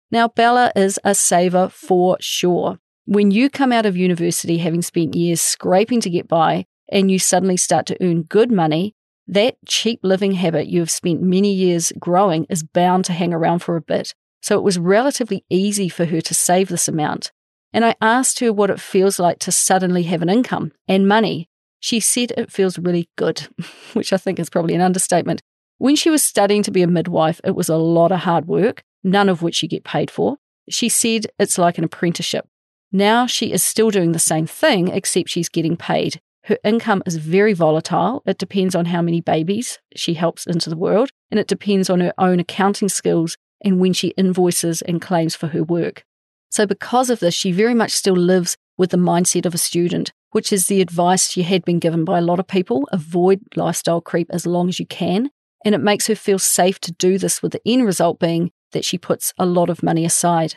Now, 0.09 0.29
Bella 0.29 0.71
is 0.75 0.99
a 1.03 1.13
saver 1.13 1.69
for 1.69 2.17
sure. 2.19 2.79
When 3.05 3.31
you 3.31 3.49
come 3.49 3.71
out 3.71 3.85
of 3.85 3.97
university 3.97 4.57
having 4.57 4.81
spent 4.81 5.15
years 5.15 5.41
scraping 5.41 6.01
to 6.01 6.09
get 6.09 6.27
by 6.27 6.65
and 6.89 7.11
you 7.11 7.19
suddenly 7.19 7.57
start 7.57 7.85
to 7.87 7.97
earn 8.01 8.23
good 8.23 8.51
money, 8.51 8.95
that 9.27 9.57
cheap 9.65 9.99
living 10.03 10.33
habit 10.33 10.67
you 10.67 10.79
have 10.79 10.91
spent 10.91 11.21
many 11.21 11.51
years 11.53 11.91
growing 11.99 12.45
is 12.49 12.63
bound 12.63 13.05
to 13.05 13.13
hang 13.13 13.33
around 13.33 13.59
for 13.59 13.75
a 13.75 13.81
bit. 13.81 14.13
So 14.41 14.57
it 14.57 14.63
was 14.63 14.79
relatively 14.79 15.43
easy 15.49 15.89
for 15.89 16.05
her 16.05 16.21
to 16.21 16.33
save 16.33 16.69
this 16.69 16.87
amount. 16.87 17.31
And 17.73 17.83
I 17.83 17.95
asked 17.99 18.39
her 18.39 18.53
what 18.53 18.69
it 18.69 18.79
feels 18.79 19.19
like 19.19 19.39
to 19.39 19.51
suddenly 19.51 20.03
have 20.03 20.21
an 20.21 20.29
income 20.29 20.71
and 20.87 21.07
money. 21.07 21.49
She 21.79 21.99
said 21.99 22.31
it 22.37 22.51
feels 22.51 22.79
really 22.79 23.09
good, 23.17 23.47
which 23.93 24.13
I 24.13 24.17
think 24.17 24.39
is 24.39 24.49
probably 24.49 24.75
an 24.75 24.81
understatement. 24.81 25.41
When 25.79 25.95
she 25.95 26.09
was 26.09 26.23
studying 26.23 26.63
to 26.63 26.71
be 26.71 26.81
a 26.81 26.87
midwife, 26.87 27.41
it 27.43 27.55
was 27.55 27.69
a 27.69 27.77
lot 27.77 28.11
of 28.11 28.19
hard 28.19 28.47
work, 28.47 28.83
none 29.03 29.29
of 29.29 29.41
which 29.41 29.61
you 29.61 29.69
get 29.69 29.83
paid 29.83 30.11
for. 30.11 30.37
She 30.69 30.89
said 30.89 31.27
it's 31.39 31.57
like 31.57 31.77
an 31.77 31.83
apprenticeship. 31.83 32.47
Now 32.91 33.25
she 33.25 33.51
is 33.51 33.63
still 33.63 33.89
doing 33.89 34.11
the 34.11 34.19
same 34.19 34.47
thing, 34.47 34.89
except 34.89 35.29
she's 35.29 35.49
getting 35.49 35.77
paid. 35.77 36.21
Her 36.45 36.57
income 36.63 37.03
is 37.05 37.17
very 37.17 37.53
volatile. 37.53 38.23
It 38.25 38.37
depends 38.37 38.73
on 38.73 38.85
how 38.85 39.01
many 39.01 39.19
babies 39.19 39.79
she 39.95 40.13
helps 40.13 40.47
into 40.47 40.69
the 40.69 40.77
world, 40.77 41.09
and 41.29 41.39
it 41.39 41.47
depends 41.47 41.89
on 41.89 41.99
her 41.99 42.13
own 42.17 42.39
accounting 42.39 42.87
skills 42.87 43.35
and 43.61 43.79
when 43.79 43.91
she 43.91 44.09
invoices 44.09 44.81
and 44.81 45.01
claims 45.01 45.35
for 45.35 45.47
her 45.47 45.63
work. 45.63 46.05
So, 46.49 46.65
because 46.65 47.09
of 47.09 47.19
this, 47.19 47.33
she 47.33 47.51
very 47.51 47.73
much 47.73 47.91
still 47.91 48.15
lives 48.15 48.55
with 48.77 48.91
the 48.91 48.97
mindset 48.97 49.45
of 49.45 49.53
a 49.53 49.57
student, 49.57 50.13
which 50.31 50.53
is 50.53 50.67
the 50.67 50.81
advice 50.81 51.29
she 51.29 51.43
had 51.43 51.65
been 51.65 51.79
given 51.79 52.05
by 52.05 52.19
a 52.19 52.21
lot 52.21 52.39
of 52.39 52.47
people 52.47 52.87
avoid 52.91 53.41
lifestyle 53.55 53.99
creep 53.99 54.27
as 54.29 54.45
long 54.45 54.69
as 54.69 54.79
you 54.79 54.85
can. 54.85 55.29
And 55.65 55.75
it 55.75 55.81
makes 55.81 56.07
her 56.07 56.15
feel 56.15 56.39
safe 56.39 56.79
to 56.81 56.93
do 56.93 57.17
this, 57.17 57.41
with 57.41 57.51
the 57.51 57.61
end 57.65 57.85
result 57.85 58.19
being 58.19 58.51
that 58.71 58.85
she 58.85 58.97
puts 58.97 59.33
a 59.37 59.45
lot 59.45 59.69
of 59.69 59.83
money 59.83 60.05
aside. 60.05 60.55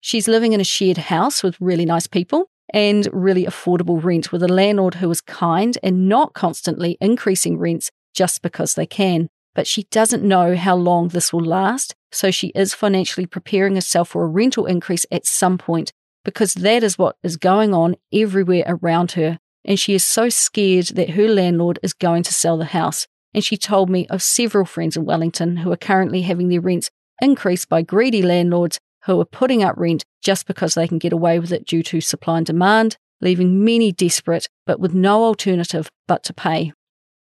She's 0.00 0.28
living 0.28 0.52
in 0.52 0.60
a 0.60 0.64
shared 0.64 0.96
house 0.96 1.42
with 1.42 1.60
really 1.60 1.84
nice 1.84 2.06
people 2.06 2.46
and 2.72 3.08
really 3.12 3.44
affordable 3.44 4.02
rent 4.02 4.32
with 4.32 4.42
a 4.42 4.48
landlord 4.48 4.94
who 4.96 5.10
is 5.10 5.20
kind 5.20 5.76
and 5.82 6.08
not 6.08 6.32
constantly 6.34 6.96
increasing 7.00 7.58
rents 7.58 7.90
just 8.14 8.42
because 8.42 8.74
they 8.74 8.86
can. 8.86 9.28
But 9.54 9.66
she 9.66 9.84
doesn't 9.84 10.22
know 10.22 10.56
how 10.56 10.76
long 10.76 11.08
this 11.08 11.32
will 11.32 11.44
last, 11.44 11.94
so 12.12 12.30
she 12.30 12.48
is 12.48 12.72
financially 12.72 13.26
preparing 13.26 13.74
herself 13.74 14.10
for 14.10 14.22
a 14.22 14.28
rental 14.28 14.66
increase 14.66 15.04
at 15.10 15.26
some 15.26 15.58
point 15.58 15.92
because 16.24 16.54
that 16.54 16.82
is 16.82 16.98
what 16.98 17.16
is 17.22 17.36
going 17.36 17.74
on 17.74 17.96
everywhere 18.12 18.64
around 18.66 19.12
her. 19.12 19.38
And 19.64 19.78
she 19.78 19.94
is 19.94 20.04
so 20.04 20.28
scared 20.28 20.86
that 20.88 21.10
her 21.10 21.28
landlord 21.28 21.78
is 21.82 21.92
going 21.92 22.22
to 22.24 22.32
sell 22.32 22.56
the 22.56 22.66
house. 22.66 23.06
And 23.34 23.44
she 23.44 23.56
told 23.56 23.90
me 23.90 24.06
of 24.08 24.22
several 24.22 24.64
friends 24.64 24.96
in 24.96 25.04
Wellington 25.04 25.58
who 25.58 25.70
are 25.72 25.76
currently 25.76 26.22
having 26.22 26.48
their 26.48 26.60
rents 26.60 26.90
increased 27.20 27.68
by 27.68 27.82
greedy 27.82 28.22
landlords 28.22 28.78
who 29.04 29.20
are 29.20 29.24
putting 29.24 29.62
up 29.62 29.76
rent 29.76 30.04
just 30.22 30.46
because 30.46 30.74
they 30.74 30.86
can 30.86 30.98
get 30.98 31.12
away 31.12 31.38
with 31.38 31.52
it 31.52 31.66
due 31.66 31.82
to 31.84 32.00
supply 32.00 32.38
and 32.38 32.46
demand, 32.46 32.96
leaving 33.20 33.64
many 33.64 33.92
desperate 33.92 34.48
but 34.66 34.80
with 34.80 34.94
no 34.94 35.24
alternative 35.24 35.88
but 36.06 36.22
to 36.24 36.32
pay. 36.32 36.72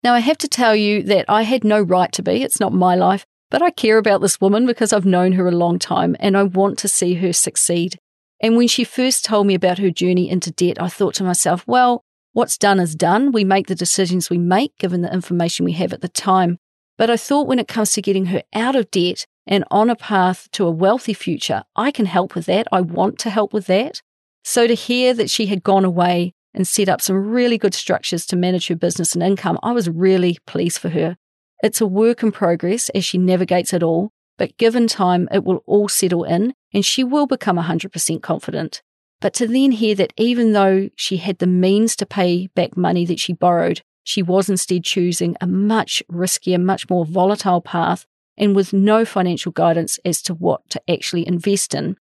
Now, 0.02 0.14
I 0.14 0.20
have 0.20 0.38
to 0.38 0.48
tell 0.48 0.76
you 0.76 1.02
that 1.04 1.24
I 1.28 1.42
had 1.42 1.64
no 1.64 1.80
right 1.80 2.12
to 2.12 2.22
be, 2.22 2.42
it's 2.42 2.60
not 2.60 2.72
my 2.72 2.94
life, 2.94 3.24
but 3.50 3.62
I 3.62 3.70
care 3.70 3.98
about 3.98 4.20
this 4.20 4.40
woman 4.40 4.66
because 4.66 4.92
I've 4.92 5.06
known 5.06 5.32
her 5.32 5.48
a 5.48 5.52
long 5.52 5.78
time 5.78 6.16
and 6.20 6.36
I 6.36 6.44
want 6.44 6.78
to 6.78 6.88
see 6.88 7.14
her 7.14 7.32
succeed. 7.32 7.98
And 8.40 8.56
when 8.56 8.68
she 8.68 8.84
first 8.84 9.24
told 9.24 9.46
me 9.46 9.54
about 9.54 9.78
her 9.78 9.90
journey 9.90 10.28
into 10.28 10.50
debt, 10.50 10.80
I 10.80 10.88
thought 10.88 11.14
to 11.14 11.24
myself, 11.24 11.64
well, 11.66 12.04
what's 12.32 12.58
done 12.58 12.78
is 12.78 12.94
done. 12.94 13.32
We 13.32 13.44
make 13.44 13.66
the 13.66 13.74
decisions 13.74 14.28
we 14.28 14.38
make 14.38 14.76
given 14.78 15.02
the 15.02 15.12
information 15.12 15.64
we 15.64 15.72
have 15.72 15.92
at 15.92 16.02
the 16.02 16.08
time. 16.08 16.58
But 16.98 17.10
I 17.10 17.16
thought 17.16 17.46
when 17.46 17.58
it 17.58 17.68
comes 17.68 17.92
to 17.92 18.02
getting 18.02 18.26
her 18.26 18.42
out 18.54 18.76
of 18.76 18.90
debt, 18.90 19.26
and 19.46 19.64
on 19.70 19.90
a 19.90 19.96
path 19.96 20.48
to 20.52 20.66
a 20.66 20.70
wealthy 20.70 21.14
future, 21.14 21.62
I 21.76 21.90
can 21.90 22.06
help 22.06 22.34
with 22.34 22.46
that. 22.46 22.66
I 22.72 22.80
want 22.80 23.18
to 23.20 23.30
help 23.30 23.52
with 23.52 23.66
that. 23.66 24.02
So 24.44 24.66
to 24.66 24.74
hear 24.74 25.14
that 25.14 25.30
she 25.30 25.46
had 25.46 25.62
gone 25.62 25.84
away 25.84 26.32
and 26.54 26.66
set 26.66 26.88
up 26.88 27.00
some 27.00 27.16
really 27.16 27.58
good 27.58 27.74
structures 27.74 28.26
to 28.26 28.36
manage 28.36 28.68
her 28.68 28.76
business 28.76 29.14
and 29.14 29.22
income, 29.22 29.58
I 29.62 29.72
was 29.72 29.88
really 29.88 30.38
pleased 30.46 30.78
for 30.78 30.88
her. 30.90 31.16
It's 31.62 31.80
a 31.80 31.86
work 31.86 32.22
in 32.22 32.32
progress 32.32 32.88
as 32.90 33.04
she 33.04 33.18
navigates 33.18 33.72
it 33.72 33.82
all, 33.82 34.10
but 34.38 34.56
given 34.56 34.86
time, 34.86 35.28
it 35.32 35.44
will 35.44 35.62
all 35.66 35.88
settle 35.88 36.24
in 36.24 36.54
and 36.72 36.84
she 36.84 37.04
will 37.04 37.26
become 37.26 37.56
100% 37.56 38.22
confident. 38.22 38.82
But 39.20 39.32
to 39.34 39.46
then 39.46 39.72
hear 39.72 39.94
that 39.94 40.12
even 40.16 40.52
though 40.52 40.90
she 40.94 41.16
had 41.18 41.38
the 41.38 41.46
means 41.46 41.96
to 41.96 42.06
pay 42.06 42.48
back 42.48 42.76
money 42.76 43.06
that 43.06 43.20
she 43.20 43.32
borrowed, 43.32 43.82
she 44.04 44.22
was 44.22 44.48
instead 44.48 44.84
choosing 44.84 45.36
a 45.40 45.46
much 45.46 46.02
riskier, 46.10 46.60
much 46.60 46.88
more 46.90 47.06
volatile 47.06 47.60
path 47.60 48.06
and 48.38 48.54
with 48.54 48.72
no 48.72 49.04
financial 49.04 49.52
guidance 49.52 49.98
as 50.04 50.22
to 50.22 50.34
what 50.34 50.68
to 50.70 50.90
actually 50.90 51.26
invest 51.26 51.74
in. 51.74 51.96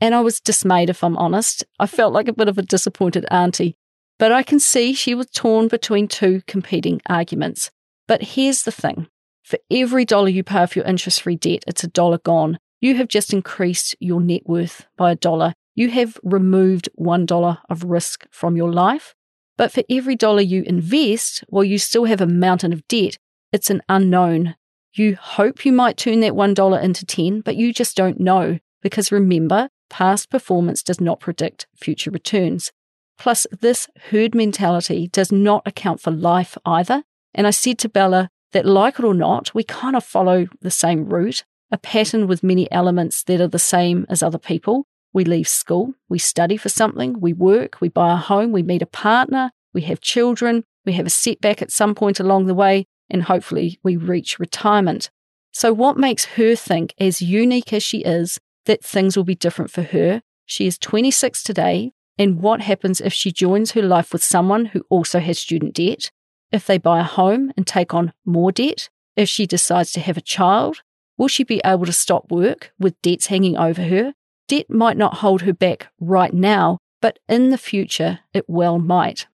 And 0.00 0.14
I 0.14 0.20
was 0.20 0.40
dismayed, 0.40 0.90
if 0.90 1.04
I'm 1.04 1.16
honest. 1.16 1.64
I 1.78 1.86
felt 1.86 2.12
like 2.12 2.28
a 2.28 2.32
bit 2.32 2.48
of 2.48 2.58
a 2.58 2.62
disappointed 2.62 3.26
auntie. 3.30 3.76
But 4.18 4.32
I 4.32 4.42
can 4.42 4.60
see 4.60 4.92
she 4.92 5.14
was 5.14 5.30
torn 5.30 5.68
between 5.68 6.08
two 6.08 6.42
competing 6.46 7.00
arguments. 7.06 7.70
But 8.06 8.22
here's 8.22 8.62
the 8.62 8.72
thing 8.72 9.08
for 9.42 9.58
every 9.70 10.04
dollar 10.04 10.28
you 10.28 10.44
pay 10.44 10.58
off 10.58 10.76
your 10.76 10.84
interest 10.84 11.22
free 11.22 11.36
debt, 11.36 11.64
it's 11.66 11.84
a 11.84 11.88
dollar 11.88 12.18
gone. 12.18 12.58
You 12.80 12.96
have 12.96 13.08
just 13.08 13.32
increased 13.32 13.94
your 13.98 14.20
net 14.20 14.42
worth 14.46 14.86
by 14.96 15.12
a 15.12 15.16
dollar. 15.16 15.54
You 15.74 15.90
have 15.90 16.18
removed 16.22 16.88
one 16.94 17.26
dollar 17.26 17.58
of 17.68 17.84
risk 17.84 18.26
from 18.30 18.56
your 18.56 18.72
life. 18.72 19.14
But 19.56 19.72
for 19.72 19.82
every 19.90 20.16
dollar 20.16 20.40
you 20.40 20.62
invest, 20.62 21.44
while 21.48 21.64
you 21.64 21.78
still 21.78 22.04
have 22.04 22.20
a 22.20 22.26
mountain 22.26 22.72
of 22.72 22.86
debt, 22.88 23.18
it's 23.52 23.70
an 23.70 23.82
unknown 23.88 24.54
you 24.92 25.16
hope 25.16 25.64
you 25.64 25.72
might 25.72 25.96
turn 25.96 26.20
that 26.20 26.32
$1 26.32 26.82
into 26.82 27.06
10, 27.06 27.40
but 27.42 27.56
you 27.56 27.72
just 27.72 27.96
don't 27.96 28.20
know 28.20 28.58
because 28.82 29.12
remember, 29.12 29.68
past 29.88 30.30
performance 30.30 30.82
does 30.82 31.00
not 31.00 31.20
predict 31.20 31.66
future 31.74 32.10
returns. 32.10 32.72
Plus, 33.18 33.46
this 33.60 33.88
herd 34.10 34.34
mentality 34.34 35.08
does 35.08 35.30
not 35.30 35.62
account 35.66 36.00
for 36.00 36.10
life 36.10 36.56
either. 36.64 37.02
And 37.34 37.46
I 37.46 37.50
said 37.50 37.78
to 37.80 37.88
Bella 37.88 38.30
that, 38.52 38.64
like 38.64 38.98
it 38.98 39.04
or 39.04 39.14
not, 39.14 39.54
we 39.54 39.62
kind 39.62 39.94
of 39.94 40.04
follow 40.04 40.46
the 40.62 40.70
same 40.70 41.06
route, 41.06 41.44
a 41.70 41.78
pattern 41.78 42.26
with 42.26 42.42
many 42.42 42.70
elements 42.72 43.22
that 43.24 43.40
are 43.40 43.48
the 43.48 43.58
same 43.58 44.06
as 44.08 44.22
other 44.22 44.38
people. 44.38 44.86
We 45.12 45.24
leave 45.24 45.48
school, 45.48 45.94
we 46.08 46.18
study 46.18 46.56
for 46.56 46.68
something, 46.68 47.20
we 47.20 47.32
work, 47.32 47.80
we 47.80 47.88
buy 47.88 48.12
a 48.12 48.16
home, 48.16 48.52
we 48.52 48.62
meet 48.62 48.82
a 48.82 48.86
partner, 48.86 49.50
we 49.74 49.82
have 49.82 50.00
children, 50.00 50.64
we 50.86 50.92
have 50.92 51.06
a 51.06 51.10
setback 51.10 51.60
at 51.60 51.72
some 51.72 51.94
point 51.94 52.20
along 52.20 52.46
the 52.46 52.54
way, 52.54 52.86
and 53.10 53.24
hopefully 53.24 53.78
we 53.82 53.96
reach 53.96 54.38
retirement. 54.38 55.10
So, 55.52 55.72
what 55.72 55.96
makes 55.96 56.24
her 56.36 56.54
think, 56.54 56.94
as 56.98 57.20
unique 57.20 57.72
as 57.72 57.82
she 57.82 57.98
is, 57.98 58.38
that 58.66 58.84
things 58.84 59.16
will 59.16 59.24
be 59.24 59.34
different 59.34 59.70
for 59.70 59.82
her? 59.82 60.22
She 60.46 60.66
is 60.66 60.78
26 60.78 61.42
today, 61.42 61.92
and 62.18 62.40
what 62.40 62.60
happens 62.60 63.00
if 63.00 63.12
she 63.12 63.32
joins 63.32 63.72
her 63.72 63.82
life 63.82 64.12
with 64.12 64.22
someone 64.22 64.66
who 64.66 64.84
also 64.90 65.18
has 65.18 65.38
student 65.38 65.74
debt? 65.74 66.10
If 66.52 66.66
they 66.66 66.78
buy 66.78 67.00
a 67.00 67.04
home 67.04 67.52
and 67.56 67.66
take 67.66 67.94
on 67.94 68.12
more 68.24 68.52
debt? 68.52 68.88
If 69.16 69.28
she 69.28 69.46
decides 69.46 69.92
to 69.92 70.00
have 70.00 70.16
a 70.16 70.22
child? 70.22 70.82
Will 71.16 71.28
she 71.28 71.44
be 71.44 71.60
able 71.64 71.86
to 71.86 71.92
stop 71.92 72.30
work 72.30 72.72
with 72.78 73.00
debts 73.02 73.26
hanging 73.26 73.56
over 73.56 73.82
her? 73.82 74.14
Debt 74.48 74.70
might 74.70 74.96
not 74.96 75.18
hold 75.18 75.42
her 75.42 75.52
back 75.52 75.88
right 76.00 76.32
now, 76.32 76.78
but 77.00 77.18
in 77.28 77.50
the 77.50 77.58
future 77.58 78.20
it 78.32 78.44
well 78.48 78.78
might. 78.78 79.26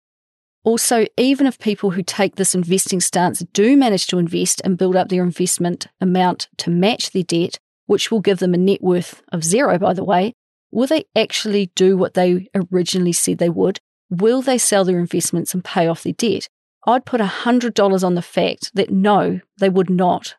Also, 0.67 1.07
even 1.17 1.47
if 1.47 1.61
people 1.61 1.93
who 1.93 2.03
take 2.03 2.35
this 2.35 2.53
investing 2.53 2.99
stance 2.99 3.39
do 3.53 3.77
manage 3.77 4.09
to 4.09 4.19
invest 4.19 4.61
and 4.65 4.77
build 4.77 4.97
up 4.97 5.09
their 5.09 5.23
investment 5.23 5.87
amount 6.01 6.49
to 6.57 6.71
match 6.71 7.13
their 7.13 7.23
debt, 7.23 7.57
which 7.87 8.11
will 8.11 8.21
give 8.21 8.41
them 8.41 8.53
a 8.53 8.57
net 8.57 8.83
worth 8.83 9.23
of 9.31 9.45
zero, 9.45 9.79
by 9.79 9.95
the 9.95 10.03
way, 10.03 10.33
will 10.73 10.89
they 10.89 11.05
actually 11.15 11.71
do 11.77 11.97
what 11.97 12.15
they 12.15 12.49
originally 12.73 13.13
said 13.13 13.39
they 13.39 13.49
would? 13.49 13.79
Will 14.11 14.43
they 14.43 14.59
sell 14.59 14.85
their 14.85 14.99
investments 14.99 15.55
and 15.55 15.65
pay 15.65 15.87
off 15.87 16.03
their 16.03 16.13
debt? 16.13 16.49
I'd 16.85 17.07
put 17.07 17.21
$100 17.21 18.03
on 18.05 18.15
the 18.17 18.21
fact 18.21 18.73
that 18.75 18.91
no, 18.91 19.41
they 19.59 19.69
would 19.69 19.89
not. 19.89 20.35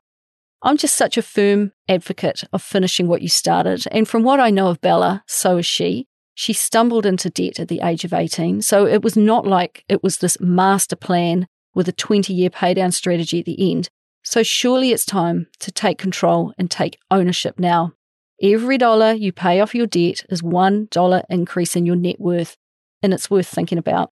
I'm 0.61 0.75
just 0.75 0.97
such 0.97 1.17
a 1.17 1.21
firm 1.21 1.71
advocate 1.87 2.43
of 2.51 2.61
finishing 2.61 3.07
what 3.07 3.21
you 3.21 3.29
started. 3.29 3.85
And 3.91 4.05
from 4.05 4.23
what 4.23 4.41
I 4.41 4.49
know 4.49 4.67
of 4.67 4.81
Bella, 4.81 5.23
so 5.25 5.59
is 5.59 5.65
she. 5.65 6.05
She 6.39 6.53
stumbled 6.53 7.07
into 7.07 7.31
debt 7.31 7.59
at 7.59 7.67
the 7.67 7.81
age 7.83 8.05
of 8.05 8.13
18. 8.13 8.61
So 8.61 8.85
it 8.85 9.01
was 9.01 9.17
not 9.17 9.47
like 9.47 9.83
it 9.89 10.03
was 10.03 10.19
this 10.19 10.39
master 10.39 10.95
plan 10.95 11.47
with 11.73 11.87
a 11.87 11.91
20 11.91 12.31
year 12.31 12.51
paydown 12.51 12.93
strategy 12.93 13.39
at 13.39 13.45
the 13.45 13.71
end. 13.71 13.89
So 14.21 14.43
surely 14.43 14.91
it's 14.91 15.03
time 15.03 15.47
to 15.61 15.71
take 15.71 15.97
control 15.97 16.53
and 16.55 16.69
take 16.69 16.99
ownership 17.09 17.57
now. 17.57 17.93
Every 18.39 18.77
dollar 18.77 19.13
you 19.13 19.31
pay 19.31 19.59
off 19.61 19.73
your 19.73 19.87
debt 19.87 20.25
is 20.29 20.43
$1 20.43 21.23
increase 21.27 21.75
in 21.75 21.87
your 21.87 21.95
net 21.95 22.19
worth, 22.19 22.55
and 23.01 23.15
it's 23.15 23.31
worth 23.31 23.47
thinking 23.47 23.79
about. 23.79 24.11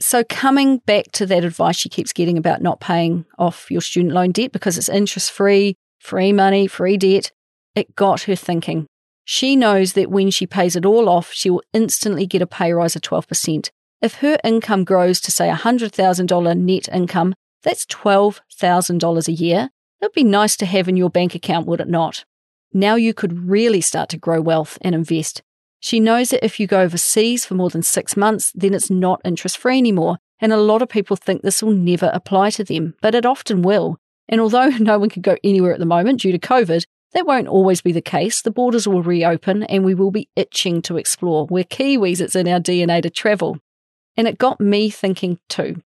So, 0.00 0.24
coming 0.24 0.78
back 0.84 1.12
to 1.12 1.24
that 1.24 1.44
advice 1.46 1.76
she 1.76 1.88
keeps 1.88 2.12
getting 2.12 2.36
about 2.36 2.60
not 2.60 2.78
paying 2.78 3.24
off 3.38 3.70
your 3.70 3.80
student 3.80 4.12
loan 4.12 4.32
debt 4.32 4.52
because 4.52 4.76
it's 4.76 4.90
interest 4.90 5.30
free, 5.30 5.76
free 5.98 6.30
money, 6.30 6.66
free 6.66 6.98
debt, 6.98 7.32
it 7.74 7.96
got 7.96 8.24
her 8.24 8.36
thinking. 8.36 8.86
She 9.30 9.56
knows 9.56 9.92
that 9.92 10.10
when 10.10 10.30
she 10.30 10.46
pays 10.46 10.74
it 10.74 10.86
all 10.86 11.06
off, 11.06 11.34
she 11.34 11.50
will 11.50 11.62
instantly 11.74 12.24
get 12.24 12.40
a 12.40 12.46
pay 12.46 12.72
rise 12.72 12.96
of 12.96 13.02
12%. 13.02 13.68
If 14.00 14.14
her 14.14 14.38
income 14.42 14.84
grows 14.84 15.20
to, 15.20 15.30
say, 15.30 15.50
$100,000 15.50 16.58
net 16.58 16.88
income, 16.90 17.34
that's 17.62 17.84
$12,000 17.84 19.28
a 19.28 19.32
year. 19.32 19.68
It 20.00 20.06
would 20.06 20.12
be 20.14 20.24
nice 20.24 20.56
to 20.56 20.64
have 20.64 20.88
in 20.88 20.96
your 20.96 21.10
bank 21.10 21.34
account, 21.34 21.66
would 21.66 21.82
it 21.82 21.90
not? 21.90 22.24
Now 22.72 22.94
you 22.94 23.12
could 23.12 23.46
really 23.46 23.82
start 23.82 24.08
to 24.10 24.16
grow 24.16 24.40
wealth 24.40 24.78
and 24.80 24.94
invest. 24.94 25.42
She 25.78 26.00
knows 26.00 26.30
that 26.30 26.42
if 26.42 26.58
you 26.58 26.66
go 26.66 26.80
overseas 26.80 27.44
for 27.44 27.52
more 27.52 27.68
than 27.68 27.82
six 27.82 28.16
months, 28.16 28.50
then 28.54 28.72
it's 28.72 28.88
not 28.88 29.20
interest 29.26 29.58
free 29.58 29.76
anymore. 29.76 30.16
And 30.40 30.54
a 30.54 30.56
lot 30.56 30.80
of 30.80 30.88
people 30.88 31.16
think 31.16 31.42
this 31.42 31.62
will 31.62 31.72
never 31.72 32.10
apply 32.14 32.48
to 32.52 32.64
them, 32.64 32.94
but 33.02 33.14
it 33.14 33.26
often 33.26 33.60
will. 33.60 33.98
And 34.26 34.40
although 34.40 34.68
no 34.80 34.98
one 34.98 35.10
can 35.10 35.20
go 35.20 35.36
anywhere 35.44 35.74
at 35.74 35.80
the 35.80 35.84
moment 35.84 36.22
due 36.22 36.32
to 36.32 36.38
COVID, 36.38 36.86
that 37.12 37.26
won't 37.26 37.48
always 37.48 37.80
be 37.80 37.92
the 37.92 38.00
case. 38.00 38.42
The 38.42 38.50
borders 38.50 38.86
will 38.86 39.02
reopen 39.02 39.62
and 39.64 39.84
we 39.84 39.94
will 39.94 40.10
be 40.10 40.28
itching 40.36 40.82
to 40.82 40.96
explore. 40.96 41.46
We're 41.46 41.64
Kiwis, 41.64 42.20
it's 42.20 42.36
in 42.36 42.48
our 42.48 42.60
DNA 42.60 43.02
to 43.02 43.10
travel. 43.10 43.58
And 44.16 44.28
it 44.28 44.38
got 44.38 44.60
me 44.60 44.90
thinking 44.90 45.38
too. 45.48 45.82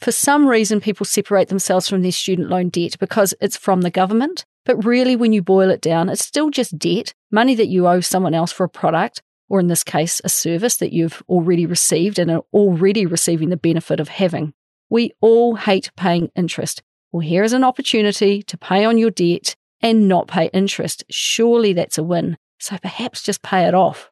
For 0.00 0.12
some 0.12 0.46
reason, 0.46 0.80
people 0.80 1.04
separate 1.04 1.48
themselves 1.48 1.88
from 1.88 2.02
their 2.02 2.12
student 2.12 2.48
loan 2.48 2.70
debt 2.70 2.96
because 2.98 3.34
it's 3.40 3.56
from 3.56 3.82
the 3.82 3.90
government. 3.90 4.46
But 4.64 4.84
really, 4.84 5.16
when 5.16 5.32
you 5.32 5.42
boil 5.42 5.70
it 5.70 5.80
down, 5.80 6.08
it's 6.08 6.24
still 6.24 6.50
just 6.50 6.78
debt, 6.78 7.12
money 7.30 7.54
that 7.54 7.68
you 7.68 7.86
owe 7.86 8.00
someone 8.00 8.34
else 8.34 8.52
for 8.52 8.64
a 8.64 8.68
product, 8.68 9.22
or 9.48 9.60
in 9.60 9.66
this 9.66 9.84
case, 9.84 10.20
a 10.24 10.28
service 10.28 10.76
that 10.76 10.92
you've 10.92 11.22
already 11.28 11.66
received 11.66 12.18
and 12.18 12.30
are 12.30 12.44
already 12.52 13.04
receiving 13.04 13.48
the 13.50 13.56
benefit 13.56 14.00
of 14.00 14.08
having. 14.08 14.54
We 14.88 15.12
all 15.20 15.56
hate 15.56 15.90
paying 15.96 16.30
interest. 16.34 16.82
Well, 17.12 17.20
here 17.20 17.42
is 17.42 17.52
an 17.52 17.64
opportunity 17.64 18.42
to 18.44 18.56
pay 18.56 18.84
on 18.84 18.96
your 18.96 19.10
debt 19.10 19.56
and 19.82 20.08
not 20.08 20.28
pay 20.28 20.50
interest. 20.52 21.04
Surely 21.10 21.72
that's 21.72 21.98
a 21.98 22.02
win. 22.02 22.36
So 22.58 22.76
perhaps 22.78 23.22
just 23.22 23.42
pay 23.42 23.66
it 23.66 23.74
off. 23.74 24.10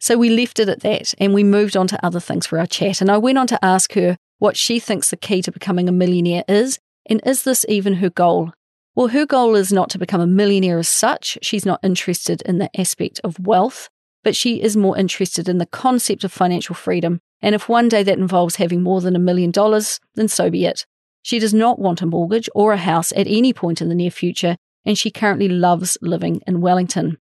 So 0.00 0.18
we 0.18 0.30
left 0.30 0.58
it 0.58 0.68
at 0.68 0.80
that 0.80 1.14
and 1.18 1.32
we 1.32 1.44
moved 1.44 1.76
on 1.76 1.86
to 1.88 2.04
other 2.04 2.20
things 2.20 2.46
for 2.46 2.58
our 2.58 2.66
chat. 2.66 3.00
And 3.00 3.10
I 3.10 3.18
went 3.18 3.38
on 3.38 3.46
to 3.48 3.64
ask 3.64 3.92
her 3.94 4.16
what 4.38 4.56
she 4.56 4.78
thinks 4.78 5.10
the 5.10 5.16
key 5.16 5.40
to 5.42 5.52
becoming 5.52 5.88
a 5.88 5.92
millionaire 5.92 6.44
is 6.48 6.78
and 7.06 7.20
is 7.24 7.42
this 7.42 7.64
even 7.68 7.94
her 7.94 8.10
goal? 8.10 8.52
Well, 8.94 9.08
her 9.08 9.26
goal 9.26 9.56
is 9.56 9.72
not 9.72 9.90
to 9.90 9.98
become 9.98 10.20
a 10.20 10.26
millionaire 10.26 10.78
as 10.78 10.88
such. 10.88 11.38
She's 11.42 11.66
not 11.66 11.80
interested 11.82 12.42
in 12.42 12.58
the 12.58 12.70
aspect 12.78 13.20
of 13.24 13.38
wealth, 13.40 13.88
but 14.22 14.36
she 14.36 14.62
is 14.62 14.76
more 14.76 14.96
interested 14.96 15.48
in 15.48 15.58
the 15.58 15.66
concept 15.66 16.24
of 16.24 16.32
financial 16.32 16.74
freedom. 16.74 17.20
And 17.42 17.54
if 17.54 17.68
one 17.68 17.88
day 17.88 18.02
that 18.02 18.18
involves 18.18 18.56
having 18.56 18.82
more 18.82 19.00
than 19.00 19.16
a 19.16 19.20
million 19.20 19.50
dollars, 19.50 20.00
then 20.14 20.28
so 20.28 20.48
be 20.48 20.64
it. 20.64 20.86
She 21.22 21.38
does 21.38 21.52
not 21.52 21.78
want 21.78 22.02
a 22.02 22.06
mortgage 22.06 22.48
or 22.54 22.72
a 22.72 22.78
house 22.78 23.12
at 23.12 23.26
any 23.26 23.52
point 23.52 23.82
in 23.82 23.88
the 23.88 23.94
near 23.94 24.10
future, 24.10 24.56
and 24.84 24.98
she 24.98 25.10
currently 25.10 25.48
loves 25.48 25.96
living 26.00 26.40
in 26.46 26.60
Wellington. 26.60 27.18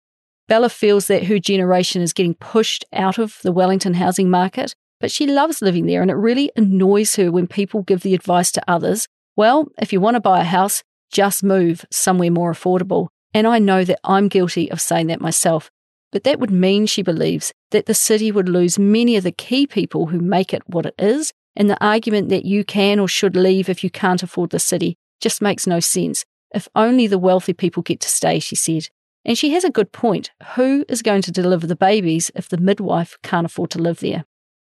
Bella 0.46 0.68
feels 0.68 1.06
that 1.08 1.24
her 1.24 1.38
generation 1.38 2.02
is 2.02 2.12
getting 2.12 2.34
pushed 2.34 2.84
out 2.92 3.18
of 3.18 3.38
the 3.42 3.52
Wellington 3.52 3.94
housing 3.94 4.30
market, 4.30 4.74
but 5.00 5.10
she 5.10 5.26
loves 5.26 5.62
living 5.62 5.86
there, 5.86 6.02
and 6.02 6.10
it 6.10 6.14
really 6.14 6.50
annoys 6.56 7.16
her 7.16 7.30
when 7.30 7.46
people 7.46 7.82
give 7.82 8.00
the 8.00 8.14
advice 8.14 8.50
to 8.52 8.62
others 8.66 9.06
well, 9.38 9.68
if 9.80 9.92
you 9.92 10.00
want 10.00 10.16
to 10.16 10.20
buy 10.20 10.40
a 10.40 10.44
house, 10.44 10.82
just 11.12 11.44
move 11.44 11.84
somewhere 11.92 12.28
more 12.28 12.52
affordable. 12.52 13.06
And 13.32 13.46
I 13.46 13.60
know 13.60 13.84
that 13.84 14.00
I'm 14.02 14.26
guilty 14.26 14.68
of 14.68 14.80
saying 14.80 15.06
that 15.06 15.20
myself. 15.20 15.70
But 16.10 16.24
that 16.24 16.40
would 16.40 16.50
mean, 16.50 16.86
she 16.86 17.02
believes, 17.02 17.52
that 17.70 17.86
the 17.86 17.94
city 17.94 18.32
would 18.32 18.48
lose 18.48 18.80
many 18.80 19.14
of 19.14 19.22
the 19.22 19.30
key 19.30 19.64
people 19.64 20.06
who 20.06 20.18
make 20.18 20.52
it 20.52 20.62
what 20.66 20.86
it 20.86 20.94
is, 20.98 21.32
and 21.54 21.70
the 21.70 21.80
argument 21.80 22.30
that 22.30 22.46
you 22.46 22.64
can 22.64 22.98
or 22.98 23.06
should 23.06 23.36
leave 23.36 23.68
if 23.68 23.84
you 23.84 23.90
can't 23.90 24.24
afford 24.24 24.50
the 24.50 24.58
city 24.58 24.96
just 25.20 25.40
makes 25.40 25.68
no 25.68 25.78
sense. 25.78 26.24
If 26.54 26.68
only 26.74 27.06
the 27.06 27.18
wealthy 27.18 27.52
people 27.52 27.82
get 27.82 28.00
to 28.00 28.08
stay, 28.08 28.38
she 28.38 28.56
said. 28.56 28.88
And 29.24 29.36
she 29.36 29.50
has 29.50 29.64
a 29.64 29.70
good 29.70 29.92
point. 29.92 30.30
Who 30.54 30.84
is 30.88 31.02
going 31.02 31.22
to 31.22 31.32
deliver 31.32 31.66
the 31.66 31.76
babies 31.76 32.30
if 32.34 32.48
the 32.48 32.56
midwife 32.56 33.18
can't 33.22 33.44
afford 33.44 33.70
to 33.72 33.78
live 33.78 34.00
there? 34.00 34.24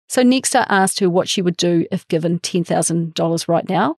So, 0.09 0.23
next 0.23 0.55
I 0.55 0.65
asked 0.69 0.99
her 0.99 1.09
what 1.09 1.27
she 1.27 1.41
would 1.41 1.57
do 1.57 1.85
if 1.91 2.07
given 2.07 2.39
$10,000 2.39 3.47
right 3.47 3.69
now. 3.69 3.97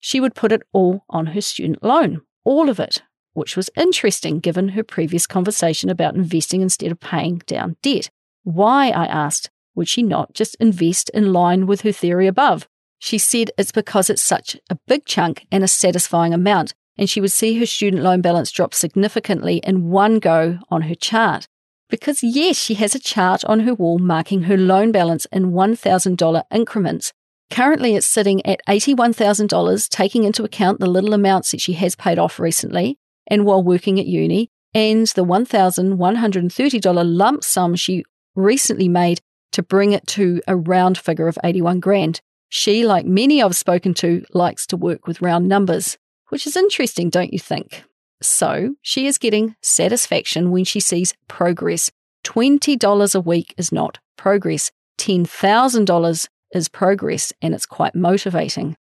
She 0.00 0.20
would 0.20 0.34
put 0.34 0.52
it 0.52 0.62
all 0.72 1.04
on 1.08 1.26
her 1.26 1.40
student 1.40 1.82
loan, 1.82 2.22
all 2.44 2.68
of 2.68 2.78
it, 2.78 3.02
which 3.32 3.56
was 3.56 3.70
interesting 3.76 4.40
given 4.40 4.70
her 4.70 4.82
previous 4.82 5.26
conversation 5.26 5.88
about 5.88 6.16
investing 6.16 6.60
instead 6.60 6.92
of 6.92 7.00
paying 7.00 7.38
down 7.46 7.76
debt. 7.82 8.10
Why, 8.42 8.90
I 8.90 9.06
asked, 9.06 9.50
would 9.74 9.88
she 9.88 10.02
not 10.02 10.34
just 10.34 10.56
invest 10.56 11.10
in 11.10 11.32
line 11.32 11.66
with 11.66 11.80
her 11.82 11.92
theory 11.92 12.26
above? 12.26 12.68
She 12.98 13.18
said 13.18 13.50
it's 13.56 13.72
because 13.72 14.10
it's 14.10 14.22
such 14.22 14.56
a 14.70 14.78
big 14.86 15.04
chunk 15.04 15.46
and 15.50 15.64
a 15.64 15.68
satisfying 15.68 16.34
amount, 16.34 16.74
and 16.96 17.08
she 17.10 17.20
would 17.20 17.32
see 17.32 17.58
her 17.58 17.66
student 17.66 18.02
loan 18.02 18.20
balance 18.20 18.50
drop 18.50 18.74
significantly 18.74 19.60
in 19.64 19.90
one 19.90 20.18
go 20.18 20.58
on 20.70 20.82
her 20.82 20.94
chart. 20.94 21.48
Because, 21.90 22.22
yes, 22.22 22.56
she 22.56 22.74
has 22.74 22.94
a 22.94 23.00
chart 23.00 23.44
on 23.44 23.60
her 23.60 23.74
wall 23.74 23.98
marking 23.98 24.44
her 24.44 24.56
loan 24.56 24.90
balance 24.90 25.26
in 25.26 25.52
$1,000 25.52 26.42
increments. 26.52 27.12
Currently, 27.50 27.94
it's 27.94 28.06
sitting 28.06 28.44
at 28.46 28.60
$81,000, 28.68 29.88
taking 29.88 30.24
into 30.24 30.44
account 30.44 30.80
the 30.80 30.86
little 30.86 31.12
amounts 31.12 31.50
that 31.50 31.60
she 31.60 31.74
has 31.74 31.94
paid 31.94 32.18
off 32.18 32.40
recently 32.40 32.98
and 33.26 33.44
while 33.44 33.62
working 33.62 34.00
at 34.00 34.06
uni, 34.06 34.50
and 34.74 35.06
the 35.08 35.24
$1,130 35.24 37.02
lump 37.06 37.44
sum 37.44 37.74
she 37.74 38.04
recently 38.34 38.88
made 38.88 39.20
to 39.52 39.62
bring 39.62 39.92
it 39.92 40.06
to 40.06 40.42
a 40.48 40.56
round 40.56 40.98
figure 40.98 41.28
of 41.28 41.38
81 41.44 41.80
grand. 41.80 42.20
She, 42.48 42.84
like 42.84 43.06
many 43.06 43.42
I've 43.42 43.56
spoken 43.56 43.94
to, 43.94 44.24
likes 44.32 44.66
to 44.68 44.76
work 44.76 45.06
with 45.06 45.22
round 45.22 45.48
numbers 45.48 45.96
which 46.34 46.48
is 46.48 46.56
interesting, 46.56 47.10
don't 47.10 47.32
you 47.32 47.38
think? 47.38 47.84
So 48.20 48.74
she 48.82 49.06
is 49.06 49.18
getting 49.18 49.54
satisfaction 49.62 50.50
when 50.50 50.64
she 50.64 50.80
sees 50.80 51.14
progress. 51.28 51.92
$20 52.24 53.14
a 53.14 53.20
week 53.20 53.54
is 53.56 53.70
not 53.70 54.00
progress. 54.16 54.72
$10,000 54.98 56.28
is 56.52 56.68
progress, 56.68 57.32
and 57.40 57.54
it's 57.54 57.66
quite 57.66 57.94
motivating. 57.94 58.74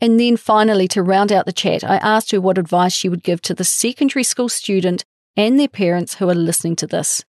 And 0.00 0.20
then 0.20 0.36
finally, 0.36 0.86
to 0.86 1.02
round 1.02 1.32
out 1.32 1.46
the 1.46 1.52
chat, 1.52 1.82
I 1.82 1.96
asked 1.96 2.30
her 2.30 2.40
what 2.40 2.58
advice 2.58 2.92
she 2.92 3.08
would 3.08 3.24
give 3.24 3.42
to 3.42 3.54
the 3.54 3.64
secondary 3.64 4.22
school 4.22 4.48
student 4.48 5.04
and 5.36 5.58
their 5.58 5.66
parents 5.66 6.14
who 6.14 6.30
are 6.30 6.34
listening 6.48 6.76
to 6.76 6.86
this. 6.86 7.24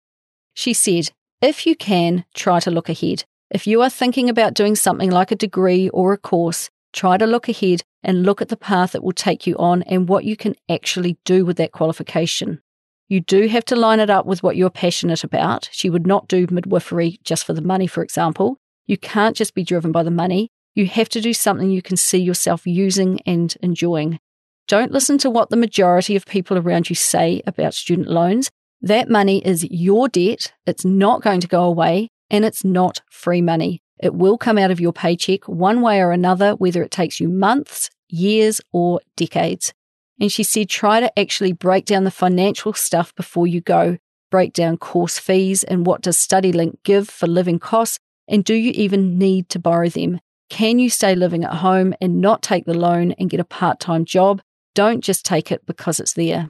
She 0.55 0.73
said, 0.73 1.11
If 1.39 1.67
you 1.67 1.75
can, 1.75 2.25
try 2.33 2.59
to 2.61 2.71
look 2.71 2.89
ahead. 2.89 3.25
If 3.51 3.67
you 3.67 3.83
are 3.83 3.91
thinking 3.91 4.27
about 4.27 4.55
doing 4.55 4.75
something 4.75 5.11
like 5.11 5.31
a 5.31 5.35
degree 5.35 5.87
or 5.89 6.13
a 6.13 6.17
course, 6.17 6.71
try 6.93 7.17
to 7.17 7.27
look 7.27 7.47
ahead 7.47 7.83
and 8.05 8.23
look 8.23 8.41
at 8.41 8.47
the 8.49 8.55
path 8.55 8.93
that 8.93 9.03
will 9.03 9.11
take 9.11 9.45
you 9.45 9.57
on 9.57 9.81
and 9.83 10.07
what 10.07 10.23
you 10.23 10.37
can 10.37 10.55
actually 10.69 11.17
do 11.25 11.43
with 11.43 11.57
that 11.57 11.73
qualification. 11.73 12.61
You 13.09 13.19
do 13.19 13.47
have 13.47 13.65
to 13.65 13.75
line 13.75 13.99
it 13.99 14.09
up 14.09 14.25
with 14.25 14.41
what 14.41 14.55
you're 14.55 14.69
passionate 14.69 15.23
about. 15.23 15.69
She 15.71 15.89
would 15.89 16.07
not 16.07 16.27
do 16.27 16.47
midwifery 16.49 17.19
just 17.23 17.45
for 17.45 17.53
the 17.53 17.61
money, 17.61 17.87
for 17.87 18.01
example. 18.01 18.57
You 18.85 18.97
can't 18.97 19.35
just 19.35 19.53
be 19.53 19.63
driven 19.63 19.91
by 19.91 20.03
the 20.03 20.11
money. 20.11 20.49
You 20.75 20.85
have 20.87 21.09
to 21.09 21.21
do 21.21 21.33
something 21.33 21.69
you 21.69 21.81
can 21.81 21.97
see 21.97 22.19
yourself 22.19 22.65
using 22.65 23.21
and 23.25 23.55
enjoying. 23.61 24.19
Don't 24.67 24.91
listen 24.91 25.17
to 25.19 25.29
what 25.29 25.49
the 25.49 25.57
majority 25.57 26.15
of 26.15 26.25
people 26.25 26.57
around 26.57 26.89
you 26.89 26.95
say 26.95 27.41
about 27.45 27.73
student 27.73 28.07
loans. 28.07 28.49
That 28.81 29.09
money 29.09 29.45
is 29.45 29.63
your 29.69 30.07
debt. 30.07 30.53
It's 30.65 30.85
not 30.85 31.21
going 31.21 31.41
to 31.41 31.47
go 31.47 31.63
away 31.63 32.09
and 32.29 32.43
it's 32.43 32.63
not 32.63 33.01
free 33.09 33.41
money. 33.41 33.81
It 34.01 34.13
will 34.13 34.37
come 34.37 34.57
out 34.57 34.71
of 34.71 34.79
your 34.79 34.91
paycheck 34.91 35.47
one 35.47 35.81
way 35.81 36.01
or 36.01 36.11
another, 36.11 36.55
whether 36.55 36.83
it 36.83 36.91
takes 36.91 37.19
you 37.19 37.29
months, 37.29 37.89
years, 38.15 38.61
or 38.71 39.01
decades. 39.15 39.73
And 40.19 40.31
she 40.31 40.43
said, 40.43 40.69
try 40.69 40.99
to 40.99 41.19
actually 41.19 41.51
break 41.51 41.85
down 41.85 42.05
the 42.05 42.11
financial 42.11 42.73
stuff 42.73 43.13
before 43.15 43.47
you 43.47 43.61
go. 43.61 43.97
Break 44.31 44.53
down 44.53 44.77
course 44.77 45.19
fees 45.19 45.63
and 45.63 45.85
what 45.85 46.01
does 46.01 46.17
StudyLink 46.17 46.77
give 46.83 47.09
for 47.09 47.27
living 47.27 47.59
costs, 47.59 47.99
and 48.27 48.43
do 48.43 48.53
you 48.53 48.71
even 48.71 49.17
need 49.17 49.49
to 49.49 49.59
borrow 49.59 49.87
them? 49.89 50.19
Can 50.49 50.79
you 50.79 50.89
stay 50.89 51.15
living 51.15 51.43
at 51.43 51.55
home 51.55 51.93
and 52.01 52.21
not 52.21 52.41
take 52.41 52.65
the 52.65 52.73
loan 52.73 53.13
and 53.13 53.29
get 53.29 53.39
a 53.39 53.45
part 53.45 53.79
time 53.79 54.05
job? 54.05 54.41
Don't 54.73 55.03
just 55.03 55.25
take 55.25 55.51
it 55.51 55.65
because 55.65 55.99
it's 55.99 56.13
there. 56.13 56.49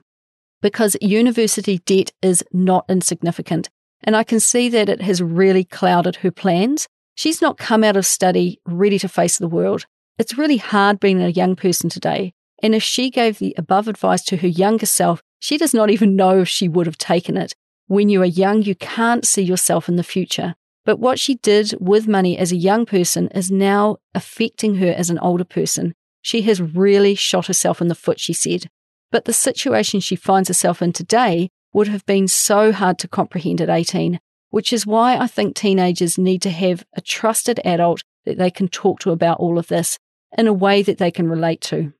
Because 0.62 0.98
university 1.02 1.80
debt 1.80 2.12
is 2.22 2.44
not 2.52 2.86
insignificant. 2.90 3.70
And 4.04 4.16
I 4.16 4.24
can 4.24 4.40
see 4.40 4.70
that 4.70 4.90
it 4.90 5.02
has 5.02 5.22
really 5.22 5.64
clouded 5.64 6.18
her 6.18 6.32
plans. 6.32 6.88
She's 7.16 7.42
not 7.42 7.58
come 7.58 7.84
out 7.84 7.98
of 7.98 8.06
study 8.06 8.60
ready 8.66 9.00
to 9.00 9.08
face 9.08 9.38
the 9.38 9.48
world. 9.48 9.86
It's 10.18 10.38
really 10.38 10.58
hard 10.58 11.02
being 11.02 11.22
a 11.22 11.28
young 11.28 11.58
person 11.58 11.90
today. 11.90 12.34
And 12.64 12.74
if 12.74 12.82
she 12.82 13.10
gave 13.10 13.38
the 13.38 13.54
above 13.58 13.90
advice 13.90 14.24
to 14.26 14.38
her 14.38 14.48
younger 14.48 14.86
self, 14.86 15.22
she 15.40 15.58
does 15.58 15.74
not 15.74 15.90
even 15.90 16.16
know 16.16 16.40
if 16.42 16.48
she 16.48 16.70
would 16.70 16.86
have 16.86 16.98
taken 16.98 17.36
it. 17.36 17.54
When 17.88 18.08
you 18.08 18.22
are 18.22 18.26
young, 18.26 18.62
you 18.62 18.76
can't 18.76 19.28
see 19.28 19.42
yourself 19.42 19.90
in 19.90 19.98
the 19.98 20.04
future. 20.04 20.56
But 20.86 21.00
what 21.00 21.20
she 21.20 21.36
did 21.36 21.74
with 21.82 22.08
money 22.08 22.38
as 22.38 22.52
a 22.52 22.58
young 22.58 22.86
person 22.86 23.28
is 23.30 23.52
now 23.52 23.98
affecting 24.14 24.76
her 24.76 24.88
as 24.88 25.10
an 25.10 25.20
older 25.20 25.44
person. 25.44 25.94
She 26.22 26.44
has 26.44 26.62
really 26.62 27.14
shot 27.16 27.48
herself 27.48 27.82
in 27.82 27.90
the 27.90 27.94
foot, 27.94 28.20
she 28.20 28.34
said. 28.34 28.68
But 29.12 29.26
the 29.26 29.34
situation 29.34 30.00
she 30.00 30.16
finds 30.16 30.48
herself 30.48 30.82
in 30.82 30.94
today 30.94 31.50
would 31.74 31.88
have 31.90 32.06
been 32.06 32.28
so 32.30 32.72
hard 32.72 32.98
to 33.00 33.08
comprehend 33.08 33.60
at 33.60 33.70
18, 33.70 34.20
which 34.50 34.72
is 34.72 34.88
why 34.88 35.18
I 35.18 35.28
think 35.28 35.56
teenagers 35.56 36.18
need 36.18 36.42
to 36.44 36.50
have 36.52 36.86
a 36.96 37.02
trusted 37.02 37.60
adult 37.66 38.02
that 38.26 38.38
they 38.38 38.50
can 38.50 38.70
talk 38.70 39.00
to 39.02 39.12
about 39.12 39.40
all 39.40 39.60
of 39.60 39.68
this 39.68 40.00
in 40.38 40.48
a 40.48 40.54
way 40.54 40.82
that 40.82 40.98
they 40.98 41.12
can 41.12 41.30
relate 41.30 41.62
to. 41.62 41.94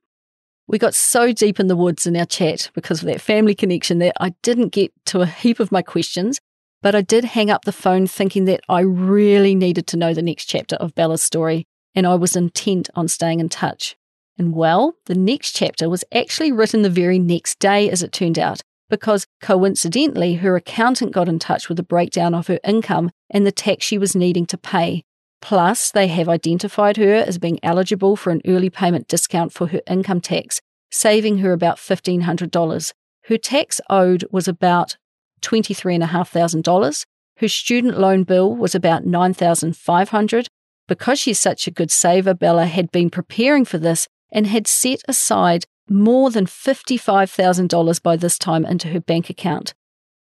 We 0.68 0.78
got 0.78 0.94
so 0.94 1.32
deep 1.32 1.60
in 1.60 1.68
the 1.68 1.76
woods 1.76 2.06
in 2.06 2.16
our 2.16 2.26
chat 2.26 2.70
because 2.74 3.00
of 3.00 3.06
that 3.06 3.20
family 3.20 3.54
connection 3.54 3.98
that 4.00 4.16
I 4.18 4.34
didn't 4.42 4.70
get 4.70 4.92
to 5.06 5.20
a 5.20 5.26
heap 5.26 5.60
of 5.60 5.70
my 5.70 5.82
questions, 5.82 6.40
but 6.82 6.94
I 6.94 7.02
did 7.02 7.24
hang 7.24 7.50
up 7.50 7.64
the 7.64 7.72
phone 7.72 8.06
thinking 8.06 8.46
that 8.46 8.60
I 8.68 8.80
really 8.80 9.54
needed 9.54 9.86
to 9.88 9.96
know 9.96 10.12
the 10.12 10.22
next 10.22 10.46
chapter 10.46 10.76
of 10.76 10.94
Bella's 10.94 11.22
story, 11.22 11.66
and 11.94 12.06
I 12.06 12.16
was 12.16 12.36
intent 12.36 12.90
on 12.94 13.08
staying 13.08 13.40
in 13.40 13.48
touch. 13.48 13.96
And 14.38 14.54
well, 14.54 14.96
the 15.06 15.14
next 15.14 15.52
chapter 15.52 15.88
was 15.88 16.04
actually 16.12 16.52
written 16.52 16.82
the 16.82 16.90
very 16.90 17.18
next 17.18 17.58
day, 17.58 17.88
as 17.88 18.02
it 18.02 18.12
turned 18.12 18.38
out, 18.38 18.60
because 18.90 19.26
coincidentally, 19.40 20.34
her 20.34 20.56
accountant 20.56 21.12
got 21.12 21.28
in 21.28 21.38
touch 21.38 21.68
with 21.68 21.78
a 21.78 21.84
breakdown 21.84 22.34
of 22.34 22.48
her 22.48 22.60
income 22.64 23.10
and 23.30 23.46
the 23.46 23.52
tax 23.52 23.84
she 23.84 23.98
was 23.98 24.14
needing 24.14 24.46
to 24.46 24.58
pay. 24.58 25.04
Plus, 25.40 25.90
they 25.90 26.08
have 26.08 26.28
identified 26.28 26.96
her 26.96 27.14
as 27.14 27.38
being 27.38 27.58
eligible 27.62 28.16
for 28.16 28.30
an 28.30 28.42
early 28.46 28.70
payment 28.70 29.08
discount 29.08 29.52
for 29.52 29.68
her 29.68 29.80
income 29.86 30.20
tax, 30.20 30.60
saving 30.90 31.38
her 31.38 31.52
about 31.52 31.76
$1,500. 31.76 32.92
Her 33.24 33.38
tax 33.38 33.80
owed 33.90 34.24
was 34.30 34.48
about 34.48 34.96
$23,500. 35.42 37.04
Her 37.38 37.48
student 37.48 37.98
loan 37.98 38.24
bill 38.24 38.54
was 38.54 38.74
about 38.74 39.04
$9,500. 39.04 40.46
Because 40.88 41.18
she's 41.18 41.38
such 41.38 41.66
a 41.66 41.72
good 41.72 41.90
saver, 41.90 42.32
Bella 42.32 42.66
had 42.66 42.92
been 42.92 43.10
preparing 43.10 43.64
for 43.64 43.78
this 43.78 44.06
and 44.30 44.46
had 44.46 44.66
set 44.66 45.00
aside 45.08 45.64
more 45.88 46.30
than 46.30 46.46
$55,000 46.46 48.02
by 48.02 48.16
this 48.16 48.38
time 48.38 48.64
into 48.64 48.88
her 48.88 49.00
bank 49.00 49.28
account. 49.28 49.74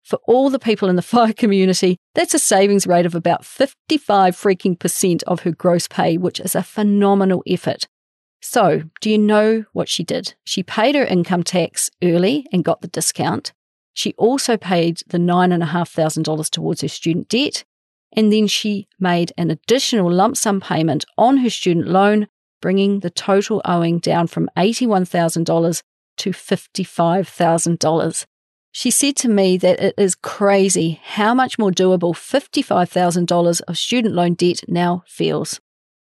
For 0.02 0.18
all 0.26 0.50
the 0.50 0.58
people 0.58 0.88
in 0.88 0.96
the 0.96 1.02
fire 1.14 1.32
community, 1.32 1.96
that's 2.14 2.34
a 2.34 2.38
savings 2.38 2.86
rate 2.86 3.06
of 3.06 3.14
about 3.14 3.44
55 3.44 4.36
freaking 4.36 4.78
percent 4.78 5.22
of 5.24 5.40
her 5.40 5.52
gross 5.52 5.88
pay, 5.88 6.16
which 6.16 6.40
is 6.40 6.54
a 6.54 6.62
phenomenal 6.62 7.42
effort. 7.46 7.86
So, 8.40 8.82
do 9.00 9.08
you 9.08 9.18
know 9.18 9.64
what 9.72 9.88
she 9.88 10.02
did? 10.02 10.34
She 10.44 10.64
paid 10.64 10.96
her 10.96 11.04
income 11.04 11.44
tax 11.44 11.90
early 12.02 12.46
and 12.52 12.64
got 12.64 12.80
the 12.80 12.88
discount. 12.88 13.52
She 13.94 14.14
also 14.14 14.56
paid 14.56 15.02
the 15.06 15.18
$9,500 15.18 16.50
towards 16.50 16.80
her 16.80 16.88
student 16.88 17.28
debt. 17.28 17.64
And 18.14 18.32
then 18.32 18.46
she 18.46 18.88
made 18.98 19.32
an 19.38 19.50
additional 19.50 20.10
lump 20.10 20.36
sum 20.36 20.60
payment 20.60 21.04
on 21.16 21.38
her 21.38 21.50
student 21.50 21.86
loan 21.88 22.26
bringing 22.60 23.00
the 23.00 23.10
total 23.10 23.60
owing 23.64 23.98
down 23.98 24.26
from 24.28 24.48
$81,000 24.56 25.82
to 26.18 26.30
$55,000. 26.30 28.26
She 28.72 28.90
said 28.90 29.16
to 29.16 29.28
me 29.28 29.58
that 29.58 29.80
it 29.80 29.94
is 29.98 30.14
crazy 30.14 30.98
how 31.04 31.34
much 31.34 31.58
more 31.58 31.70
doable 31.70 32.14
$55,000 32.14 33.60
of 33.68 33.78
student 33.78 34.14
loan 34.14 34.32
debt 34.34 34.60
now 34.66 35.04
feels. 35.06 35.60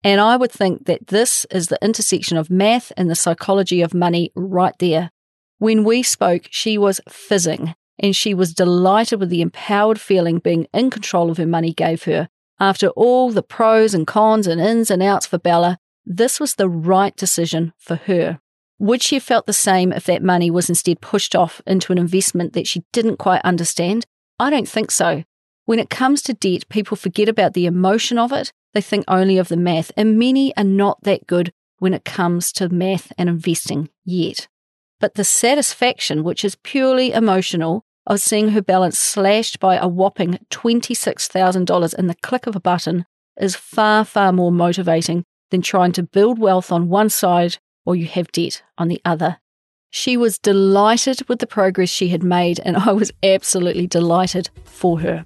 And 0.04 0.20
I 0.20 0.36
would 0.36 0.52
think 0.52 0.86
that 0.86 1.08
this 1.08 1.46
is 1.52 1.68
the 1.68 1.78
intersection 1.82 2.38
of 2.38 2.50
math 2.50 2.92
and 2.98 3.10
the 3.10 3.16
psychology 3.16 3.82
of 3.82 3.94
money 3.94 4.32
right 4.36 4.74
there. 4.80 5.12
When 5.60 5.84
we 5.84 6.02
spoke, 6.04 6.48
she 6.50 6.78
was 6.78 7.02
fizzing 7.08 7.76
and 8.00 8.16
she 8.16 8.34
was 8.34 8.54
delighted 8.54 9.20
with 9.20 9.30
the 9.30 9.42
empowered 9.42 10.02
feeling 10.02 10.40
being 10.40 10.68
in 10.74 10.90
control 10.90 11.30
of 11.30 11.38
her 11.38 11.46
money 11.46 11.72
gave 11.72 12.04
her. 12.04 12.30
After 12.60 12.88
all 12.90 13.32
the 13.32 13.44
pros 13.44 13.94
and 13.94 14.08
cons 14.08 14.48
and 14.48 14.60
ins 14.60 14.90
and 14.90 15.04
outs 15.04 15.26
for 15.26 15.38
Bella, 15.38 15.78
this 16.06 16.40
was 16.40 16.56
the 16.56 16.70
right 16.70 17.16
decision 17.16 17.74
for 17.78 17.96
her. 17.96 18.40
Would 18.80 19.02
she 19.02 19.16
have 19.16 19.24
felt 19.24 19.46
the 19.46 19.54
same 19.54 19.94
if 19.94 20.06
that 20.06 20.24
money 20.24 20.52
was 20.52 20.70
instead 20.70 21.00
pushed 21.02 21.36
off 21.36 21.62
into 21.66 21.92
an 21.92 21.98
investment 21.98 22.54
that 22.54 22.68
she 22.68 22.84
didn't 22.92 23.18
quite 23.18 23.42
understand? 23.44 24.06
I 24.38 24.50
don't 24.50 24.68
think 24.68 24.92
so. 24.92 25.24
When 25.66 25.80
it 25.80 25.90
comes 25.90 26.22
to 26.24 26.34
debt, 26.34 26.68
people 26.70 26.98
forget 26.98 27.30
about 27.30 27.54
the 27.54 27.66
emotion 27.66 28.18
of 28.18 28.32
it. 28.32 28.52
They 28.74 28.82
think 28.82 29.06
only 29.08 29.38
of 29.38 29.48
the 29.48 29.58
math, 29.58 29.92
and 29.96 30.20
many 30.20 30.56
are 30.58 30.64
not 30.64 31.04
that 31.04 31.26
good 31.26 31.52
when 31.80 31.94
it 31.94 32.04
comes 32.04 32.52
to 32.54 32.70
math 32.70 33.14
and 33.18 33.30
investing 33.30 33.90
yet. 34.04 34.48
But 35.00 35.16
the 35.16 35.24
satisfaction, 35.24 36.24
which 36.24 36.44
is 36.44 36.58
purely 36.58 37.14
emotional, 37.14 37.84
of 38.06 38.20
seeing 38.20 38.50
her 38.50 38.62
balance 38.62 39.00
slashed 39.00 39.60
by 39.60 39.78
a 39.78 39.88
whopping 39.88 40.40
$26,000 40.52 41.96
in 41.96 42.08
the 42.08 42.16
click 42.16 42.46
of 42.46 42.56
a 42.56 42.60
button 42.60 43.06
is 43.38 43.56
far, 43.56 44.06
far 44.06 44.32
more 44.32 44.52
motivating 44.52 45.24
than 45.50 45.62
trying 45.62 45.92
to 45.94 46.04
build 46.04 46.38
wealth 46.38 46.72
on 46.72 46.90
one 46.90 47.10
side 47.10 47.58
or 47.86 47.96
you 47.96 48.06
have 48.08 48.32
debt 48.32 48.64
on 48.78 48.88
the 48.88 49.02
other. 49.06 49.38
She 49.90 50.18
was 50.18 50.38
delighted 50.38 51.28
with 51.30 51.40
the 51.40 51.48
progress 51.48 51.90
she 51.90 52.10
had 52.10 52.24
made, 52.24 52.60
and 52.60 52.76
I 52.76 52.92
was 52.92 53.12
absolutely 53.24 53.88
delighted 53.88 54.50
for 54.66 55.00
her. 55.00 55.26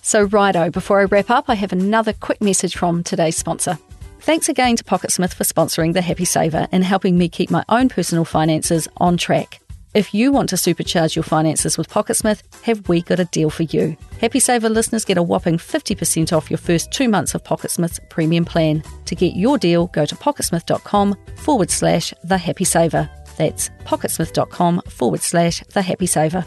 So, 0.00 0.22
righto, 0.24 0.70
before 0.70 1.00
I 1.00 1.04
wrap 1.04 1.30
up, 1.30 1.44
I 1.48 1.54
have 1.54 1.72
another 1.72 2.12
quick 2.12 2.40
message 2.40 2.76
from 2.76 3.04
today's 3.04 3.36
sponsor. 3.36 3.78
Thanks 4.20 4.48
again 4.48 4.76
to 4.76 4.84
PocketSmith 4.84 5.34
for 5.34 5.44
sponsoring 5.44 5.94
The 5.94 6.02
Happy 6.02 6.24
Saver 6.24 6.68
and 6.70 6.84
helping 6.84 7.18
me 7.18 7.28
keep 7.28 7.50
my 7.50 7.64
own 7.68 7.88
personal 7.88 8.24
finances 8.24 8.88
on 8.98 9.16
track. 9.16 9.61
If 9.94 10.14
you 10.14 10.32
want 10.32 10.48
to 10.48 10.56
supercharge 10.56 11.14
your 11.14 11.22
finances 11.22 11.76
with 11.76 11.90
PocketSmith, 11.90 12.40
have 12.62 12.88
we 12.88 13.02
got 13.02 13.20
a 13.20 13.26
deal 13.26 13.50
for 13.50 13.64
you? 13.64 13.94
Happy 14.22 14.40
Saver 14.40 14.70
listeners 14.70 15.04
get 15.04 15.18
a 15.18 15.22
whopping 15.22 15.58
50% 15.58 16.34
off 16.34 16.50
your 16.50 16.56
first 16.56 16.90
two 16.92 17.10
months 17.10 17.34
of 17.34 17.44
PocketSmith's 17.44 18.00
premium 18.08 18.46
plan. 18.46 18.82
To 19.04 19.14
get 19.14 19.36
your 19.36 19.58
deal, 19.58 19.88
go 19.88 20.06
to 20.06 20.14
pocketsmith.com 20.14 21.14
forward 21.36 21.70
slash 21.70 22.14
the 22.24 22.38
happy 22.38 22.64
saver. 22.64 23.10
That's 23.36 23.68
pocketsmith.com 23.84 24.80
forward 24.88 25.20
slash 25.20 25.62
the 25.74 25.82
happy 25.82 26.06
saver. 26.06 26.46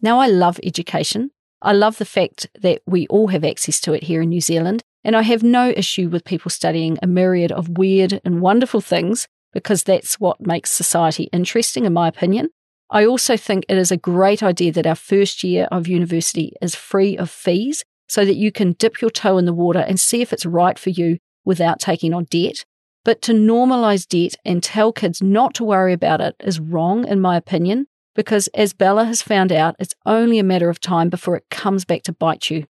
Now, 0.00 0.18
I 0.18 0.26
love 0.26 0.58
education. 0.64 1.30
I 1.60 1.72
love 1.72 1.98
the 1.98 2.04
fact 2.04 2.48
that 2.60 2.82
we 2.84 3.06
all 3.06 3.28
have 3.28 3.44
access 3.44 3.80
to 3.82 3.92
it 3.92 4.02
here 4.02 4.22
in 4.22 4.30
New 4.30 4.40
Zealand, 4.40 4.82
and 5.04 5.14
I 5.14 5.22
have 5.22 5.44
no 5.44 5.72
issue 5.76 6.08
with 6.08 6.24
people 6.24 6.50
studying 6.50 6.98
a 7.00 7.06
myriad 7.06 7.52
of 7.52 7.78
weird 7.78 8.20
and 8.24 8.40
wonderful 8.40 8.80
things 8.80 9.28
because 9.52 9.82
that's 9.82 10.18
what 10.18 10.40
makes 10.40 10.70
society 10.70 11.24
interesting, 11.32 11.84
in 11.84 11.92
my 11.92 12.08
opinion. 12.08 12.48
I 12.90 13.06
also 13.06 13.36
think 13.36 13.64
it 13.68 13.78
is 13.78 13.90
a 13.90 13.96
great 13.96 14.42
idea 14.42 14.72
that 14.72 14.86
our 14.86 14.94
first 14.94 15.42
year 15.42 15.66
of 15.70 15.88
university 15.88 16.52
is 16.60 16.74
free 16.74 17.16
of 17.16 17.30
fees 17.30 17.84
so 18.06 18.24
that 18.24 18.36
you 18.36 18.52
can 18.52 18.72
dip 18.72 19.00
your 19.00 19.10
toe 19.10 19.38
in 19.38 19.46
the 19.46 19.54
water 19.54 19.78
and 19.78 19.98
see 19.98 20.20
if 20.20 20.32
it's 20.32 20.44
right 20.44 20.78
for 20.78 20.90
you 20.90 21.18
without 21.44 21.80
taking 21.80 22.12
on 22.12 22.24
debt. 22.24 22.64
But 23.04 23.22
to 23.22 23.32
normalize 23.32 24.06
debt 24.06 24.36
and 24.44 24.62
tell 24.62 24.92
kids 24.92 25.22
not 25.22 25.54
to 25.54 25.64
worry 25.64 25.92
about 25.92 26.20
it 26.20 26.36
is 26.40 26.60
wrong, 26.60 27.06
in 27.06 27.20
my 27.20 27.36
opinion, 27.36 27.86
because 28.14 28.48
as 28.48 28.74
Bella 28.74 29.06
has 29.06 29.22
found 29.22 29.50
out, 29.50 29.74
it's 29.78 29.94
only 30.04 30.38
a 30.38 30.44
matter 30.44 30.68
of 30.68 30.78
time 30.78 31.08
before 31.08 31.36
it 31.36 31.48
comes 31.50 31.84
back 31.84 32.02
to 32.04 32.12
bite 32.12 32.50
you. 32.50 32.66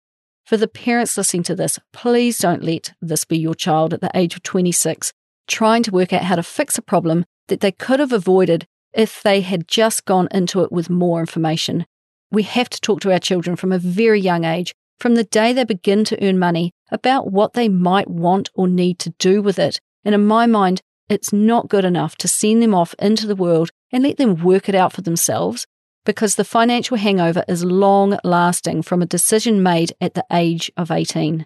For 0.46 0.58
the 0.58 0.68
parents 0.68 1.18
listening 1.18 1.44
to 1.44 1.56
this, 1.56 1.78
please 1.94 2.40
don't 2.40 2.64
let 2.64 2.94
this 3.02 3.24
be 3.24 3.38
your 3.38 3.54
child 3.54 3.94
at 3.94 4.02
the 4.02 4.12
age 4.16 4.36
of 4.36 4.44
26 4.44 5.14
trying 5.48 5.84
to 5.84 5.92
work 5.92 6.14
out 6.14 6.24
how 6.24 6.36
to 6.36 6.44
fix 6.44 6.78
a 6.78 6.82
problem 6.82 7.26
that 7.48 7.62
they 7.62 7.72
could 7.72 8.00
have 8.00 8.12
avoided 8.12 8.68
if 8.94 9.22
they 9.24 9.42
had 9.42 9.68
just 9.68 10.06
gone 10.06 10.28
into 10.32 10.62
it 10.62 10.72
with 10.72 10.90
more 10.90 11.20
information. 11.20 11.86
We 12.32 12.44
have 12.44 12.70
to 12.70 12.82
talk 12.82 13.02
to 13.02 13.12
our 13.12 13.20
children 13.20 13.56
from 13.56 13.72
a 13.72 13.80
very 13.80 14.20
young 14.20 14.44
age, 14.44 14.74
from 15.00 15.16
the 15.16 15.24
day 15.24 15.54
they 15.54 15.64
begin 15.64 16.04
to 16.06 16.28
earn 16.28 16.40
money, 16.40 16.72
about 16.92 17.32
what 17.32 17.54
they 17.54 17.70
might 17.70 18.10
want 18.10 18.50
or 18.54 18.68
need 18.68 19.00
to 19.00 19.12
do 19.20 19.42
with 19.42 19.60
it. 19.60 19.80
And 20.04 20.14
in 20.14 20.26
my 20.26 20.46
mind, 20.46 20.82
it's 21.10 21.32
not 21.32 21.70
good 21.70 21.86
enough 21.86 22.16
to 22.18 22.28
send 22.28 22.62
them 22.62 22.76
off 22.76 22.94
into 23.00 23.28
the 23.28 23.36
world 23.36 23.70
and 23.92 24.04
let 24.04 24.18
them 24.18 24.44
work 24.44 24.68
it 24.68 24.76
out 24.76 24.94
for 24.94 25.02
themselves 25.02 25.66
because 26.08 26.36
the 26.36 26.46
financial 26.46 26.96
hangover 26.96 27.44
is 27.50 27.66
long 27.66 28.18
lasting 28.24 28.82
from 28.82 29.02
a 29.02 29.06
decision 29.06 29.62
made 29.62 29.92
at 30.00 30.14
the 30.14 30.26
age 30.32 30.72
of 30.78 30.90
18. 30.90 31.46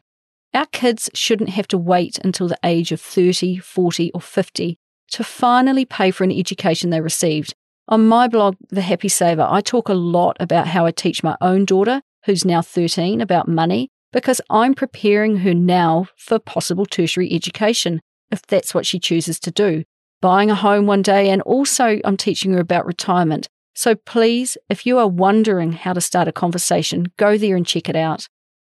Our 0.54 0.66
kids 0.68 1.10
shouldn't 1.14 1.52
have 1.52 1.68
to 1.70 1.78
wait 1.78 2.20
until 2.24 2.48
the 2.48 2.60
age 2.64 2.92
of 2.92 3.00
30, 3.00 3.58
40, 3.58 4.12
or 4.14 4.22
50 4.22 4.78
to 5.12 5.24
finally 5.24 5.86
pay 5.86 6.12
for 6.12 6.24
an 6.24 6.32
education 6.32 6.90
they 6.90 7.02
received. 7.02 7.54
On 7.88 8.08
my 8.08 8.28
blog, 8.28 8.56
The 8.70 8.82
Happy 8.82 9.10
Saver, 9.10 9.48
I 9.50 9.62
talk 9.62 9.90
a 9.90 9.94
lot 9.94 10.38
about 10.40 10.68
how 10.68 10.86
I 10.86 10.92
teach 10.92 11.24
my 11.24 11.38
own 11.42 11.66
daughter, 11.66 12.02
who's 12.26 12.46
now 12.46 12.62
13, 12.62 13.22
about 13.22 13.48
money 13.48 13.90
because 14.12 14.42
I'm 14.50 14.74
preparing 14.74 15.38
her 15.38 15.54
now 15.54 16.08
for 16.18 16.40
possible 16.40 16.86
tertiary 16.86 17.32
education, 17.34 18.02
if 18.30 18.42
that's 18.44 18.74
what 18.74 18.86
she 18.86 19.00
chooses 19.00 19.40
to 19.42 19.52
do, 19.52 19.84
buying 20.22 20.52
a 20.52 20.56
home 20.56 20.86
one 20.86 21.02
day, 21.02 21.30
and 21.30 21.42
also 21.44 22.00
I'm 22.04 22.18
teaching 22.18 22.54
her 22.54 22.60
about 22.60 22.86
retirement. 22.86 23.48
So 23.74 23.96
please, 23.96 24.58
if 24.70 24.86
you 24.86 24.98
are 24.98 25.08
wondering 25.08 25.72
how 25.72 25.94
to 25.94 26.02
start 26.02 26.28
a 26.28 26.34
conversation, 26.34 27.12
go 27.18 27.38
there 27.38 27.56
and 27.56 27.66
check 27.66 27.88
it 27.88 27.96
out. 27.96 28.28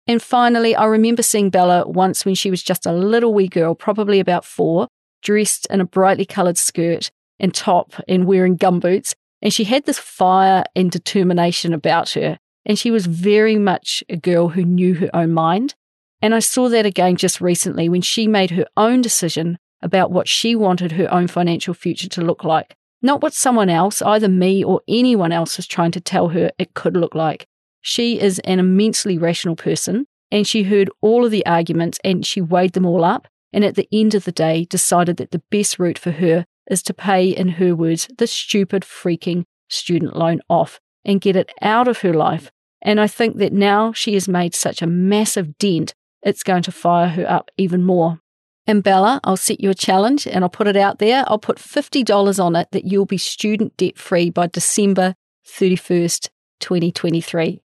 And 0.07 0.21
finally, 0.21 0.75
I 0.75 0.85
remember 0.85 1.23
seeing 1.23 1.49
Bella 1.49 1.87
once 1.87 2.25
when 2.25 2.35
she 2.35 2.51
was 2.51 2.61
just 2.61 2.85
a 2.85 2.91
little 2.91 3.33
wee 3.33 3.47
girl, 3.47 3.73
probably 3.73 4.19
about 4.19 4.45
four, 4.45 4.87
dressed 5.23 5.65
in 5.69 5.81
a 5.81 5.85
brightly 5.85 6.25
coloured 6.25 6.57
skirt 6.57 7.09
and 7.39 7.53
top 7.53 7.93
and 8.07 8.25
wearing 8.25 8.57
gumboots. 8.57 9.13
And 9.41 9.53
she 9.53 9.63
had 9.63 9.85
this 9.85 9.99
fire 9.99 10.63
and 10.75 10.91
determination 10.91 11.73
about 11.73 12.11
her. 12.11 12.37
And 12.65 12.77
she 12.77 12.91
was 12.91 13.05
very 13.05 13.57
much 13.57 14.03
a 14.09 14.15
girl 14.15 14.49
who 14.49 14.63
knew 14.63 14.95
her 14.95 15.09
own 15.13 15.31
mind. 15.33 15.75
And 16.21 16.33
I 16.33 16.39
saw 16.39 16.69
that 16.69 16.85
again 16.85 17.15
just 17.15 17.41
recently 17.41 17.89
when 17.89 18.01
she 18.01 18.27
made 18.27 18.51
her 18.51 18.65
own 18.77 19.01
decision 19.01 19.57
about 19.81 20.11
what 20.11 20.27
she 20.27 20.55
wanted 20.55 20.93
her 20.93 21.11
own 21.13 21.27
financial 21.27 21.73
future 21.73 22.09
to 22.09 22.21
look 22.21 22.43
like, 22.43 22.75
not 23.01 23.21
what 23.21 23.33
someone 23.33 23.69
else, 23.69 24.01
either 24.01 24.27
me 24.27 24.63
or 24.63 24.81
anyone 24.87 25.31
else, 25.31 25.57
was 25.57 25.67
trying 25.67 25.91
to 25.91 26.01
tell 26.01 26.29
her 26.29 26.51
it 26.57 26.73
could 26.73 26.97
look 26.97 27.13
like. 27.13 27.45
She 27.87 28.19
is 28.19 28.39
an 28.39 28.57
immensely 28.57 29.19
rational 29.19 29.55
person 29.55 30.07
and 30.31 30.47
she 30.47 30.63
heard 30.63 30.89
all 31.01 31.23
of 31.23 31.29
the 31.29 31.45
arguments 31.45 31.99
and 32.03 32.25
she 32.25 32.41
weighed 32.41 32.73
them 32.73 32.83
all 32.83 33.03
up. 33.03 33.27
And 33.53 33.63
at 33.63 33.75
the 33.75 33.87
end 33.93 34.15
of 34.15 34.25
the 34.25 34.31
day, 34.31 34.65
decided 34.65 35.17
that 35.17 35.29
the 35.29 35.43
best 35.51 35.77
route 35.77 35.99
for 35.99 36.09
her 36.09 36.45
is 36.67 36.81
to 36.81 36.95
pay, 36.95 37.27
in 37.29 37.47
her 37.47 37.75
words, 37.75 38.09
the 38.17 38.25
stupid 38.25 38.81
freaking 38.81 39.43
student 39.69 40.17
loan 40.17 40.41
off 40.49 40.79
and 41.05 41.21
get 41.21 41.35
it 41.35 41.51
out 41.61 41.87
of 41.87 41.99
her 41.99 42.11
life. 42.11 42.49
And 42.81 42.99
I 42.99 43.05
think 43.05 43.37
that 43.37 43.53
now 43.53 43.93
she 43.93 44.15
has 44.15 44.27
made 44.27 44.55
such 44.55 44.81
a 44.81 44.87
massive 44.87 45.55
dent, 45.59 45.93
it's 46.23 46.41
going 46.41 46.63
to 46.63 46.71
fire 46.71 47.09
her 47.09 47.29
up 47.29 47.51
even 47.55 47.83
more. 47.83 48.19
And 48.65 48.81
Bella, 48.81 49.19
I'll 49.23 49.37
set 49.37 49.61
you 49.61 49.69
a 49.69 49.75
challenge 49.75 50.25
and 50.25 50.43
I'll 50.43 50.49
put 50.49 50.65
it 50.65 50.75
out 50.75 50.97
there. 50.97 51.23
I'll 51.27 51.37
put 51.37 51.57
$50 51.57 52.43
on 52.43 52.55
it 52.55 52.69
that 52.71 52.85
you'll 52.85 53.05
be 53.05 53.19
student 53.19 53.77
debt 53.77 53.99
free 53.99 54.31
by 54.31 54.47
December 54.47 55.13
31st, 55.47 56.29
2023. 56.61 57.61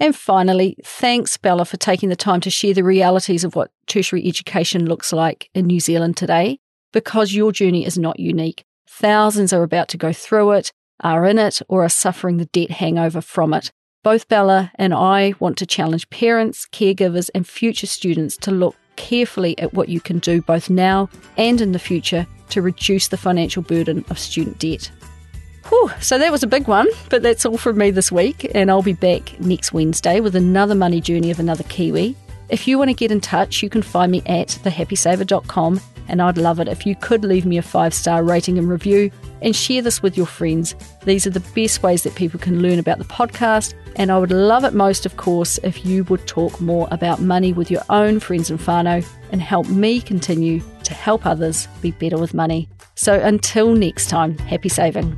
And 0.00 0.14
finally, 0.14 0.76
thanks, 0.84 1.36
Bella, 1.36 1.64
for 1.64 1.76
taking 1.76 2.08
the 2.08 2.16
time 2.16 2.40
to 2.40 2.50
share 2.50 2.74
the 2.74 2.82
realities 2.82 3.44
of 3.44 3.54
what 3.54 3.70
tertiary 3.86 4.26
education 4.26 4.86
looks 4.86 5.12
like 5.12 5.48
in 5.54 5.66
New 5.66 5.80
Zealand 5.80 6.16
today, 6.16 6.58
because 6.92 7.34
your 7.34 7.52
journey 7.52 7.86
is 7.86 7.96
not 7.96 8.18
unique. 8.18 8.64
Thousands 8.88 9.52
are 9.52 9.62
about 9.62 9.88
to 9.88 9.96
go 9.96 10.12
through 10.12 10.52
it, 10.52 10.72
are 11.00 11.26
in 11.26 11.38
it, 11.38 11.60
or 11.68 11.84
are 11.84 11.88
suffering 11.88 12.38
the 12.38 12.46
debt 12.46 12.72
hangover 12.72 13.20
from 13.20 13.54
it. 13.54 13.70
Both 14.02 14.28
Bella 14.28 14.70
and 14.74 14.92
I 14.92 15.34
want 15.38 15.56
to 15.58 15.66
challenge 15.66 16.10
parents, 16.10 16.66
caregivers, 16.70 17.30
and 17.34 17.46
future 17.46 17.86
students 17.86 18.36
to 18.38 18.50
look 18.50 18.76
carefully 18.96 19.58
at 19.58 19.74
what 19.74 19.88
you 19.88 20.00
can 20.00 20.18
do 20.18 20.42
both 20.42 20.70
now 20.70 21.08
and 21.36 21.60
in 21.60 21.72
the 21.72 21.78
future 21.78 22.26
to 22.50 22.62
reduce 22.62 23.08
the 23.08 23.16
financial 23.16 23.62
burden 23.62 24.04
of 24.10 24.18
student 24.18 24.58
debt. 24.58 24.90
Whew, 25.68 25.90
so 26.00 26.18
that 26.18 26.30
was 26.30 26.42
a 26.42 26.46
big 26.46 26.68
one, 26.68 26.88
but 27.08 27.22
that's 27.22 27.46
all 27.46 27.56
from 27.56 27.78
me 27.78 27.90
this 27.90 28.12
week, 28.12 28.50
and 28.54 28.70
I'll 28.70 28.82
be 28.82 28.92
back 28.92 29.38
next 29.40 29.72
Wednesday 29.72 30.20
with 30.20 30.36
another 30.36 30.74
money 30.74 31.00
journey 31.00 31.30
of 31.30 31.40
another 31.40 31.64
Kiwi. 31.64 32.14
If 32.50 32.68
you 32.68 32.76
want 32.76 32.90
to 32.90 32.94
get 32.94 33.10
in 33.10 33.20
touch, 33.20 33.62
you 33.62 33.70
can 33.70 33.80
find 33.80 34.12
me 34.12 34.22
at 34.26 34.48
thehappysaver.com, 34.48 35.80
and 36.08 36.20
I'd 36.20 36.36
love 36.36 36.60
it 36.60 36.68
if 36.68 36.84
you 36.84 36.94
could 36.94 37.24
leave 37.24 37.46
me 37.46 37.56
a 37.56 37.62
five 37.62 37.94
star 37.94 38.22
rating 38.22 38.58
and 38.58 38.68
review 38.68 39.10
and 39.40 39.56
share 39.56 39.80
this 39.80 40.02
with 40.02 40.16
your 40.16 40.26
friends. 40.26 40.74
These 41.04 41.26
are 41.26 41.30
the 41.30 41.40
best 41.40 41.82
ways 41.82 42.02
that 42.02 42.14
people 42.14 42.38
can 42.38 42.60
learn 42.60 42.78
about 42.78 42.98
the 42.98 43.04
podcast, 43.04 43.74
and 43.96 44.12
I 44.12 44.18
would 44.18 44.32
love 44.32 44.64
it 44.64 44.74
most, 44.74 45.06
of 45.06 45.16
course, 45.16 45.58
if 45.62 45.86
you 45.86 46.04
would 46.04 46.26
talk 46.26 46.60
more 46.60 46.88
about 46.90 47.22
money 47.22 47.54
with 47.54 47.70
your 47.70 47.82
own 47.88 48.20
friends 48.20 48.50
and 48.50 48.60
whānau 48.60 49.06
and 49.32 49.40
help 49.40 49.68
me 49.68 50.02
continue 50.02 50.62
to 50.82 50.92
help 50.92 51.24
others 51.24 51.68
be 51.80 51.92
better 51.92 52.18
with 52.18 52.34
money. 52.34 52.68
So 52.96 53.18
until 53.18 53.74
next 53.74 54.08
time, 54.08 54.36
happy 54.38 54.68
saving. 54.68 55.16